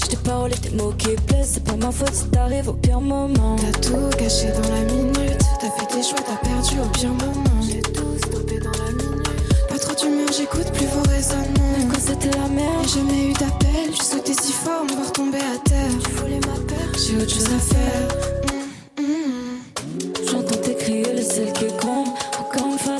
[0.01, 1.51] Je t'ai parolé tes mots qui plaisent.
[1.53, 3.55] C'est pas ma faute si t'arrives au pire moment.
[3.55, 5.43] T'as tout gâché dans la minute.
[5.59, 7.61] T'as fait tes choix, t'as perdu au pire moment.
[7.67, 9.29] J'ai tout stoppé dans la minute.
[9.69, 11.89] Pas trop d'humeur, j'écoute plus vos raisonnements.
[11.91, 13.89] Quand c'était la merde, J'ai jamais eu d'appel.
[13.97, 15.91] Je sautais si fort, me voir tomber à terre.
[16.05, 16.99] tu voulais ma perte.
[16.99, 18.42] J'ai autre chose à faire.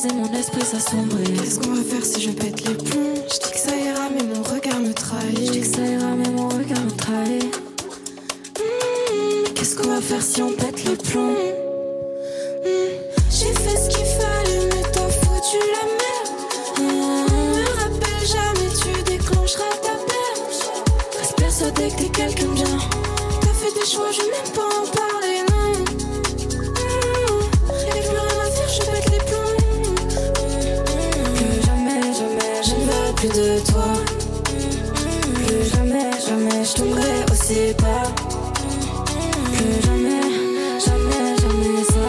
[0.03, 1.33] Phase et mon esprit s'assombrit.
[1.37, 3.13] Qu'est-ce qu'on va faire si je pète les plombs?
[3.27, 5.37] Je dis que ça ira, mais mon regard me trahit.
[5.45, 7.55] Je dis que ça ira, mais mon regard me trahit.
[8.59, 11.35] Hmm, Qu'est-ce qu'on va faire si on pète les plombs?
[12.63, 12.93] Hmm,
[13.29, 16.31] J'ai fait ce qu'il fallait, mais t'as foutu la merde.
[16.77, 17.25] Hmm,
[17.55, 20.71] Me rappelle jamais, tu déclencheras ta perte.
[21.19, 22.77] Reste persuadé que t'es quelqu'un bien.
[23.41, 25.22] T'as fait des choix, je vais même pas en parler,
[33.23, 33.85] plus de toi.
[35.33, 38.07] Plus jamais, jamais, je tomberai aussi bas.
[39.53, 40.21] Plus jamais,
[40.85, 42.07] jamais, jamais ça.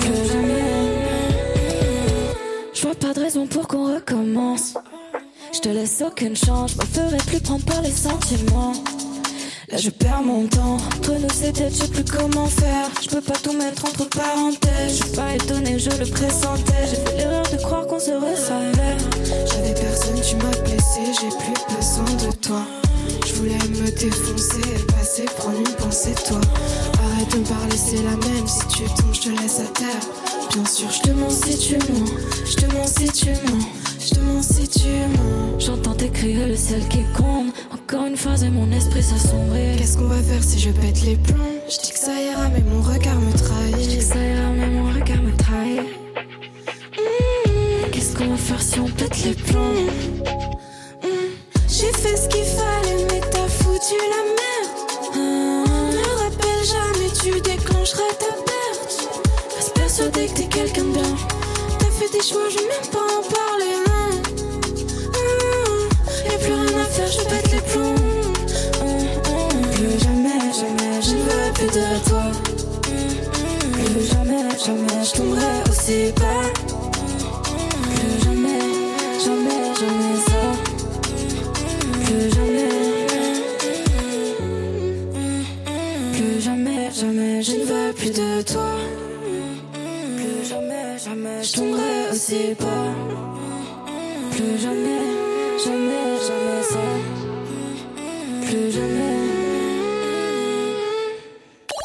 [0.00, 0.68] Plus jamais.
[2.74, 4.74] Je vois pas de raison pour qu'on recommence.
[5.54, 8.74] Je te laisse aucune chance, je me ferai plus prendre par les sentiments.
[9.68, 12.88] Là je perds mon temps, entre nous c'était, je sais plus comment faire.
[13.02, 14.90] Je peux pas tout mettre entre parenthèses.
[14.90, 16.86] Je suis pas étonné, je le pressentais.
[16.88, 18.96] J'ai fait l'erreur de croire qu'on se ressemblait.
[19.24, 22.62] J'avais personne, tu m'as blessé, j'ai plus besoin de toi.
[23.26, 26.40] Je voulais me défoncer et passer, prendre une pensée toi.
[27.02, 28.46] Arrête de me parler, c'est la même.
[28.46, 29.88] Si tu tombes, je te laisse à terre.
[30.54, 32.06] Bien sûr, je te mens si tu mens.
[32.44, 33.66] Je te mens si tu mens.
[33.98, 35.58] Je te mens si tu mens.
[35.58, 37.50] J'entends tes cris le ciel qui gronde.
[37.88, 39.76] Encore une phase et mon esprit s'assombrit.
[39.78, 41.36] Qu'est-ce qu'on va faire si je pète les plombs?
[41.68, 43.98] Je dis que ça ira, mais mon regard me Je dis trahit.
[43.98, 45.80] que ça ira, mais mon regard me trahit.
[46.96, 49.86] Hmm, Qu'est-ce qu'on va faire si on pète les plombs?
[51.68, 54.72] J'ai fait ce qu'il fallait, mais t'as foutu la merde.
[55.94, 59.08] Me rappelle jamais, tu déclencheras ta perte.
[59.56, 61.16] Reste persuadé que t'es quelqu'un de bien.
[61.78, 64.10] T'as fait des choix, je vais même pas en parler, non.
[65.12, 67.45] Hmm, Y'a plus rien à faire, je pète
[74.66, 76.50] jamais, jamais, je tomberai aussi bas.
[77.94, 78.60] Plus jamais,
[79.24, 80.42] jamais, jamais ça.
[82.04, 83.06] Plus jamais.
[86.12, 88.70] Plus jamais, jamais, je ne veux plus de toi.
[90.16, 92.92] Plus jamais, jamais, je tomberai aussi bas.
[94.32, 95.02] Plus jamais,
[95.64, 96.86] jamais, jamais ça.
[98.46, 99.16] Plus jamais.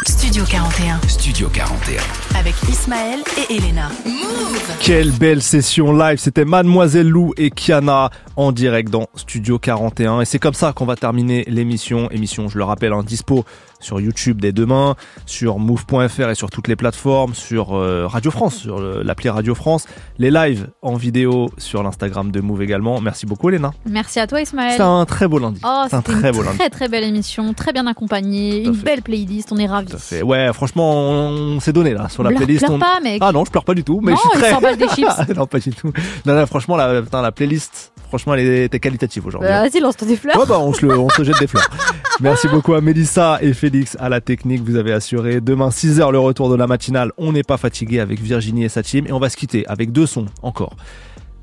[0.07, 2.20] Studio 41 Studio 41.
[2.41, 3.89] Avec Ismaël et Elena.
[4.03, 4.57] Move!
[4.79, 10.25] Quelle belle session live, c'était Mademoiselle Lou et Kiana en direct dans Studio 41 et
[10.25, 13.45] c'est comme ça qu'on va terminer l'émission, émission je le rappelle en dispo
[13.81, 14.95] sur YouTube dès demain,
[15.25, 19.53] sur move.fr et sur toutes les plateformes, sur euh, Radio France, sur le- l'appli Radio
[19.55, 19.85] France,
[20.17, 23.01] les lives en vidéo sur l'Instagram de Move également.
[23.01, 23.71] Merci beaucoup Elena.
[23.85, 24.73] Merci à toi Ismaël.
[24.77, 25.59] C'est un très beau lundi.
[25.65, 26.57] Oh, c'est un c'était très une beau lundi.
[26.57, 29.91] très très belle émission, très bien accompagnée, une belle playlist, on est ravis.
[29.97, 30.21] Fait.
[30.21, 32.65] Ouais, franchement, on s'est donné là sur la Pleure- playlist.
[32.65, 33.17] pleure on- pas, mec.
[33.21, 33.99] Ah non, je pleure pas du tout.
[34.01, 34.75] Mais Non, je suis très.
[34.77, 35.35] des chips.
[35.35, 35.91] non, pas du tout.
[36.25, 39.49] Non, non, franchement, la, putain, la playlist, franchement, elle était qualitative aujourd'hui.
[39.49, 40.37] Bah, Vas-y, lance-toi des fleurs.
[40.37, 41.67] Ouais, bah, on se, le- on se jette des fleurs.
[42.19, 44.61] Merci beaucoup à Mélissa et Félix à la technique.
[44.61, 45.41] Vous avez assuré.
[45.41, 47.11] Demain, 6h, le retour de la matinale.
[47.17, 49.07] On n'est pas fatigué avec Virginie et sa team.
[49.07, 50.75] Et on va se quitter avec deux sons encore.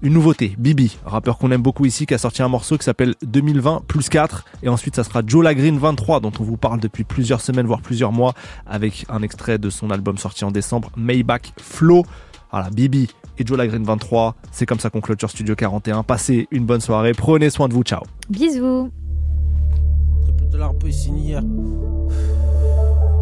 [0.00, 3.16] Une nouveauté, Bibi, rappeur qu'on aime beaucoup ici, qui a sorti un morceau qui s'appelle
[3.26, 4.44] 2020 plus 4.
[4.62, 7.80] Et ensuite, ça sera Joe Lagreen 23, dont on vous parle depuis plusieurs semaines, voire
[7.80, 8.34] plusieurs mois,
[8.64, 12.04] avec un extrait de son album sorti en décembre, Maybach Flow.
[12.52, 14.36] Voilà, Bibi et Joe Lagreen 23.
[14.52, 16.04] C'est comme ça qu'on clôture Studio 41.
[16.04, 17.12] Passez une bonne soirée.
[17.12, 17.82] Prenez soin de vous.
[17.82, 18.02] Ciao.
[18.30, 18.90] Bisous.
[20.58, 21.40] De l'arbre hier.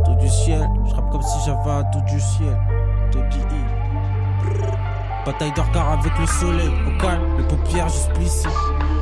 [0.04, 2.58] Tout du ciel, je rappe comme si j'avais un tout du ciel.
[3.12, 3.62] Tout du i.
[5.26, 6.70] Bataille de regard avec le soleil.
[6.86, 8.48] Au calme, les paupières juste plissées.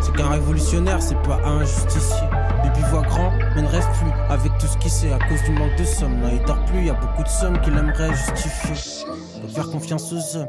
[0.02, 2.26] C'est qu'un révolutionnaire, c'est pas un justicier.
[2.64, 5.52] Baby voit grand, mais ne rêve plus avec tout ce qu'il sait à cause du
[5.52, 6.20] manque de somme.
[6.20, 9.06] Là, il dort plus, y a beaucoup de sommes qu'il aimerait justifier.
[9.48, 10.48] Faire confiance aux hommes.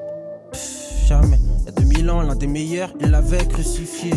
[0.52, 1.40] Pff, jamais.
[1.66, 4.12] Y a 2000 ans, l'un des meilleurs, il l'avait crucifié.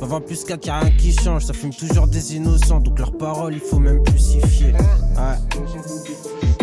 [0.00, 3.54] 20 plus 4, y'a rien qui change, ça fume toujours des innocents, donc leurs paroles
[3.54, 4.74] il faut même plus s'y fier.
[5.16, 6.53] Ouais.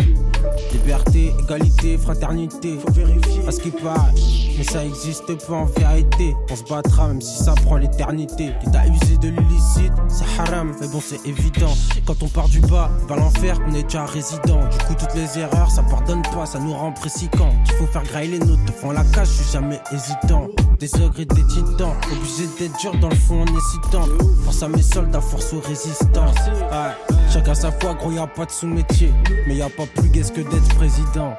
[0.82, 2.78] Liberté, égalité, fraternité.
[2.84, 3.46] Faut vérifier.
[3.46, 4.12] À ce qui paraît,
[4.58, 6.34] mais ça existe pas en vérité.
[6.50, 8.50] On se battra même si ça prend l'éternité.
[8.60, 11.72] Quitte à user de l'illicite, c'est haram, mais bon, c'est évident.
[12.04, 14.60] Quand on part du bas, va l'enfer, on est déjà résident.
[14.70, 17.50] Du coup, toutes les erreurs, ça pardonne pas, ça nous rend précipant.
[17.66, 20.48] Il faut faire grailler les notes, te font la cache, je suis jamais hésitant.
[20.80, 24.06] Des ogres et des titans, obligé d'être dur dans le fond en hésitant.
[24.44, 26.26] Force à mes soldats, force aux résistants.
[26.26, 27.21] Ouais.
[27.32, 29.10] Chacun sa foi, gros, y a pas de sous-métier.
[29.46, 31.32] Mais y a pas plus guesse que d'être président.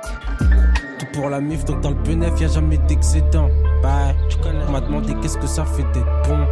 [0.97, 3.47] Tout pour la mif, donc dans le PNF, y a jamais d'excédent.
[3.83, 4.11] Bah,
[4.67, 6.47] on m'a demandé qu'est-ce que ça fait d'être bon.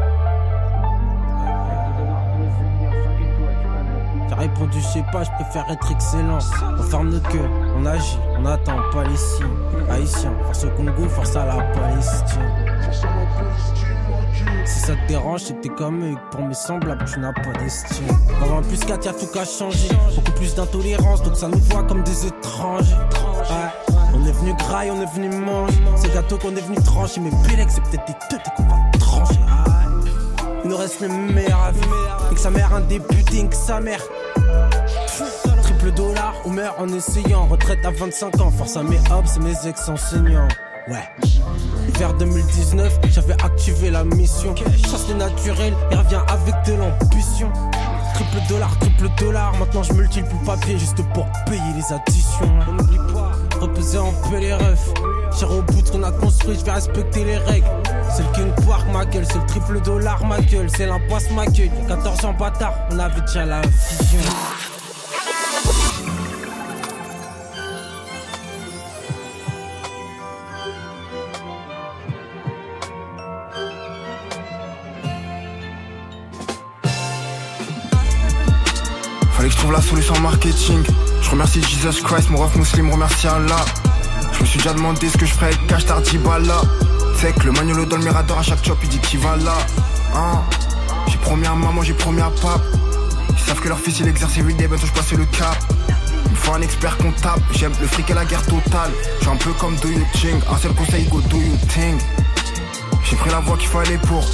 [4.29, 6.37] J'ai répondu, je sais pas, je préfère être excellent.
[6.77, 9.47] On ferme nos cœurs, on agit, on attend, pas les signes.
[9.89, 12.41] Haïtiens, force au Congo, force à la Palestine.
[14.65, 18.07] Si ça te dérange, c'était comme eux, pour mes semblables, tu n'as pas d'estime.
[18.39, 19.89] Dans un plus 4, y'a tout qu'à changer.
[20.15, 22.95] Beaucoup plus d'intolérance, donc ça nous voit comme des étrangers.
[23.49, 23.95] Ouais.
[24.13, 25.81] On est venu graille, on est venu manger.
[25.95, 29.39] C'est gâteau qu'on est venu trancher, mais Bélec, c'est peut-être des têtes qu'on va trancher.
[30.63, 32.29] Il nous reste le meilleur à vivre.
[32.31, 34.01] Et que sa mère un député, que sa mère.
[35.63, 37.47] Triple dollar, on meurt en essayant.
[37.47, 40.47] Retraite à 25 ans, force à mes hubs, c'est mes ex-enseignants.
[40.87, 41.09] Ouais.
[42.01, 44.55] Vers 2019, j'avais activé la mission.
[44.55, 47.51] Chasse les naturels et reviens avec de l'ambition.
[48.15, 52.49] Triple dollar, triple dollar, maintenant je multiplie le papier juste pour payer les additions.
[52.67, 54.91] On n'oublie pas, reposer en paix les refs.
[55.37, 57.67] J'irai au bout qu'on a construit, je vais respecter les règles.
[58.09, 61.45] C'est le King Park, ma gueule, c'est le triple dollar, ma gueule, c'est l'impasse, ma
[61.45, 61.69] gueule.
[61.87, 64.31] 14 ans bâtard, on avait déjà la vision.
[79.71, 80.83] La solution marketing.
[81.21, 83.63] Je remercie Jesus Christ, mon ref musulman remercie Allah.
[84.33, 86.61] Je me suis déjà demandé ce que je ferais avec cash Tardibala.
[87.17, 89.55] C'est que le magnolo dans le mirador à chaque chop il dit qu'il va là.
[90.15, 90.41] Hein?
[91.07, 92.61] J'ai promis à maman, j'ai promis à pape.
[93.29, 95.57] Ils savent que leur fils il exerce everyday, bientôt je passe le cap.
[96.25, 98.91] Il me faut un expert comptable, j'aime le fric et la guerre totale.
[99.19, 102.01] Je suis un peu comme Do You Think, un seul conseil go Do You Think.
[103.03, 104.25] J'ai pris la voie qu'il fallait pour.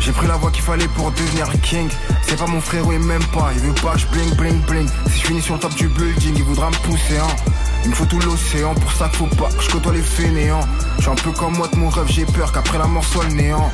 [0.00, 1.88] J'ai pris la voie qu'il fallait pour devenir king.
[2.22, 3.50] C'est pas mon frère, et même pas.
[3.54, 4.88] Il veut pas je bling bling bling.
[5.10, 7.36] Si je finis sur le top du building, il voudra me pousser, hein.
[7.84, 10.60] Il me faut tout l'océan, pour ça faut pas que je côtoie les fainéants.
[10.96, 13.24] Je suis un peu comme moi de mon rêve, j'ai peur qu'après la mort soit
[13.24, 13.70] le néant.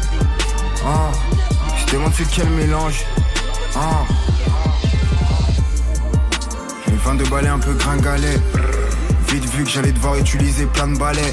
[0.84, 1.12] Hein.
[1.78, 3.04] Je demande c'est quel mélange.
[3.76, 4.04] Hein.
[6.88, 8.38] J'ai 22 balais un peu gringalés.
[9.28, 11.30] Vite vu que j'allais devoir utiliser plein de balais.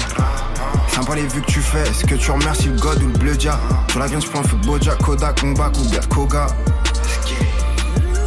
[0.94, 3.36] Sympa les vues que tu fais, est-ce que tu remercies le god ou le bleu
[3.36, 3.58] dia
[3.98, 6.46] la viande je prends un feu Boja, Kodak, Kombak ou Koga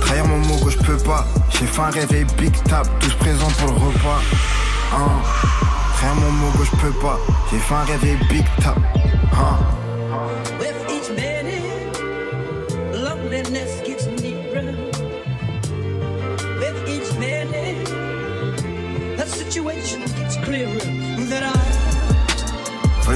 [0.01, 3.69] Trahir mon mot je peux pas J'ai fait un réveil big tap, tous présents pour
[3.69, 4.21] le repas
[4.93, 5.07] hein.
[5.95, 7.17] Trahir mon mot je peux pas
[7.49, 8.77] J'ai fait un réveil big tap
[9.31, 9.76] hein.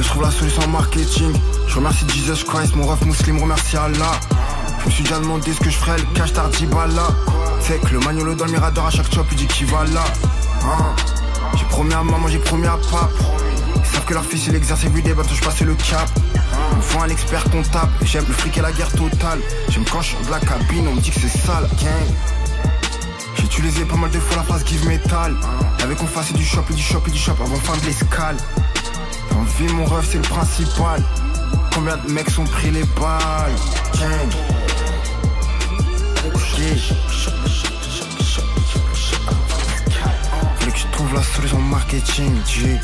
[0.01, 1.31] Je trouve la solution marketing.
[1.67, 4.19] Je remercie Jesus Christ, mon ref musulman remercie Allah.
[4.79, 7.07] Je me suis déjà demandé ce que je ferais, le cash Tardibala.
[7.61, 10.03] C'est que le magnolo dans le mirador à chaque chop il dit qu'il va là.
[10.65, 10.95] Hein.
[11.55, 13.11] J'ai promis à maman, j'ai promis à pape.
[13.75, 16.09] Ils savent que leur fils il exerce everyday, bientôt je passais le cap.
[16.33, 19.39] Il me un expert comptable, j'aime le fric et la guerre totale.
[19.69, 21.69] J'aime quand je de la cabine, on me dit que c'est sale.
[23.35, 25.35] J'ai utilisé pas mal de fois la phrase give metal.
[25.79, 28.37] Y'avait qu'on fasse du shop et du shop et du shop avant fin de l'escale.
[29.35, 31.01] En vie, mon rêve, c'est le principal.
[31.73, 33.55] Combien de mecs sont pris les balles?
[40.59, 42.79] Fallait que je trouve la solution marketing, G.